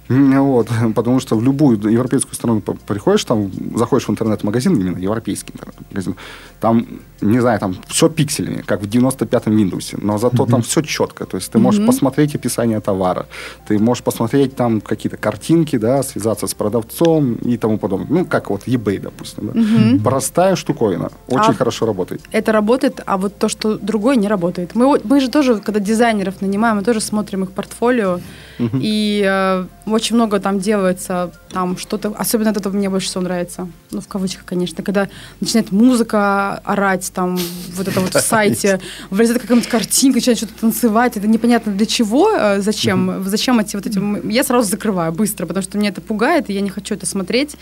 Вот, 0.08 0.68
потому 0.94 1.20
что 1.20 1.36
в 1.36 1.42
любую 1.42 1.78
европейскую 1.78 2.34
страну 2.34 2.60
приходишь, 2.60 3.24
там, 3.24 3.50
заходишь 3.74 4.08
в 4.08 4.10
интернет-магазин, 4.10 4.74
именно 4.74 4.98
европейский 4.98 5.52
интернет-магазин, 5.52 6.14
там, 6.60 6.86
не 7.20 7.40
знаю, 7.40 7.58
там 7.58 7.76
все 7.88 8.08
пикселями, 8.08 8.62
как 8.62 8.82
в 8.82 8.86
95-м 8.86 9.56
Windows, 9.56 9.98
но 10.00 10.18
зато 10.18 10.44
mm-hmm. 10.44 10.50
там 10.50 10.62
все 10.62 10.82
четко. 10.82 11.26
То 11.26 11.36
есть 11.36 11.50
ты 11.50 11.58
можешь 11.58 11.80
mm-hmm. 11.80 11.86
посмотреть 11.86 12.34
описание 12.34 12.80
товара, 12.80 13.26
ты 13.68 13.78
можешь 13.78 14.04
посмотреть 14.04 14.56
там 14.56 14.80
какие-то 14.80 15.16
картинки, 15.16 15.78
да, 15.78 16.02
связаться 16.02 16.46
с 16.46 16.54
продавцом 16.54 17.34
и 17.34 17.56
тому 17.56 17.78
подобное. 17.78 18.20
Ну, 18.20 18.24
как 18.24 18.50
вот 18.50 18.62
eBay, 18.66 19.00
допустим. 19.00 19.50
Да. 19.52 19.60
Mm-hmm. 19.60 20.02
Простая 20.02 20.56
штуковина, 20.56 21.10
очень 21.28 21.50
а 21.50 21.54
хорошо 21.54 21.86
работает. 21.86 22.22
Это 22.32 22.52
работает, 22.52 23.00
а 23.06 23.16
вот 23.16 23.36
то, 23.38 23.48
что 23.48 23.78
другое, 23.78 24.16
не 24.16 24.28
работает. 24.28 24.74
Мы, 24.74 25.00
мы 25.04 25.20
же 25.20 25.28
тоже, 25.28 25.56
когда 25.56 25.80
дизайнеров 25.80 26.40
нанимаем, 26.40 26.76
мы 26.76 26.82
тоже 26.82 27.00
смотрим 27.00 27.44
их 27.44 27.50
портфолио, 27.50 28.20
и 28.58 29.24
э, 29.26 29.66
очень 29.86 30.16
много 30.16 30.40
там 30.40 30.58
делается, 30.58 31.32
там 31.50 31.76
что-то, 31.78 32.12
особенно 32.16 32.48
это 32.48 32.68
мне 32.70 32.90
больше 32.90 33.08
всего 33.08 33.22
нравится, 33.22 33.68
ну, 33.90 34.00
в 34.00 34.08
кавычках, 34.08 34.44
конечно, 34.44 34.82
когда 34.82 35.08
начинает 35.40 35.72
музыка 35.72 36.56
орать, 36.64 37.10
там, 37.14 37.38
вот 37.74 37.88
это 37.88 38.00
вот 38.00 38.14
в 38.14 38.20
сайте, 38.20 38.80
вылезает 39.10 39.40
какая-нибудь 39.40 39.68
картинка, 39.68 40.16
начинает 40.16 40.38
что-то 40.38 40.54
танцевать, 40.60 41.16
это 41.16 41.26
непонятно 41.26 41.72
для 41.72 41.86
чего, 41.86 42.30
э, 42.32 42.60
зачем, 42.60 43.24
зачем 43.26 43.58
эти 43.58 43.76
вот 43.76 43.86
эти, 43.86 44.32
я 44.32 44.44
сразу 44.44 44.68
закрываю 44.68 45.12
быстро, 45.12 45.46
потому 45.46 45.62
что 45.62 45.78
меня 45.78 45.90
это 45.90 46.00
пугает, 46.00 46.50
и 46.50 46.52
я 46.52 46.60
не 46.60 46.70
хочу 46.70 46.94
это 46.94 47.06
смотреть, 47.06 47.56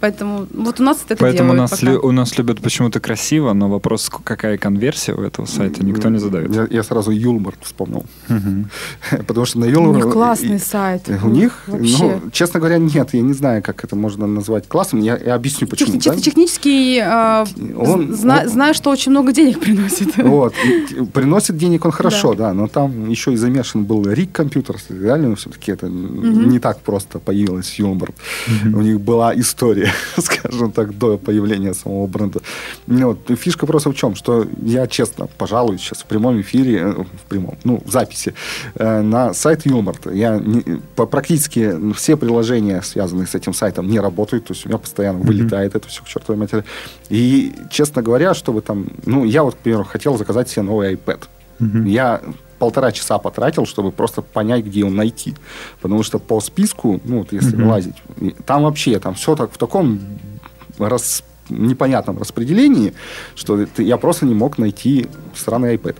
поэтому 0.00 0.46
вот 0.52 0.80
у 0.80 0.82
нас 0.82 0.98
это 1.08 1.16
Поэтому 1.16 1.52
у 1.52 1.56
нас, 1.56 1.82
лю, 1.82 2.00
у 2.02 2.12
нас 2.12 2.36
любят 2.38 2.60
почему-то 2.60 3.00
красиво, 3.00 3.52
но 3.52 3.68
вопрос, 3.68 4.10
какая 4.24 4.58
конверсия 4.58 5.14
у 5.14 5.22
этого 5.22 5.46
сайта, 5.46 5.84
никто 5.84 6.08
не 6.08 6.18
задает. 6.18 6.54
Я, 6.54 6.66
я 6.70 6.82
сразу 6.82 7.10
Юлмарт 7.10 7.58
вспомнил, 7.62 8.04
потому 9.26 9.46
что 9.46 9.60
на 9.60 9.64
Юлмарт... 9.64 10.12
Классный 10.30 10.58
сайт. 10.58 11.02
У 11.22 11.28
них, 11.28 11.64
ну, 11.66 12.20
честно 12.32 12.60
говоря, 12.60 12.78
нет, 12.78 13.14
я 13.14 13.20
не 13.20 13.32
знаю, 13.32 13.62
как 13.62 13.84
это 13.84 13.96
можно 13.96 14.26
назвать 14.26 14.68
классом, 14.68 15.00
я, 15.00 15.16
я 15.16 15.34
объясню, 15.34 15.66
почему. 15.66 15.92
Чисто 15.94 16.14
да? 16.14 16.20
технический, 16.20 16.98
э, 16.98 17.44
он, 17.76 18.14
зна, 18.14 18.42
он, 18.42 18.48
знаю, 18.48 18.74
что 18.74 18.90
очень 18.90 19.10
много 19.10 19.32
денег 19.32 19.60
приносит. 19.60 20.16
Вот, 20.16 20.54
приносит 21.12 21.56
денег 21.56 21.84
он 21.84 21.90
хорошо, 21.90 22.34
да, 22.34 22.48
да 22.48 22.54
но 22.54 22.68
там 22.68 23.08
еще 23.08 23.32
и 23.32 23.36
замешан 23.36 23.84
был 23.84 24.06
Рик 24.06 24.32
компьютер, 24.32 24.76
реально 24.88 25.34
все-таки 25.36 25.72
это 25.72 25.86
угу. 25.86 25.94
не 25.94 26.58
так 26.58 26.80
просто 26.80 27.18
появилось. 27.18 27.80
Угу. 27.80 28.78
У 28.78 28.82
них 28.82 29.00
была 29.00 29.34
история, 29.34 29.92
скажем 30.18 30.72
так, 30.72 30.96
до 30.96 31.18
появления 31.18 31.74
самого 31.74 32.06
бренда. 32.06 32.40
Вот, 32.86 33.18
фишка 33.38 33.66
просто 33.66 33.90
в 33.90 33.94
чем, 33.94 34.14
что 34.14 34.46
я 34.62 34.86
честно, 34.86 35.28
пожалуй, 35.38 35.78
сейчас 35.78 35.98
в 35.98 36.06
прямом 36.06 36.40
эфире, 36.40 36.78
э, 36.78 36.92
в 36.92 37.28
прямом, 37.28 37.58
ну, 37.64 37.82
в 37.84 37.90
записи, 37.90 38.34
э, 38.74 39.02
на 39.02 39.34
сайт 39.34 39.66
Юмборд. 39.66 40.06
Я 40.20 40.38
не, 40.38 40.60
по, 40.94 41.06
практически 41.06 41.92
все 41.94 42.16
приложения, 42.16 42.82
связанные 42.82 43.26
с 43.26 43.34
этим 43.34 43.54
сайтом, 43.54 43.88
не 43.88 43.98
работают, 44.00 44.44
то 44.46 44.52
есть 44.52 44.66
у 44.66 44.68
меня 44.68 44.78
постоянно 44.78 45.20
вылетает 45.20 45.74
это 45.74 45.88
все 45.88 46.02
к 46.02 46.06
чертовой 46.06 46.38
матери. 46.38 46.64
И, 47.08 47.54
честно 47.70 48.02
говоря, 48.02 48.34
чтобы 48.34 48.60
там... 48.60 48.86
Ну, 49.06 49.24
я 49.24 49.42
вот, 49.42 49.54
к 49.54 49.58
примеру, 49.58 49.84
хотел 49.84 50.18
заказать 50.18 50.50
себе 50.50 50.62
новый 50.62 50.94
iPad. 50.94 51.22
Mm-hmm. 51.58 51.88
Я 51.88 52.20
полтора 52.58 52.92
часа 52.92 53.18
потратил, 53.18 53.64
чтобы 53.64 53.92
просто 53.92 54.20
понять, 54.20 54.66
где 54.66 54.80
его 54.80 54.90
найти. 54.90 55.34
Потому 55.80 56.02
что 56.02 56.18
по 56.18 56.40
списку, 56.40 57.00
ну, 57.04 57.20
вот 57.20 57.32
если 57.32 57.56
mm-hmm. 57.56 57.66
лазить, 57.66 57.96
там 58.44 58.64
вообще, 58.64 58.98
там 58.98 59.14
все 59.14 59.34
так 59.34 59.52
в 59.52 59.56
таком 59.56 60.00
рас, 60.78 61.24
непонятном 61.48 62.18
распределении, 62.18 62.92
что 63.34 63.66
я 63.78 63.96
просто 63.96 64.26
не 64.26 64.34
мог 64.34 64.58
найти 64.58 65.06
странный 65.34 65.76
iPad. 65.76 65.96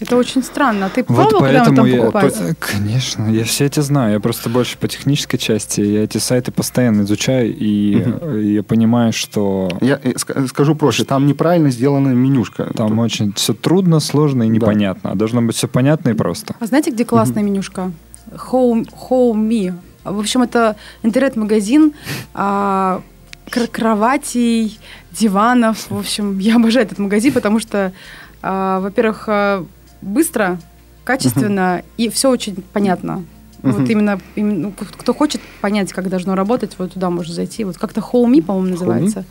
Это 0.00 0.16
очень 0.16 0.42
странно. 0.42 0.90
Ты 0.92 1.04
вот 1.06 1.36
поэтому 1.38 1.84
я, 1.84 1.98
покупать? 1.98 2.34
Конечно, 2.58 3.28
я 3.28 3.44
все 3.44 3.66
эти 3.66 3.80
знаю. 3.80 4.14
Я 4.14 4.20
просто 4.20 4.48
больше 4.48 4.78
по 4.78 4.88
технической 4.88 5.38
части. 5.38 5.82
Я 5.82 6.04
эти 6.04 6.16
сайты 6.16 6.52
постоянно 6.52 7.02
изучаю, 7.02 7.54
и 7.54 7.96
угу. 7.96 8.36
я 8.36 8.62
понимаю, 8.62 9.12
что... 9.12 9.68
Я 9.82 10.00
э, 10.02 10.14
скажу 10.16 10.74
проще, 10.74 11.04
там 11.04 11.26
неправильно 11.26 11.70
сделана 11.70 12.08
менюшка. 12.08 12.72
Там 12.74 12.88
Тут... 12.88 12.98
очень 12.98 13.32
все 13.34 13.52
трудно, 13.52 14.00
сложно 14.00 14.44
и 14.44 14.48
непонятно. 14.48 15.10
Да. 15.10 15.10
А 15.10 15.14
должно 15.16 15.42
быть 15.42 15.56
все 15.56 15.68
понятно 15.68 16.10
и 16.10 16.14
просто. 16.14 16.56
А 16.58 16.66
знаете, 16.66 16.90
где 16.90 17.04
классная 17.04 17.42
угу. 17.42 17.52
менюшка? 17.52 17.92
Home, 18.50 18.88
Home 19.10 19.48
Me. 19.48 19.74
В 20.04 20.18
общем, 20.18 20.42
это 20.42 20.76
интернет-магазин 21.02 21.92
а, 22.32 23.02
кроватей, 23.70 24.78
диванов. 25.12 25.90
В 25.90 25.98
общем, 25.98 26.38
я 26.38 26.56
обожаю 26.56 26.86
этот 26.86 26.98
магазин, 26.98 27.32
потому 27.32 27.58
что, 27.60 27.92
а, 28.42 28.80
во-первых, 28.80 29.24
а, 29.26 29.66
быстро, 30.02 30.58
качественно 31.04 31.78
uh-huh. 31.78 31.84
и 31.96 32.08
все 32.08 32.30
очень 32.30 32.56
понятно. 32.72 33.24
Uh-huh. 33.62 33.72
Вот 33.72 33.90
именно, 33.90 34.20
именно, 34.36 34.68
ну, 34.68 34.72
кто 34.72 35.12
хочет 35.12 35.40
понять, 35.60 35.92
как 35.92 36.08
должно 36.08 36.34
работать, 36.34 36.76
вот 36.78 36.92
туда 36.92 37.10
может 37.10 37.34
зайти. 37.34 37.64
Вот 37.64 37.76
как-то 37.76 38.00
Home 38.00 38.42
по-моему, 38.42 38.70
называется. 38.70 39.24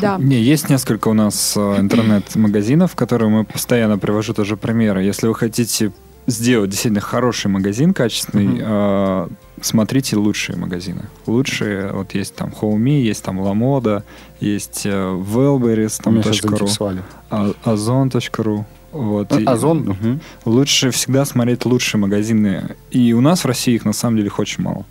Да. 0.00 0.16
Не, 0.18 0.40
есть 0.40 0.70
несколько 0.70 1.08
у 1.08 1.14
нас 1.14 1.54
э, 1.56 1.60
интернет-магазинов, 1.80 2.92
в 2.92 2.96
которые 2.96 3.28
мы 3.28 3.44
постоянно 3.44 3.98
привожу 3.98 4.34
тоже 4.34 4.56
примеры. 4.56 5.02
Если 5.02 5.26
вы 5.26 5.34
хотите 5.34 5.92
сделать 6.26 6.70
действительно 6.70 7.00
хороший 7.00 7.48
магазин, 7.48 7.92
качественный, 7.92 8.58
uh-huh. 8.58 9.30
э, 9.30 9.34
смотрите 9.60 10.16
лучшие 10.16 10.56
магазины. 10.56 11.02
Лучшие, 11.26 11.92
вот 11.92 12.14
есть 12.14 12.34
там 12.34 12.52
Home, 12.60 13.00
есть 13.00 13.22
там 13.22 13.40
Lamoda, 13.40 14.02
есть 14.40 14.86
э, 14.86 14.90
Wellberries, 14.90 16.00
там 16.02 16.18
.ru, 16.18 17.02
а, 17.30 17.52
Ozon.ru. 17.64 18.64
Вот. 18.96 19.32
А, 19.32 19.52
Озон? 19.52 19.88
Угу. 19.88 20.20
Лучше 20.44 20.90
всегда 20.90 21.24
смотреть 21.24 21.64
лучшие 21.64 22.00
магазины. 22.00 22.76
И 22.90 23.12
у 23.12 23.20
нас 23.20 23.44
в 23.44 23.46
России 23.46 23.74
их 23.74 23.84
на 23.84 23.92
самом 23.92 24.16
деле 24.16 24.30
очень 24.36 24.62
мало. 24.62 24.84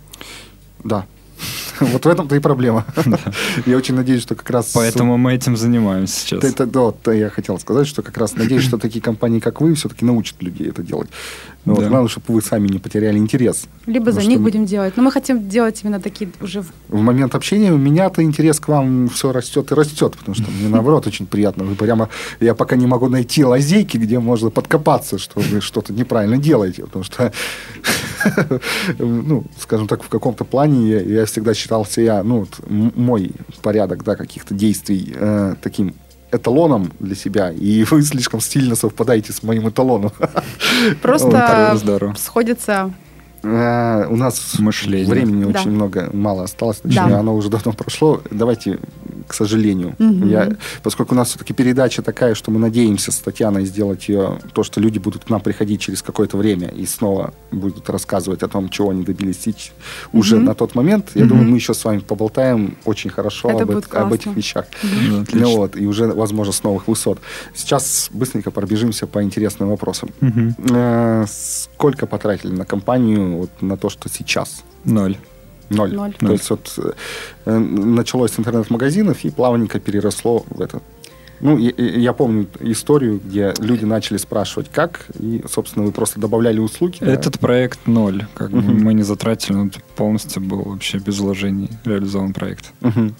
Да. 0.84 1.06
Вот 1.96 2.04
в 2.04 2.08
этом-то 2.08 2.36
и 2.36 2.38
проблема. 2.38 2.84
Я 3.66 3.76
очень 3.76 3.94
надеюсь, 3.94 4.22
что 4.22 4.34
как 4.34 4.48
раз... 4.50 4.72
Поэтому 4.74 5.16
мы 5.16 5.34
этим 5.34 5.56
занимаемся 5.56 6.20
сейчас. 6.20 6.44
Это, 6.44 6.66
да, 6.66 6.80
вот 6.80 7.06
я 7.08 7.30
хотел 7.30 7.58
сказать, 7.58 7.86
что 7.86 8.02
как 8.02 8.16
раз 8.18 8.34
надеюсь, 8.34 8.62
что 8.62 8.78
такие 8.78 9.00
компании, 9.00 9.40
как 9.40 9.60
вы, 9.60 9.74
все-таки 9.74 10.04
научат 10.04 10.42
людей 10.42 10.68
это 10.68 10.82
делать. 10.82 11.08
Ну, 11.66 11.74
вот, 11.74 11.84
Главное, 11.84 12.08
чтобы 12.08 12.34
вы 12.34 12.42
сами 12.42 12.68
не 12.68 12.78
потеряли 12.78 13.18
интерес. 13.18 13.66
Либо 13.86 14.12
за 14.12 14.22
них 14.22 14.38
мы... 14.38 14.44
будем 14.44 14.66
делать. 14.66 14.96
Но 14.96 15.02
мы 15.02 15.10
хотим 15.10 15.48
делать 15.48 15.80
именно 15.82 16.00
такие 16.00 16.30
уже... 16.40 16.64
В 16.88 17.00
момент 17.00 17.34
общения 17.34 17.72
у 17.72 17.76
меня-то 17.76 18.22
интерес 18.22 18.60
к 18.60 18.68
вам 18.68 19.08
все 19.08 19.32
растет 19.32 19.72
и 19.72 19.74
растет, 19.74 20.16
потому 20.16 20.36
что 20.36 20.44
мне, 20.48 20.68
наоборот, 20.68 21.08
очень 21.08 21.26
приятно. 21.26 21.64
Вы 21.64 21.74
прямо... 21.74 22.08
Я 22.38 22.54
пока 22.54 22.76
не 22.76 22.86
могу 22.86 23.08
найти 23.08 23.44
лазейки, 23.44 23.96
где 23.96 24.20
можно 24.20 24.50
подкопаться, 24.50 25.18
что 25.18 25.40
вы 25.40 25.60
что-то 25.60 25.92
неправильно 25.92 26.38
делаете, 26.38 26.84
потому 26.84 27.04
что, 27.04 27.32
ну, 28.98 29.44
скажем 29.58 29.88
так, 29.88 30.04
в 30.04 30.08
каком-то 30.08 30.44
плане 30.44 30.88
я, 30.88 31.00
я 31.00 31.26
всегда 31.26 31.52
считал 31.66 31.84
себя, 31.84 32.22
ну, 32.22 32.40
вот, 32.40 32.60
мой 32.68 33.32
порядок, 33.60 34.04
да, 34.04 34.14
каких-то 34.14 34.54
действий 34.54 35.12
э, 35.12 35.56
таким 35.60 35.96
эталоном 36.30 36.92
для 37.00 37.16
себя, 37.16 37.50
и 37.50 37.82
вы 37.90 38.02
слишком 38.02 38.40
сильно 38.40 38.76
совпадаете 38.76 39.32
с 39.32 39.42
моим 39.42 39.68
эталоном. 39.68 40.12
Просто 41.02 41.76
сходится 42.16 42.92
э, 43.46 44.06
у 44.08 44.16
нас 44.16 44.58
Мышление. 44.58 45.08
времени 45.08 45.44
да. 45.44 45.60
очень 45.60 45.70
много, 45.70 46.10
мало 46.12 46.44
осталось. 46.44 46.78
Точнее, 46.78 47.08
да. 47.08 47.20
оно 47.20 47.34
уже 47.34 47.48
давно 47.48 47.72
прошло. 47.72 48.22
Давайте 48.30 48.78
к 49.26 49.34
сожалению. 49.34 49.94
Угу. 49.98 50.26
Я, 50.26 50.56
поскольку 50.82 51.14
у 51.14 51.16
нас 51.16 51.28
все-таки 51.28 51.52
передача 51.52 52.02
такая, 52.02 52.34
что 52.34 52.50
мы 52.50 52.58
надеемся 52.58 53.10
с 53.10 53.18
Татьяной 53.18 53.64
сделать 53.66 54.08
ее, 54.08 54.38
то, 54.52 54.62
что 54.62 54.80
люди 54.80 54.98
будут 54.98 55.24
к 55.24 55.30
нам 55.30 55.40
приходить 55.40 55.80
через 55.80 56.02
какое-то 56.02 56.36
время 56.36 56.68
и 56.68 56.86
снова 56.86 57.32
будут 57.50 57.88
рассказывать 57.90 58.42
о 58.42 58.48
том, 58.48 58.68
чего 58.68 58.90
они 58.90 59.04
добились 59.04 59.46
угу. 59.46 60.18
уже 60.20 60.38
на 60.38 60.54
тот 60.54 60.74
момент. 60.74 61.10
Я 61.14 61.22
угу. 61.22 61.30
думаю, 61.30 61.48
мы 61.50 61.56
еще 61.56 61.74
с 61.74 61.84
вами 61.84 61.98
поболтаем 61.98 62.76
очень 62.84 63.10
хорошо 63.10 63.48
об, 63.48 63.70
об 63.70 64.12
этих 64.12 64.34
вещах. 64.36 64.66
Угу. 64.82 65.26
Ну, 65.32 65.56
вот, 65.56 65.76
и 65.76 65.86
уже, 65.86 66.06
возможно, 66.06 66.52
с 66.52 66.62
новых 66.62 66.88
высот. 66.88 67.18
Сейчас 67.54 68.08
быстренько 68.12 68.50
пробежимся 68.50 69.06
по 69.06 69.22
интересным 69.22 69.70
вопросам. 69.70 70.10
Угу. 70.20 70.70
Э, 70.70 71.24
сколько 71.28 72.06
потратили 72.06 72.52
на 72.52 72.64
компанию 72.64 73.35
вот, 73.36 73.50
на 73.60 73.76
то, 73.76 73.88
что 73.88 74.08
сейчас? 74.08 74.64
Ноль. 74.84 75.16
Ноль. 75.70 75.94
Ноль. 75.94 76.14
То 76.18 76.32
есть 76.32 76.50
вот 76.50 76.78
э, 77.44 77.58
началось 77.58 78.32
с 78.32 78.38
интернет-магазинов 78.38 79.24
и 79.24 79.30
плавненько 79.30 79.80
переросло 79.80 80.44
в 80.48 80.60
это. 80.60 80.80
Ну, 81.40 81.58
я, 81.58 81.72
я 81.76 82.12
помню 82.12 82.46
историю, 82.60 83.20
где 83.22 83.52
люди 83.58 83.84
начали 83.84 84.16
спрашивать, 84.16 84.70
как, 84.72 85.06
и, 85.18 85.44
собственно, 85.50 85.84
вы 85.84 85.92
просто 85.92 86.18
добавляли 86.18 86.60
услуги. 86.60 86.98
Этот 87.00 87.34
да? 87.34 87.38
проект 87.38 87.86
ноль. 87.86 88.26
Как 88.34 88.50
uh-huh. 88.50 88.72
мы 88.72 88.94
не 88.94 89.02
затратили, 89.02 89.56
он 89.56 89.72
полностью 89.96 90.40
был 90.42 90.62
вообще 90.62 90.98
без 90.98 91.18
вложений 91.18 91.70
реализован 91.84 92.32
проект. 92.32 92.72
Uh-huh. 92.80 93.12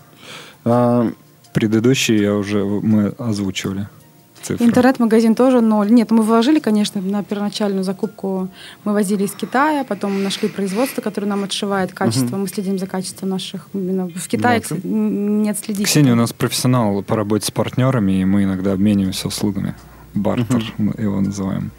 А... 0.64 1.12
Предыдущий 1.53 2.21
я 2.21 2.35
уже 2.35 2.62
мы 2.62 3.14
озвучивали 3.17 3.89
Интернет-магазин 4.49 5.34
тоже 5.34 5.61
ноль. 5.61 5.91
Нет, 5.91 6.11
мы 6.11 6.22
вложили, 6.22 6.59
конечно, 6.59 7.01
на 7.01 7.22
первоначальную 7.22 7.84
закупку. 7.84 8.49
Мы 8.84 8.93
возили 8.93 9.24
из 9.24 9.32
Китая, 9.32 9.84
потом 9.84 10.22
нашли 10.22 10.49
производство, 10.49 11.01
которое 11.01 11.26
нам 11.26 11.45
отшивает 11.45 11.93
качество. 11.93 12.37
Угу. 12.37 12.43
Мы 12.43 12.49
следим 12.49 12.78
за 12.78 12.87
качеством 12.87 13.30
наших. 13.30 13.68
Именно 13.72 14.09
в 14.09 14.28
Китае 14.28 14.62
Молодцы. 14.70 14.87
не 14.87 15.51
отследить. 15.51 15.87
Ксения 15.87 16.12
у 16.12 16.16
нас 16.16 16.32
профессионал 16.32 17.03
по 17.03 17.16
работе 17.16 17.47
с 17.47 17.51
партнерами, 17.51 18.20
и 18.20 18.24
мы 18.24 18.45
иногда 18.45 18.72
обмениваемся 18.72 19.28
услугами. 19.28 19.74
Бартер 20.14 20.57
угу. 20.57 20.64
мы 20.78 20.95
его 20.97 21.20
называем. 21.20 21.70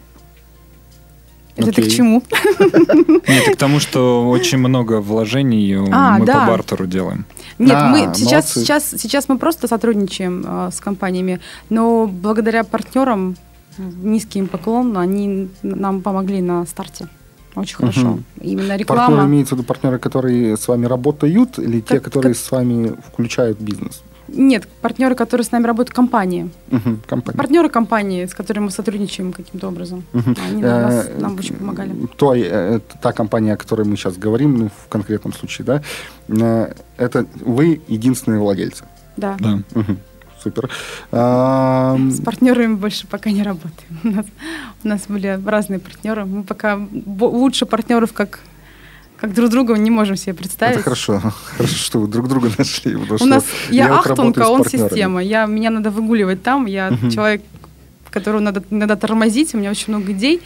Это 1.57 1.71
ты 1.71 1.81
к 1.83 1.87
чему? 1.89 2.23
Нет, 3.27 3.55
к 3.55 3.57
тому, 3.57 3.79
что 3.79 4.29
очень 4.29 4.59
много 4.59 5.01
вложений 5.01 5.87
а, 5.91 6.19
мы 6.19 6.25
да. 6.25 6.41
по 6.41 6.51
бартеру 6.51 6.85
делаем. 6.87 7.25
Нет, 7.57 7.75
а, 7.75 7.89
мы 7.89 8.13
сейчас, 8.15 8.53
сейчас, 8.53 8.89
сейчас 8.89 9.27
мы 9.27 9.37
просто 9.37 9.67
сотрудничаем 9.67 10.45
э, 10.47 10.69
с 10.71 10.79
компаниями, 10.79 11.39
но 11.69 12.07
благодаря 12.07 12.63
партнерам 12.63 13.35
низкий 13.77 14.39
им 14.39 14.47
поклон, 14.47 14.97
они 14.97 15.49
нам 15.63 16.01
помогли 16.01 16.41
на 16.41 16.65
старте. 16.65 17.07
Очень 17.55 17.77
хорошо. 17.77 18.07
Угу. 18.07 18.23
Именно 18.41 18.77
реклама. 18.77 19.01
Партнеры 19.07 19.27
имеются 19.27 19.55
в 19.55 19.57
виду 19.57 19.67
партнеры, 19.67 19.97
которые 19.97 20.57
с 20.57 20.67
вами 20.67 20.85
работают, 20.85 21.57
или 21.57 21.79
как, 21.81 21.89
те, 21.89 21.99
которые 21.99 22.33
как... 22.35 22.43
с 22.43 22.51
вами 22.51 22.95
включают 23.11 23.59
бизнес? 23.59 24.03
Нет, 24.27 24.67
партнеры, 24.81 25.15
которые 25.15 25.45
с 25.45 25.51
нами 25.51 25.65
работают, 25.65 25.95
компании. 25.95 26.49
Угу, 26.71 26.97
компании. 27.07 27.37
Партнеры 27.37 27.69
компании, 27.69 28.25
с 28.25 28.33
которыми 28.33 28.65
мы 28.65 28.71
сотрудничаем 28.71 29.33
каким-то 29.33 29.67
образом. 29.67 30.03
Угу. 30.13 30.35
Они 30.45 30.61
нам, 30.61 30.81
нас, 30.81 31.09
нам 31.17 31.35
очень 31.35 31.55
помогали. 31.55 31.93
То, 32.17 32.35
э, 32.35 32.79
та 33.01 33.13
компания, 33.13 33.53
о 33.53 33.57
которой 33.57 33.85
мы 33.85 33.95
сейчас 33.95 34.17
говорим, 34.17 34.57
ну, 34.57 34.69
в 34.69 34.87
конкретном 34.89 35.33
случае, 35.33 35.65
да, 35.65 35.81
э, 36.27 36.73
это 36.97 37.25
вы 37.45 37.81
единственные 37.87 38.39
владельцы. 38.39 38.85
Да. 39.15 39.37
да. 39.39 39.59
Угу. 39.73 39.97
Супер. 40.43 40.69
А... 41.11 41.97
С 42.09 42.21
партнерами 42.21 42.75
больше 42.75 43.07
пока 43.07 43.31
не 43.31 43.43
работаем. 43.43 43.99
У 44.03 44.07
нас, 44.07 44.25
у 44.83 44.87
нас 44.87 45.01
были 45.07 45.39
разные 45.45 45.79
партнеры. 45.79 46.25
Мы 46.25 46.43
пока 46.43 46.79
лучше 47.19 47.65
партнеров, 47.65 48.13
как 48.13 48.39
как 49.17 49.33
друг 49.33 49.49
друга 49.49 49.73
не 49.75 49.89
можем 49.89 50.15
себе 50.15 50.33
представить. 50.33 50.75
Это 50.75 50.83
хорошо. 50.83 51.21
Хорошо, 51.57 51.75
что 51.75 51.99
вы 51.99 52.07
друг 52.07 52.27
друга 52.27 52.51
нашли. 52.57 52.95
У 52.95 53.25
нас 53.25 53.45
я, 53.69 53.87
я 53.87 53.99
Ахтунг, 53.99 54.37
а 54.37 54.49
он 54.49 54.63
система. 54.63 55.21
Я, 55.21 55.45
меня 55.45 55.69
надо 55.69 55.89
выгуливать 55.91 56.43
там. 56.43 56.65
Я 56.67 56.89
угу. 56.89 57.09
человек, 57.09 57.41
которого 58.09 58.39
надо, 58.39 58.63
надо 58.69 58.95
тормозить. 58.95 59.53
У 59.55 59.57
меня 59.57 59.71
очень 59.71 59.93
много 59.93 60.11
идей. 60.11 60.41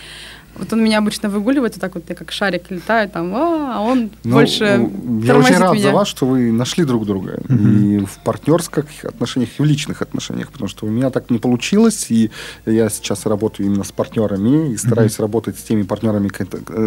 Вот 0.56 0.74
он 0.74 0.84
меня 0.84 0.98
обычно 0.98 1.30
выгуливает, 1.30 1.74
вот 1.74 1.82
так 1.82 1.96
вот 1.96 2.04
я 2.10 2.16
как 2.16 2.32
шарик 2.32 2.70
летаю, 2.70 3.10
там, 3.10 3.34
а 3.36 3.80
он 3.80 4.12
ну, 4.24 4.36
больше 4.36 4.90
Я 5.24 5.36
очень 5.36 5.58
рад 5.58 5.74
меня. 5.74 5.84
за 5.84 5.92
вас, 5.92 6.08
что 6.08 6.26
вы 6.26 6.52
нашли 6.52 6.84
друг 6.84 7.06
друга. 7.06 7.42
Mm-hmm. 7.48 8.02
И 8.02 8.06
в 8.06 8.20
партнерских 8.24 9.06
отношениях, 9.06 9.50
и 9.58 9.62
в 9.62 9.66
личных 9.66 10.02
отношениях, 10.02 10.52
потому 10.52 10.68
что 10.68 10.86
у 10.86 10.90
меня 10.90 11.10
так 11.10 11.30
не 11.30 11.40
получилось, 11.40 12.08
и 12.10 12.32
я 12.66 12.90
сейчас 12.90 13.26
работаю 13.26 13.68
именно 13.68 13.84
с 13.84 13.92
партнерами, 13.92 14.74
и 14.74 14.78
стараюсь 14.78 15.14
mm-hmm. 15.14 15.22
работать 15.22 15.60
с 15.60 15.64
теми 15.64 15.84
партнерами, 15.84 16.30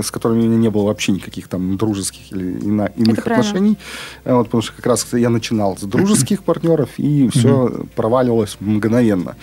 с 0.02 0.10
которыми 0.10 0.42
у 0.42 0.46
меня 0.46 0.56
не 0.56 0.70
было 0.70 0.84
вообще 0.84 1.12
никаких 1.12 1.48
там 1.48 1.76
дружеских 1.76 2.32
или 2.32 2.58
иных 2.58 3.18
Это 3.18 3.30
отношений. 3.32 3.78
Вот, 4.24 4.44
потому 4.44 4.62
что 4.62 4.72
как 4.74 4.86
раз 4.86 5.06
я 5.12 5.30
начинал 5.30 5.76
с 5.76 5.82
дружеских 5.82 6.42
партнеров, 6.44 6.90
и 6.98 7.28
все 7.28 7.86
проваливалось 7.94 8.56
мгновенно. 8.60 9.36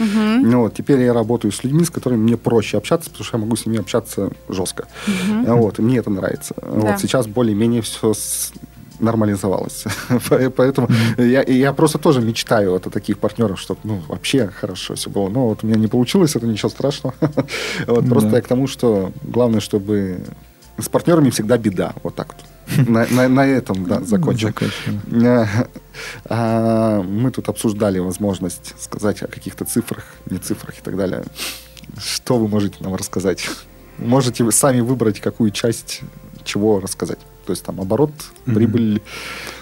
Вот, 0.61 0.75
теперь 0.75 1.01
я 1.01 1.13
работаю 1.13 1.51
с 1.51 1.63
людьми, 1.63 1.85
с 1.85 1.89
которыми 1.89 2.21
мне 2.21 2.37
проще 2.37 2.77
общаться, 2.77 3.09
потому 3.09 3.25
что 3.25 3.37
я 3.37 3.43
могу 3.43 3.55
с 3.55 3.65
ними 3.65 3.79
общаться 3.79 4.10
общаться 4.11 4.31
жестко. 4.49 4.87
Угу. 5.07 5.55
Вот, 5.55 5.79
и 5.79 5.81
мне 5.81 5.97
это 5.97 6.09
нравится. 6.09 6.53
Да. 6.61 6.67
Вот 6.67 6.99
сейчас 6.99 7.27
более-менее 7.27 7.81
все 7.81 8.13
с 8.13 8.51
нормализовалось. 8.99 9.85
Поэтому 10.55 10.87
я, 11.17 11.41
я 11.41 11.73
просто 11.73 11.97
тоже 11.97 12.21
мечтаю 12.21 12.71
вот 12.71 12.85
о 12.85 12.91
таких 12.91 13.17
партнерах, 13.17 13.57
чтобы 13.57 13.79
ну, 13.83 14.01
вообще 14.07 14.47
хорошо 14.47 14.93
все 14.93 15.09
было. 15.09 15.27
Но 15.27 15.47
вот 15.47 15.63
у 15.63 15.67
меня 15.67 15.79
не 15.79 15.87
получилось, 15.87 16.35
это 16.35 16.45
ничего 16.45 16.69
страшного. 16.69 17.15
вот 17.87 18.07
просто 18.07 18.35
я 18.35 18.41
к 18.41 18.47
тому, 18.47 18.67
что 18.67 19.11
главное, 19.23 19.59
чтобы 19.59 20.19
с 20.77 20.87
партнерами 20.87 21.31
всегда 21.31 21.57
беда. 21.57 21.93
Вот 22.03 22.13
так 22.13 22.35
вот. 22.35 22.87
На, 22.87 23.07
на, 23.09 23.27
на 23.27 23.47
этом, 23.47 23.85
да, 23.85 24.01
закончим. 24.05 24.53
А, 26.25 27.01
мы 27.01 27.31
тут 27.31 27.49
обсуждали 27.49 27.97
возможность 27.97 28.75
сказать 28.79 29.23
о 29.23 29.27
каких-то 29.27 29.65
цифрах, 29.65 30.03
не 30.29 30.37
цифрах 30.37 30.77
и 30.77 30.81
так 30.81 30.95
далее. 30.95 31.23
Что 31.97 32.37
вы 32.37 32.47
можете 32.47 32.77
нам 32.83 32.95
рассказать? 32.95 33.49
Можете 34.01 34.43
вы 34.43 34.51
сами 34.51 34.81
выбрать, 34.81 35.19
какую 35.19 35.51
часть 35.51 36.01
чего 36.43 36.79
рассказать. 36.79 37.19
То 37.45 37.53
есть 37.53 37.63
там 37.63 37.81
оборот, 37.81 38.11
mm-hmm. 38.11 38.53
прибыль. 38.53 39.01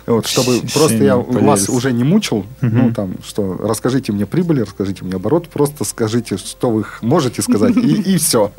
Вот, 0.06 0.28
чтобы 0.28 0.58
С- 0.58 0.72
просто 0.72 1.04
я 1.04 1.18
поверить. 1.18 1.46
вас 1.46 1.70
уже 1.70 1.94
не 1.94 2.04
мучил, 2.04 2.46
mm-hmm. 2.62 2.70
ну 2.72 2.94
там, 2.94 3.16
что 3.24 3.58
расскажите 3.58 4.12
мне 4.12 4.26
прибыль, 4.26 4.62
расскажите 4.62 5.06
мне 5.06 5.16
оборот, 5.16 5.50
просто 5.50 5.84
скажите, 5.84 6.38
что 6.38 6.72
вы 6.72 6.86
можете 7.02 7.42
сказать, 7.42 7.78
и, 7.78 8.14
и 8.14 8.18
все. 8.18 8.52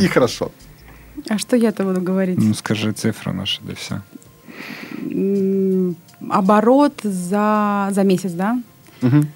И 0.00 0.06
хорошо. 0.08 0.50
А 1.28 1.38
что 1.38 1.56
я-то 1.56 1.84
буду 1.84 2.00
говорить? 2.00 2.38
Ну, 2.38 2.54
скажи 2.54 2.92
цифру 2.92 3.32
нашу, 3.32 3.62
да 3.62 3.74
все. 3.74 4.02
Оборот 6.28 6.94
за, 7.02 7.88
за 7.92 8.02
месяц, 8.02 8.32
да? 8.32 8.60
Угу. 9.02 9.26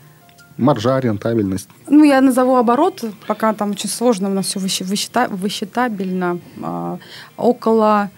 Маржа, 0.57 0.99
рентабельность. 1.01 1.69
Ну, 1.89 2.05
я 2.05 2.21
назову 2.21 2.57
оборот, 2.57 3.05
пока 3.27 3.53
там 3.53 3.73
очень 3.73 3.91
сложно 3.91 4.31
у 4.31 4.33
нас 4.33 4.47
все 4.47 4.59
высчита, 4.59 5.29
высчитабельно. 5.29 6.39
А, 6.63 6.99
около 7.37 8.11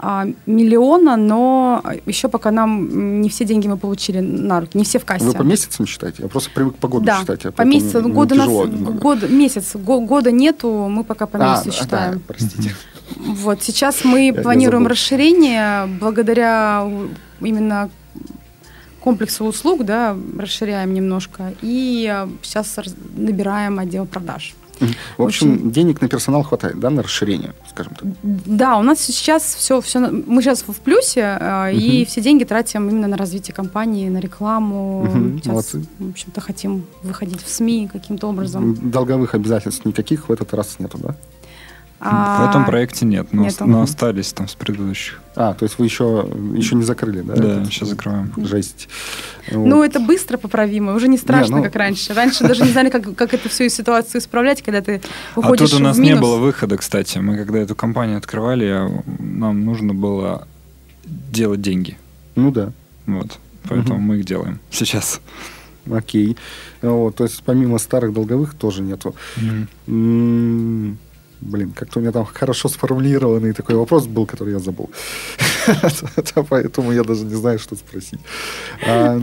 а, 0.00 0.26
миллиона, 0.46 1.16
но 1.16 1.82
еще 2.06 2.28
пока 2.28 2.50
нам 2.50 3.20
не 3.20 3.28
все 3.28 3.44
деньги 3.44 3.68
мы 3.68 3.76
получили 3.76 4.20
на 4.20 4.60
руки, 4.60 4.76
не 4.78 4.84
все 4.84 4.98
в 4.98 5.04
кассе. 5.04 5.24
Вы 5.24 5.32
по 5.32 5.42
месяцам 5.42 5.86
считаете? 5.86 6.22
Я 6.22 6.28
просто 6.28 6.50
привык 6.50 6.76
по 6.76 6.88
году 6.88 7.04
да, 7.04 7.20
считать. 7.20 7.46
А 7.46 7.52
по 7.52 7.62
месяцу. 7.62 8.08
Года 8.08 8.34
нас, 8.34 8.48
год, 8.48 9.28
месяц, 9.28 9.74
года 9.74 10.30
нету, 10.32 10.88
мы 10.88 11.04
пока 11.04 11.26
по 11.26 11.36
месяцу 11.36 11.70
а, 11.70 11.72
считаем. 11.72 12.14
Да, 12.14 12.20
простите. 12.26 12.74
Вот, 13.16 13.62
сейчас 13.62 14.04
мы 14.04 14.26
я 14.26 14.34
планируем 14.34 14.86
расширение 14.86 15.86
благодаря 16.00 16.88
именно 17.40 17.90
комплексу 19.00 19.44
услуг, 19.44 19.84
да, 19.84 20.16
расширяем 20.38 20.94
немножко, 20.94 21.54
и 21.62 22.26
сейчас 22.42 22.78
набираем 23.16 23.78
отдел 23.78 24.06
продаж. 24.06 24.54
В 25.16 25.22
общем, 25.22 25.54
Очень... 25.54 25.72
денег 25.72 26.00
на 26.00 26.08
персонал 26.08 26.42
хватает, 26.42 26.78
да, 26.78 26.90
на 26.90 27.02
расширение, 27.02 27.52
скажем 27.68 27.94
так? 27.94 28.08
Да, 28.22 28.76
у 28.78 28.82
нас 28.82 29.00
сейчас 29.00 29.42
все, 29.42 29.80
все 29.80 29.98
мы 29.98 30.42
сейчас 30.42 30.62
в 30.66 30.80
плюсе, 30.80 31.20
uh 31.20 31.74
и 31.74 32.04
все 32.04 32.20
деньги 32.20 32.44
тратим 32.44 32.88
именно 32.88 33.08
на 33.08 33.16
развитие 33.16 33.54
компании, 33.54 34.08
на 34.08 34.18
рекламу. 34.18 35.04
uh 35.06 35.36
Сейчас, 35.38 35.46
Молодцы. 35.46 35.84
в 35.98 36.10
общем-то, 36.10 36.40
хотим 36.40 36.84
выходить 37.02 37.42
в 37.42 37.48
СМИ 37.48 37.88
каким-то 37.92 38.28
образом. 38.28 38.90
Долговых 38.90 39.34
обязательств 39.34 39.84
никаких 39.84 40.28
в 40.28 40.32
этот 40.32 40.54
раз 40.54 40.76
нету, 40.78 40.98
да? 40.98 41.16
А... 42.00 42.46
В 42.46 42.50
этом 42.50 42.64
проекте 42.64 43.04
нет, 43.04 43.28
но, 43.32 43.44
Нету. 43.44 43.66
но 43.66 43.82
остались 43.82 44.32
там 44.32 44.46
с 44.46 44.54
предыдущих. 44.54 45.20
А, 45.34 45.54
то 45.54 45.64
есть 45.64 45.78
вы 45.78 45.86
еще, 45.86 46.28
еще 46.54 46.76
не 46.76 46.84
закрыли, 46.84 47.22
да? 47.22 47.34
Да, 47.34 47.60
это? 47.60 47.64
сейчас 47.70 47.88
закрываем. 47.88 48.32
Жесть. 48.36 48.88
Ну, 49.50 49.78
вот. 49.78 49.84
это 49.84 49.98
быстро 49.98 50.38
поправимо, 50.38 50.94
уже 50.94 51.08
не 51.08 51.18
страшно, 51.18 51.54
не, 51.54 51.58
ну... 51.58 51.64
как 51.64 51.74
раньше. 51.74 52.14
Раньше 52.14 52.44
даже 52.44 52.62
не 52.62 52.70
знали, 52.70 52.90
как, 52.90 53.16
как 53.16 53.34
эту 53.34 53.48
всю 53.48 53.68
ситуацию 53.68 54.20
исправлять, 54.20 54.62
когда 54.62 54.80
ты 54.80 55.00
уходишь 55.34 55.68
А 55.68 55.70
тут 55.70 55.80
у 55.80 55.82
нас 55.82 55.98
не 55.98 56.14
было 56.14 56.36
выхода, 56.36 56.76
кстати. 56.76 57.18
Мы 57.18 57.36
когда 57.36 57.58
эту 57.58 57.74
компанию 57.74 58.18
открывали, 58.18 58.88
нам 59.18 59.64
нужно 59.64 59.92
было 59.92 60.46
делать 61.04 61.60
деньги. 61.60 61.98
Ну 62.36 62.52
да. 62.52 62.70
Вот. 63.06 63.38
Поэтому 63.68 63.96
угу. 63.96 64.02
мы 64.02 64.18
их 64.18 64.24
делаем 64.24 64.60
сейчас. 64.70 65.20
Окей. 65.90 66.36
Вот, 66.82 67.16
то 67.16 67.24
есть 67.24 67.42
помимо 67.44 67.78
старых 67.78 68.12
долговых 68.12 68.54
тоже 68.54 68.82
нету. 68.82 69.14
Mm. 69.86 70.96
Блин, 71.40 71.72
как-то 71.72 71.98
у 71.98 72.02
меня 72.02 72.12
там 72.12 72.24
хорошо 72.24 72.68
сформулированный 72.68 73.52
такой 73.52 73.76
вопрос 73.76 74.06
был, 74.06 74.26
который 74.26 74.52
я 74.54 74.58
забыл. 74.58 74.90
Поэтому 76.48 76.92
я 76.92 77.04
даже 77.04 77.24
не 77.24 77.34
знаю, 77.34 77.58
что 77.58 77.76
спросить. 77.76 78.20
А, 78.86 79.20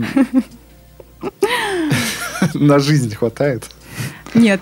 на 2.54 2.78
жизнь 2.78 3.14
хватает? 3.14 3.64
Нет. 4.34 4.60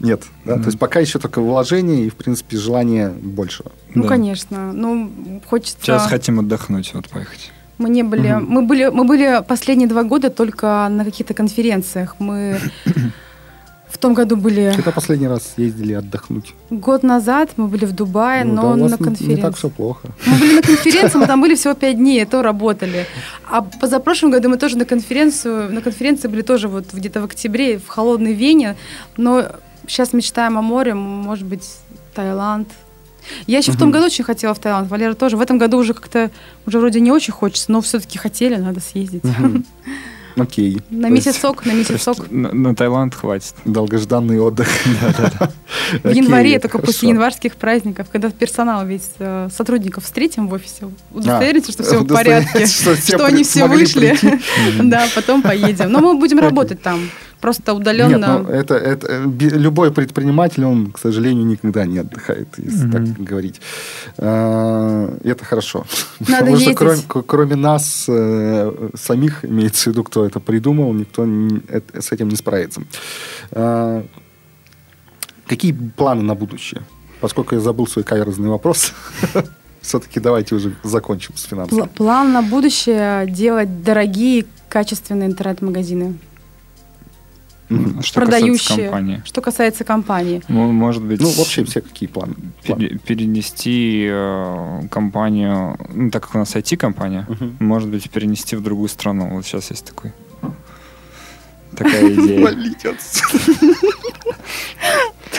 Нет, 0.00 0.24
да? 0.44 0.56
То 0.56 0.66
есть 0.66 0.78
пока 0.78 1.00
еще 1.00 1.18
только 1.18 1.40
вложение 1.40 2.06
и, 2.06 2.10
в 2.10 2.14
принципе, 2.14 2.56
желание 2.56 3.10
больше. 3.10 3.64
Ну, 3.94 4.04
конечно. 4.04 4.72
Ну, 4.72 5.40
хочется... 5.48 5.78
Сейчас 5.80 6.08
хотим 6.08 6.40
отдохнуть, 6.40 6.92
вот 6.94 7.08
поехать. 7.08 7.50
Мы 7.78 7.88
не 7.88 8.02
были, 8.02 8.38
мы 8.40 8.62
были, 8.62 8.88
мы 8.88 9.04
были 9.04 9.42
последние 9.46 9.88
два 9.88 10.04
года 10.04 10.30
только 10.30 10.88
на 10.90 11.04
каких-то 11.04 11.34
конференциях. 11.34 12.16
Мы 12.18 12.60
в 13.92 13.98
том 13.98 14.14
году 14.14 14.36
были... 14.36 14.72
Когда 14.74 14.90
последний 14.90 15.28
раз 15.28 15.52
ездили 15.58 15.92
отдохнуть? 15.92 16.54
Год 16.70 17.02
назад 17.02 17.50
мы 17.56 17.68
были 17.68 17.84
в 17.84 17.92
Дубае, 17.92 18.44
ну, 18.44 18.74
но 18.74 18.76
да, 18.76 18.88
на 18.88 18.96
конференции. 18.96 19.36
Не 19.36 19.36
так 19.36 19.54
все 19.54 19.68
плохо. 19.68 20.08
Мы 20.26 20.38
были 20.38 20.54
на 20.54 20.62
конференции, 20.62 21.18
мы 21.18 21.26
там 21.26 21.42
были 21.42 21.54
всего 21.54 21.74
пять 21.74 21.98
дней, 21.98 22.24
то 22.24 22.42
работали. 22.42 23.06
А 23.50 23.60
позапрошлом 23.60 24.30
году 24.30 24.48
мы 24.48 24.56
тоже 24.56 24.78
на 24.78 24.86
конференцию, 24.86 25.70
на 25.72 25.82
конференции 25.82 26.26
были 26.28 26.40
тоже 26.40 26.68
вот 26.68 26.86
где-то 26.92 27.20
в 27.20 27.24
октябре 27.24 27.78
в 27.78 27.88
холодной 27.88 28.32
Вене, 28.32 28.76
но 29.18 29.46
сейчас 29.86 30.14
мечтаем 30.14 30.56
о 30.56 30.62
море, 30.62 30.94
может 30.94 31.44
быть, 31.44 31.68
Таиланд. 32.14 32.68
Я 33.46 33.58
еще 33.58 33.72
угу. 33.72 33.76
в 33.76 33.80
том 33.80 33.90
году 33.90 34.06
очень 34.06 34.24
хотела 34.24 34.54
в 34.54 34.58
Таиланд, 34.58 34.88
Валера 34.88 35.14
тоже. 35.14 35.36
В 35.36 35.42
этом 35.42 35.58
году 35.58 35.76
уже 35.76 35.92
как-то 35.92 36.30
уже 36.66 36.78
вроде 36.78 36.98
не 37.00 37.12
очень 37.12 37.32
хочется, 37.32 37.70
но 37.70 37.82
все-таки 37.82 38.18
хотели, 38.18 38.56
надо 38.56 38.80
съездить. 38.80 39.24
Угу. 39.24 39.62
Окей. 40.36 40.80
На 40.90 41.08
месяцок, 41.08 41.66
на 41.66 41.72
месяцок. 41.72 42.30
На, 42.30 42.52
на 42.52 42.74
Таиланд 42.74 43.14
хватит. 43.14 43.54
Долгожданный 43.64 44.40
отдых. 44.40 44.68
В 46.02 46.10
январе, 46.10 46.58
только 46.58 46.78
после 46.78 47.10
январских 47.10 47.56
праздников, 47.56 48.08
когда 48.10 48.30
персонал 48.30 48.86
весь 48.86 49.10
э, 49.18 49.48
сотрудников 49.54 50.04
встретим 50.04 50.48
в 50.48 50.52
офисе, 50.54 50.88
удостовериться, 51.10 51.72
что 51.72 51.82
все 51.82 52.00
в 52.00 52.06
порядке, 52.06 52.66
что 52.66 53.26
они 53.26 53.44
все 53.44 53.66
вышли. 53.66 54.18
Да, 54.82 55.06
потом 55.14 55.42
поедем. 55.42 55.90
Но 55.90 56.00
мы 56.00 56.18
будем 56.18 56.38
работать 56.38 56.82
там 56.82 57.00
просто 57.42 57.74
удаленно. 57.74 58.16
Нет, 58.16 58.28
ну, 58.28 58.48
это, 58.48 58.74
это, 58.74 59.06
э, 59.08 59.58
любой 59.58 59.90
предприниматель, 59.90 60.64
он, 60.64 60.92
к 60.92 60.98
сожалению, 60.98 61.44
никогда 61.44 61.84
не 61.86 61.98
отдыхает, 61.98 62.48
если 62.56 62.86
mm-hmm. 62.86 62.92
так 62.92 63.28
говорить. 63.28 63.60
А, 64.18 65.18
это 65.24 65.44
хорошо. 65.44 65.84
Надо 66.20 66.32
Потому 66.32 66.56
ездить. 66.56 66.76
что 66.76 66.78
кроме, 66.78 67.24
кроме 67.26 67.56
нас 67.56 68.06
э, 68.08 68.88
самих, 68.94 69.44
имеется 69.44 69.82
в 69.82 69.86
виду, 69.88 70.04
кто 70.04 70.24
это 70.24 70.40
придумал, 70.40 70.94
никто 70.94 71.26
с 71.98 72.12
этим 72.12 72.28
не 72.28 72.36
справится. 72.36 72.82
А, 73.50 74.04
какие 75.48 75.72
планы 75.72 76.22
на 76.22 76.34
будущее? 76.34 76.82
Поскольку 77.20 77.56
я 77.56 77.60
забыл 77.60 77.88
свой 77.88 78.04
каверзный 78.04 78.50
вопрос, 78.50 78.92
все-таки 79.80 80.20
давайте 80.20 80.54
уже 80.54 80.74
закончим 80.84 81.36
с 81.36 81.42
финансами. 81.42 81.88
План 81.96 82.32
на 82.32 82.42
будущее 82.42 83.26
делать 83.26 83.82
дорогие, 83.82 84.44
качественные 84.68 85.28
интернет-магазины 85.28 86.14
что 88.02 88.20
продающие. 88.20 88.56
Касается 88.58 88.82
компании. 88.82 89.22
Что 89.24 89.40
касается 89.40 89.84
компании. 89.84 90.42
Может 90.48 91.02
быть... 91.02 91.20
Ну, 91.20 91.30
вообще 91.30 91.64
все 91.64 91.80
какие 91.80 92.08
планы? 92.08 92.34
планы? 92.64 93.00
Перенести 93.06 94.06
э, 94.10 94.82
компанию, 94.90 95.76
ну, 95.92 96.10
так 96.10 96.22
как 96.22 96.34
у 96.34 96.38
нас 96.38 96.54
IT-компания, 96.54 97.26
угу. 97.28 97.52
может 97.60 97.88
быть, 97.88 98.10
перенести 98.10 98.56
в 98.56 98.62
другую 98.62 98.88
страну. 98.88 99.28
Вот 99.34 99.44
сейчас 99.44 99.70
есть 99.70 99.86
такой 99.86 100.12
такая 101.76 102.10
идея. 102.14 102.48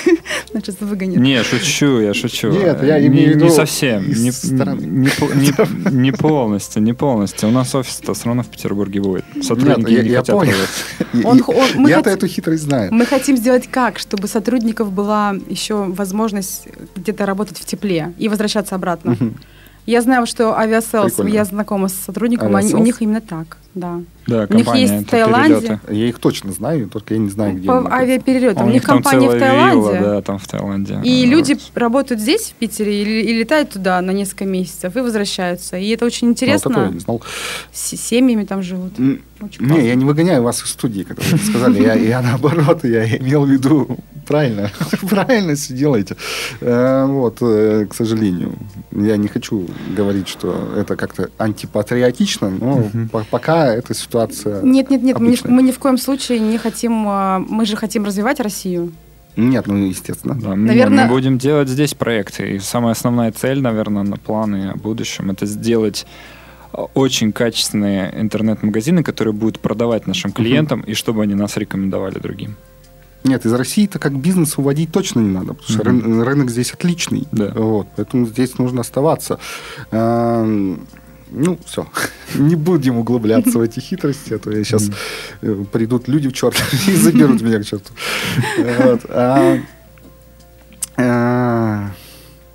Значит, 0.51 0.81
выгонят. 0.81 1.17
Не, 1.17 1.43
шучу, 1.43 1.99
я 1.99 2.13
шучу. 2.13 2.51
Нет, 2.51 2.83
я 2.83 3.05
имею 3.05 3.31
в 3.31 3.35
виду... 3.35 3.45
Не 3.45 3.51
совсем. 3.51 4.07
Не, 4.07 4.29
не, 4.29 5.91
не 5.91 6.11
полностью, 6.11 6.81
не 6.81 6.93
полностью. 6.93 7.49
У 7.49 7.51
нас 7.51 7.73
офис-то 7.73 8.13
все 8.13 8.25
равно 8.25 8.43
в 8.43 8.47
Петербурге 8.47 9.01
будет. 9.01 9.25
Сотрудники 9.41 9.89
Нет, 9.89 9.97
я, 9.97 10.03
не 10.03 10.09
я 10.09 10.19
хотят 10.19 10.35
понял. 10.35 11.87
Я-то 11.87 12.09
эту 12.09 12.27
хитрость 12.27 12.63
знаю. 12.63 12.93
Мы 12.93 13.05
хотим 13.05 13.37
сделать 13.37 13.67
как? 13.69 13.99
Чтобы 13.99 14.27
сотрудников 14.27 14.91
была 14.91 15.35
еще 15.47 15.85
возможность 15.85 16.67
где-то 16.95 17.25
работать 17.25 17.57
в 17.57 17.65
тепле 17.65 18.13
и 18.17 18.29
возвращаться 18.29 18.75
обратно. 18.75 19.17
Я 19.85 20.01
знаю, 20.01 20.25
что 20.25 20.57
Aviasales, 20.57 21.19
я 21.25 21.43
знакома 21.45 21.89
с 21.89 21.93
сотрудником, 21.93 22.55
они, 22.55 22.73
у 22.73 22.79
них 22.79 23.01
именно 23.01 23.21
так, 23.21 23.57
да. 23.75 24.01
Да, 24.25 24.47
у 24.49 24.53
них 24.53 24.73
есть 24.75 24.93
в 24.93 25.05
Таиланде. 25.09 25.59
Перелеты. 25.59 25.79
Я 25.93 26.07
их 26.07 26.19
точно 26.19 26.53
знаю, 26.53 26.89
только 26.89 27.13
я 27.13 27.19
не 27.19 27.29
знаю, 27.29 27.55
где. 27.55 27.67
По 27.67 27.93
авиаперелетам. 27.93 28.63
А 28.63 28.65
у, 28.65 28.69
у 28.69 28.71
них 28.71 28.83
компания 28.83 29.27
в 29.27 29.37
Таиланде. 29.37 29.99
Вилла, 29.99 29.99
да, 29.99 30.21
там 30.21 30.37
в 30.37 30.47
Таиланде. 30.47 31.01
И 31.03 31.25
люди 31.25 31.57
работают 31.75 32.21
здесь, 32.21 32.51
в 32.51 32.53
Питере, 32.53 33.03
и, 33.03 33.25
и 33.25 33.33
летают 33.33 33.71
туда 33.71 33.99
на 34.01 34.11
несколько 34.11 34.45
месяцев 34.45 34.95
и 34.95 34.99
возвращаются. 35.01 35.75
И 35.75 35.89
это 35.89 36.05
очень 36.05 36.29
интересно. 36.29 36.71
Ну, 36.73 36.83
я 36.85 36.89
не 36.89 36.99
знал. 36.99 37.21
С 37.73 37.97
семьями 37.97 38.45
там 38.45 38.61
живут. 38.63 38.93
Очень 39.41 39.65
не, 39.65 39.87
я 39.87 39.95
не 39.95 40.05
выгоняю 40.05 40.43
вас 40.43 40.63
из 40.63 40.69
студии, 40.69 41.03
как 41.03 41.17
вы 41.23 41.37
сказали. 41.37 41.81
Я, 41.81 41.93
я 41.93 42.21
наоборот, 42.21 42.83
я 42.83 43.17
имел 43.17 43.45
в 43.45 43.49
виду 43.49 43.97
Правильно, 44.25 44.71
правильно 45.09 45.55
все 45.55 45.73
делаете. 45.73 46.15
Э, 46.61 47.05
вот, 47.05 47.37
э, 47.41 47.85
к 47.89 47.93
сожалению, 47.93 48.53
я 48.91 49.17
не 49.17 49.27
хочу 49.27 49.67
говорить, 49.95 50.27
что 50.27 50.73
это 50.77 50.95
как-то 50.95 51.29
антипатриотично, 51.37 52.49
но 52.49 52.89
пока 53.29 53.73
эта 53.73 53.93
ситуация 53.93 54.61
Нет, 54.61 54.89
нет, 54.89 55.03
нет, 55.03 55.19
мы 55.19 55.31
ни, 55.31 55.47
мы 55.47 55.63
ни 55.63 55.71
в 55.71 55.79
коем 55.79 55.97
случае 55.97 56.39
не 56.39 56.57
хотим, 56.57 57.05
а, 57.07 57.39
мы 57.39 57.65
же 57.65 57.75
хотим 57.75 58.05
развивать 58.05 58.39
Россию. 58.39 58.91
Нет, 59.35 59.67
ну, 59.67 59.77
естественно. 59.77 60.35
Да, 60.35 60.55
наверное... 60.55 61.05
Мы 61.05 61.09
будем 61.09 61.39
делать 61.39 61.67
здесь 61.67 61.95
проекты. 61.95 62.55
И 62.55 62.59
самая 62.59 62.91
основная 62.91 63.31
цель, 63.31 63.61
наверное, 63.61 64.03
на 64.03 64.17
планы 64.17 64.69
о 64.69 64.77
будущем, 64.77 65.31
это 65.31 65.47
сделать 65.47 66.05
очень 66.93 67.31
качественные 67.31 68.13
интернет-магазины, 68.19 69.03
которые 69.03 69.33
будут 69.33 69.59
продавать 69.59 70.07
нашим 70.07 70.31
клиентам, 70.31 70.81
uh-huh. 70.81 70.91
и 70.91 70.93
чтобы 70.93 71.23
они 71.23 71.35
нас 71.35 71.57
рекомендовали 71.57 72.19
другим. 72.19 72.55
Нет, 73.23 73.45
из 73.45 73.53
России-то 73.53 73.99
как 73.99 74.17
бизнес 74.17 74.57
уводить 74.57 74.91
точно 74.91 75.21
не 75.21 75.29
надо, 75.29 75.53
потому 75.53 75.69
что 75.69 75.89
mm-hmm. 75.89 76.23
рынок 76.23 76.49
здесь 76.49 76.73
отличный. 76.73 77.25
Да. 77.31 77.51
Вот, 77.55 77.87
поэтому 77.95 78.25
здесь 78.25 78.57
нужно 78.57 78.81
оставаться. 78.81 79.39
Эм, 79.91 80.85
ну, 81.31 81.57
все. 81.65 81.87
Не 82.35 82.55
будем 82.55 82.97
углубляться 82.97 83.57
в 83.57 83.61
эти 83.61 83.79
хитрости, 83.79 84.33
а 84.33 84.39
то 84.39 84.51
я 84.51 84.63
сейчас 84.65 84.89
mm-hmm. 85.41 85.65
придут 85.65 86.09
люди 86.09 86.27
в 86.27 86.33
черт 86.33 86.61
и 86.87 86.91
заберут 86.91 87.41
меня 87.41 87.59
к 87.59 87.65
черту. 87.65 87.93
А, 89.09 89.57
а, 90.97 91.91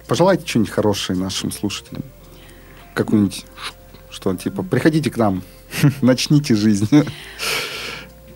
пожелайте 0.07 0.47
что-нибудь 0.47 0.71
хорошее 0.71 1.19
нашим 1.19 1.51
слушателям. 1.51 2.03
Какую-нибудь 2.93 3.47
что 4.19 4.35
типа, 4.35 4.63
приходите 4.65 5.11
к 5.11 5.17
нам, 5.17 5.43
начните 6.03 6.57
жизнь. 6.57 6.89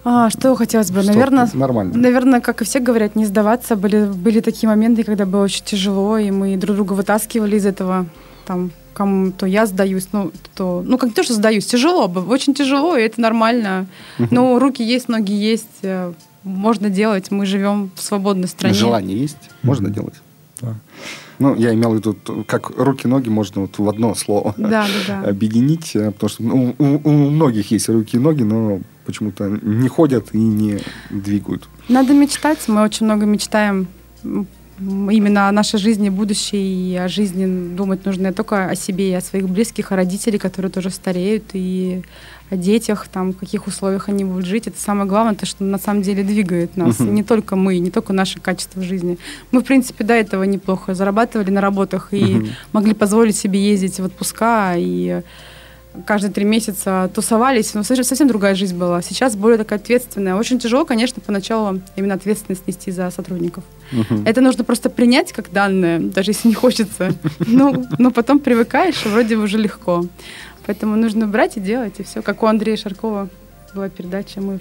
А, 0.04 0.30
что 0.30 0.54
хотелось 0.54 0.90
бы? 0.90 1.02
Что 1.02 1.12
наверное, 1.12 1.48
нормально. 1.54 1.96
Наверное, 1.96 2.40
как 2.40 2.62
и 2.62 2.64
все 2.64 2.78
говорят, 2.78 3.16
не 3.16 3.26
сдаваться. 3.26 3.76
Были, 3.76 4.06
были 4.06 4.40
такие 4.40 4.68
моменты, 4.68 5.02
когда 5.02 5.26
было 5.26 5.44
очень 5.44 5.64
тяжело, 5.64 6.18
и 6.18 6.30
мы 6.30 6.56
друг 6.56 6.76
друга 6.76 6.92
вытаскивали 6.92 7.56
из 7.56 7.66
этого. 7.66 8.06
Там, 8.46 8.70
кому 8.94 9.32
то 9.32 9.46
я 9.46 9.66
сдаюсь, 9.66 10.08
ну, 10.12 10.32
то, 10.54 10.82
ну, 10.84 10.98
как 10.98 11.10
не 11.10 11.14
то, 11.14 11.22
что 11.22 11.34
сдаюсь, 11.34 11.66
тяжело, 11.66 12.06
очень 12.28 12.54
тяжело, 12.54 12.96
и 12.96 13.02
это 13.02 13.20
нормально. 13.20 13.86
Но 14.18 14.58
руки 14.58 14.84
есть, 14.84 15.08
ноги 15.08 15.32
есть, 15.32 15.82
э, 15.82 16.12
можно 16.44 16.90
делать. 16.90 17.30
Мы 17.30 17.46
живем 17.46 17.90
в 17.96 18.02
свободной 18.02 18.48
стране. 18.48 18.74
Желание 18.74 19.18
есть, 19.18 19.50
можно 19.62 19.88
делать. 19.90 20.14
Да. 20.60 20.74
Ну, 21.43 21.57
я 21.57 21.74
имел 21.74 21.93
в 21.93 21.97
виду, 21.97 22.16
как 22.47 22.70
руки-ноги 22.70 23.28
можно 23.28 23.62
вот 23.62 23.76
в 23.76 23.88
одно 23.88 24.14
слово 24.14 24.55
да, 24.57 24.86
да, 25.07 25.22
да. 25.22 25.28
объединить, 25.28 25.97
э, 25.97 26.12
потому 26.12 26.30
что 26.30 26.43
ну, 26.45 26.74
у, 26.78 26.84
у 27.09 27.30
многих 27.30 27.72
есть 27.72 27.88
руки 27.88 28.16
и 28.16 28.20
ноги, 28.20 28.45
но 28.45 28.80
почему-то 29.05 29.49
не 29.62 29.88
ходят 29.88 30.28
и 30.32 30.38
не 30.38 30.78
двигают. 31.11 31.68
Надо 31.88 32.14
мечтать, 32.14 32.61
мы 32.68 32.82
очень 32.82 33.07
много 33.07 33.26
мечтаем 33.26 33.88
именно 35.10 35.48
о 35.48 35.52
нашей 35.52 35.78
жизни, 35.78 36.08
будущей, 36.08 36.92
и 36.92 36.96
о 36.96 37.08
жизни 37.08 37.74
думать 37.76 38.04
нужно 38.04 38.28
не 38.28 38.32
только 38.32 38.66
о 38.66 38.74
себе 38.74 39.10
и 39.10 39.14
о 39.14 39.20
своих 39.20 39.48
близких, 39.48 39.92
о 39.92 39.96
родителях, 39.96 40.42
которые 40.42 40.70
тоже 40.70 40.90
стареют, 40.90 41.44
и 41.52 42.02
о 42.50 42.56
детях, 42.56 43.08
там, 43.08 43.32
в 43.32 43.36
каких 43.36 43.66
условиях 43.66 44.08
они 44.08 44.24
будут 44.24 44.46
жить. 44.46 44.66
Это 44.66 44.78
самое 44.78 45.08
главное, 45.08 45.34
то, 45.34 45.46
что 45.46 45.64
на 45.64 45.78
самом 45.78 46.02
деле 46.02 46.22
двигает 46.22 46.76
нас. 46.76 47.00
Uh-huh. 47.00 47.10
Не 47.10 47.22
только 47.22 47.56
мы, 47.56 47.78
не 47.78 47.90
только 47.90 48.12
наше 48.12 48.40
качество 48.40 48.82
жизни. 48.82 49.18
Мы, 49.50 49.60
в 49.60 49.64
принципе, 49.64 50.04
до 50.04 50.14
этого 50.14 50.42
неплохо 50.44 50.94
зарабатывали 50.94 51.50
на 51.50 51.60
работах 51.60 52.08
и 52.12 52.22
uh-huh. 52.22 52.48
могли 52.72 52.94
позволить 52.94 53.36
себе 53.36 53.58
ездить 53.70 54.00
в 54.00 54.04
отпуска 54.04 54.74
и 54.76 55.22
каждые 56.07 56.32
три 56.32 56.45
месяца 56.45 57.11
тусовались, 57.14 57.74
но 57.74 57.82
совсем 57.82 58.28
другая 58.28 58.55
жизнь 58.55 58.76
была. 58.76 59.03
Сейчас 59.03 59.36
более 59.36 59.59
такая 59.59 59.78
ответственная. 59.78 60.34
Очень 60.34 60.59
тяжело, 60.59 60.84
конечно, 60.84 61.22
поначалу 61.24 61.80
именно 61.97 62.14
ответственность 62.14 62.66
нести 62.66 62.90
за 62.90 63.11
сотрудников. 63.11 63.64
Угу. 63.93 64.22
Это 64.24 64.40
нужно 64.40 64.64
просто 64.64 64.90
принять 64.90 65.32
как 65.32 65.53
данное, 65.53 65.99
даже 65.99 66.30
если 66.30 66.49
не 66.49 66.55
хочется. 66.55 67.12
Ну, 67.40 67.86
но 67.99 68.11
потом 68.11 68.38
привыкаешь, 68.38 69.05
и 69.05 69.09
вроде 69.09 69.36
уже 69.36 69.59
легко. 69.59 70.07
Поэтому 70.66 70.97
нужно 70.97 71.26
брать 71.26 71.57
и 71.57 71.61
делать, 71.61 71.95
и 71.99 72.03
все. 72.03 72.22
Как 72.22 72.43
у 72.43 72.47
Андрея 72.47 72.76
Шаркова 72.76 73.28
была 73.74 73.88
передача 73.88 74.40
«Мы 74.40 74.61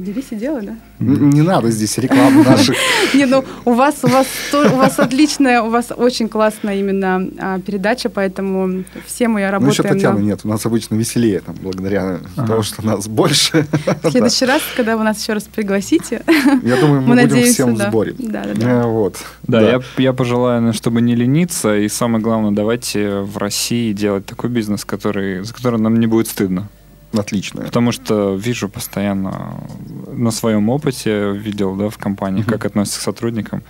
Бери 0.00 0.22
сидела, 0.22 0.62
да? 0.62 0.76
Не 0.98 1.42
надо 1.42 1.70
здесь 1.70 1.98
рекламу 1.98 2.42
наших. 2.48 2.74
Не, 3.12 3.26
ну 3.26 3.44
у 3.66 3.74
вас 3.74 3.96
у 4.02 4.06
вас 4.06 4.26
у 4.54 4.76
вас 4.76 4.98
отличная, 4.98 5.60
у 5.60 5.68
вас 5.68 5.92
очень 5.94 6.26
классная 6.26 6.76
именно 6.76 7.28
а, 7.38 7.60
передача, 7.60 8.08
поэтому 8.08 8.84
все 9.04 9.28
мы 9.28 9.42
работаем. 9.42 9.66
Ну 9.66 9.72
еще 9.72 9.82
Татьяны 9.82 10.20
нет, 10.20 10.40
у 10.44 10.48
нас 10.48 10.64
обычно 10.64 10.94
веселее 10.94 11.40
там, 11.40 11.54
благодаря 11.60 12.20
тому, 12.34 12.62
что 12.62 12.84
нас 12.84 13.08
больше. 13.08 13.66
В 14.02 14.10
следующий 14.10 14.46
раз, 14.46 14.62
когда 14.74 14.96
вы 14.96 15.04
нас 15.04 15.20
еще 15.20 15.34
раз 15.34 15.42
пригласите, 15.42 16.22
я 16.62 16.76
думаю, 16.76 17.02
мы, 17.02 17.20
будем 17.26 17.44
всем 17.44 17.74
в 17.74 17.78
сборе. 17.78 18.14
Да, 18.18 18.44
да, 18.44 18.54
да. 18.54 18.86
Вот. 18.86 19.18
Да, 19.42 19.60
Я, 19.60 19.82
я 19.98 20.12
пожелаю, 20.14 20.72
чтобы 20.72 21.02
не 21.02 21.14
лениться, 21.14 21.76
и 21.76 21.88
самое 21.90 22.24
главное, 22.24 22.52
давайте 22.52 23.20
в 23.20 23.36
России 23.36 23.92
делать 23.92 24.24
такой 24.24 24.48
бизнес, 24.48 24.86
который, 24.86 25.44
за 25.44 25.52
который 25.52 25.78
нам 25.78 26.00
не 26.00 26.06
будет 26.06 26.28
стыдно 26.28 26.70
отличная. 27.12 27.64
Потому 27.64 27.92
что 27.92 28.34
вижу 28.34 28.68
постоянно 28.68 29.60
на 30.12 30.30
своем 30.30 30.68
опыте, 30.68 31.32
видел 31.32 31.74
да, 31.76 31.88
в 31.88 31.98
компании, 31.98 32.44
uh-huh. 32.44 32.50
как 32.50 32.66
относятся 32.66 33.00
к 33.00 33.02
сотрудникам 33.02 33.62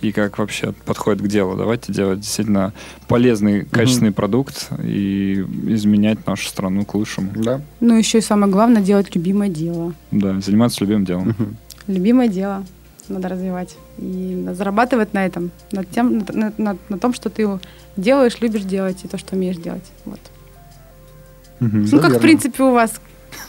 и 0.00 0.12
как 0.12 0.38
вообще 0.38 0.72
подходит 0.84 1.22
к 1.22 1.26
делу. 1.26 1.56
Давайте 1.56 1.92
делать 1.92 2.20
действительно 2.20 2.72
полезный, 3.08 3.64
качественный 3.64 4.10
uh-huh. 4.10 4.14
продукт 4.14 4.68
и 4.82 5.44
изменять 5.66 6.26
нашу 6.26 6.48
страну 6.48 6.84
к 6.84 6.94
лучшему. 6.94 7.32
Да. 7.34 7.60
Ну, 7.80 7.96
еще 7.96 8.18
и 8.18 8.22
самое 8.22 8.50
главное, 8.50 8.82
делать 8.82 9.14
любимое 9.14 9.48
дело. 9.48 9.92
Да, 10.10 10.40
заниматься 10.40 10.82
любимым 10.82 11.04
делом. 11.04 11.28
Uh-huh. 11.28 11.54
Любимое 11.88 12.28
дело 12.28 12.64
надо 13.08 13.28
развивать. 13.28 13.76
И 13.98 14.46
зарабатывать 14.52 15.14
на 15.14 15.26
этом, 15.26 15.50
на, 15.72 15.84
тем, 15.84 16.24
на, 16.28 16.52
на, 16.56 16.76
на 16.88 16.98
том, 16.98 17.14
что 17.14 17.30
ты 17.30 17.48
делаешь, 17.96 18.38
любишь 18.40 18.62
делать, 18.62 19.04
и 19.04 19.08
то, 19.08 19.18
что 19.18 19.34
умеешь 19.34 19.56
делать. 19.56 19.84
Вот. 20.04 20.20
Угу, 21.60 21.76
ну, 21.92 22.00
как, 22.00 22.18
в 22.18 22.20
принципе, 22.20 22.62
у 22.62 22.72
вас 22.72 23.00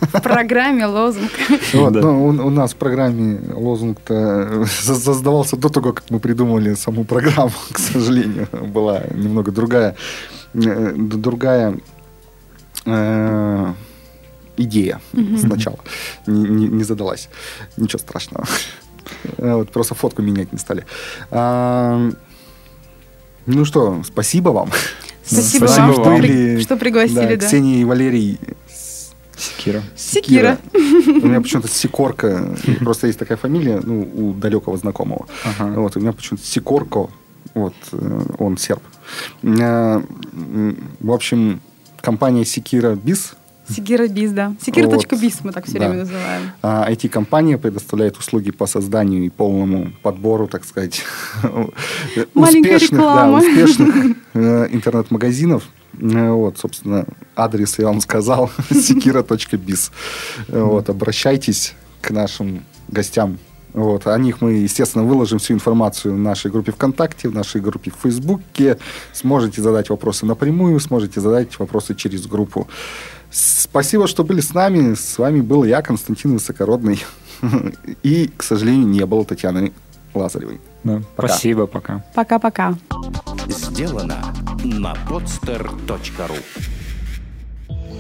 в 0.02 0.22
программе 0.24 0.86
лозунг. 0.86 1.32
Вот, 1.74 1.94
да. 1.94 2.02
ну, 2.02 2.26
у, 2.26 2.30
у 2.30 2.50
нас 2.50 2.74
в 2.74 2.76
программе 2.76 3.40
лозунг-то 3.54 4.66
создавался 4.66 5.58
до 5.58 5.70
того, 5.70 5.94
как 5.94 6.04
мы 6.10 6.20
придумали 6.20 6.76
саму 6.76 7.04
программу, 7.04 7.52
к 7.72 7.80
сожалению. 7.80 8.48
Была 8.52 9.04
немного 9.14 9.52
другая, 9.52 9.96
э, 10.54 10.94
другая 10.96 11.80
э, 12.86 13.74
идея 14.58 15.02
угу. 15.14 15.38
сначала. 15.38 15.80
Не, 16.28 16.50
не, 16.50 16.68
не 16.68 16.84
задалась. 16.84 17.30
Ничего 17.78 18.00
страшного. 18.00 18.46
Э, 19.38 19.56
вот 19.56 19.72
просто 19.72 19.96
фотку 19.96 20.22
менять 20.22 20.52
не 20.54 20.60
стали. 20.60 20.86
А, 21.32 22.10
ну 23.46 23.66
что, 23.66 24.02
спасибо 24.06 24.50
вам. 24.50 24.70
Спасибо, 25.32 25.68
Спасибо 25.68 25.86
вам, 25.86 25.94
что, 25.94 26.18
при, 26.18 26.60
что 26.62 26.78
пригласили. 26.78 27.16
Да, 27.16 27.36
да. 27.36 27.48
Ксения 27.48 27.82
и 27.82 27.84
Валерий 27.84 28.40
Секира. 29.38 29.84
Секира. 29.96 30.58
У 30.74 31.28
меня 31.28 31.40
почему-то 31.42 31.68
Сикорка. 31.68 32.56
Просто 32.80 33.08
есть 33.08 33.20
такая 33.20 33.38
фамилия, 33.38 33.80
ну, 33.82 34.02
у 34.02 34.34
далекого 34.34 34.78
знакомого. 34.78 35.28
Ага. 35.46 35.80
Вот, 35.80 35.96
у 35.96 36.00
меня 36.00 36.14
почему-то 36.14 36.46
Сикорко. 36.46 37.10
Вот, 37.54 37.74
э, 37.94 38.22
он 38.38 38.58
серб. 38.58 38.82
В 39.42 40.02
общем, 41.12 41.62
компания 42.02 42.46
Секира 42.46 42.96
Биз 42.96 43.34
Секира 43.70 44.08
Биз, 44.08 44.32
да. 44.32 44.56
Секира.биз 44.62 45.36
вот. 45.36 45.44
мы 45.44 45.52
так 45.52 45.66
все 45.66 45.80
да. 45.80 45.88
время 45.88 46.02
называем. 46.02 46.52
А, 46.62 46.92
IT-компания 46.92 47.58
предоставляет 47.58 48.18
услуги 48.18 48.52
по 48.52 48.66
созданию 48.66 49.26
и 49.26 49.30
полному 49.30 49.92
подбору, 50.02 50.48
так 50.48 50.66
сказать, 50.66 51.02
успешных, 52.34 53.00
да, 53.00 53.32
успешных 53.32 54.18
э, 54.34 54.68
интернет-магазинов. 54.72 55.64
Э, 56.00 56.32
вот, 56.32 56.58
собственно, 56.58 57.06
адрес 57.36 57.78
я 57.80 57.86
вам 57.86 58.02
сказал, 58.02 58.50
sekira.biz. 58.70 59.92
Вот, 60.48 60.90
обращайтесь 60.90 61.74
к 62.02 62.12
нашим 62.12 62.64
гостям 62.88 63.38
вот. 63.74 64.08
О 64.08 64.18
них 64.18 64.42
мы, 64.42 64.54
естественно, 64.54 65.04
выложим 65.04 65.40
всю 65.40 65.54
информацию 65.54 66.16
в 66.16 66.18
нашей 66.18 66.50
группе 66.50 66.72
ВКонтакте, 66.72 67.30
в 67.30 67.36
нашей 67.36 67.62
группе 67.62 67.92
в 67.92 68.02
Фейсбуке. 68.02 68.78
Сможете 69.14 69.62
задать 69.62 69.90
вопросы 69.90 70.26
напрямую, 70.26 70.80
сможете 70.80 71.22
задать 71.22 71.58
вопросы 71.60 71.96
через 71.96 72.26
группу. 72.26 72.68
Спасибо, 73.32 74.08
что 74.08 74.24
были 74.24 74.42
с 74.42 74.54
нами. 74.54 74.96
С 74.96 75.18
вами 75.18 75.42
был 75.42 75.64
я, 75.64 75.82
Константин 75.82 76.34
Высокородный. 76.34 77.04
И, 78.04 78.30
к 78.36 78.44
сожалению, 78.44 78.88
не 78.88 79.06
было 79.06 79.24
Татьяны 79.26 79.72
Лазаревой. 80.14 80.60
Да. 80.84 81.02
Пока. 81.16 81.28
Спасибо, 81.28 81.68
пока. 81.68 82.04
Пока-пока. 82.16 82.78
Сделано 83.48 84.34
на 84.64 84.94
podster.ru 85.08 86.38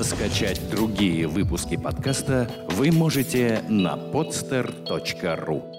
Скачать 0.01 0.69
другие 0.69 1.27
выпуски 1.27 1.75
подкаста 1.75 2.49
вы 2.71 2.91
можете 2.91 3.63
на 3.67 3.95
podster.ru 3.95 5.78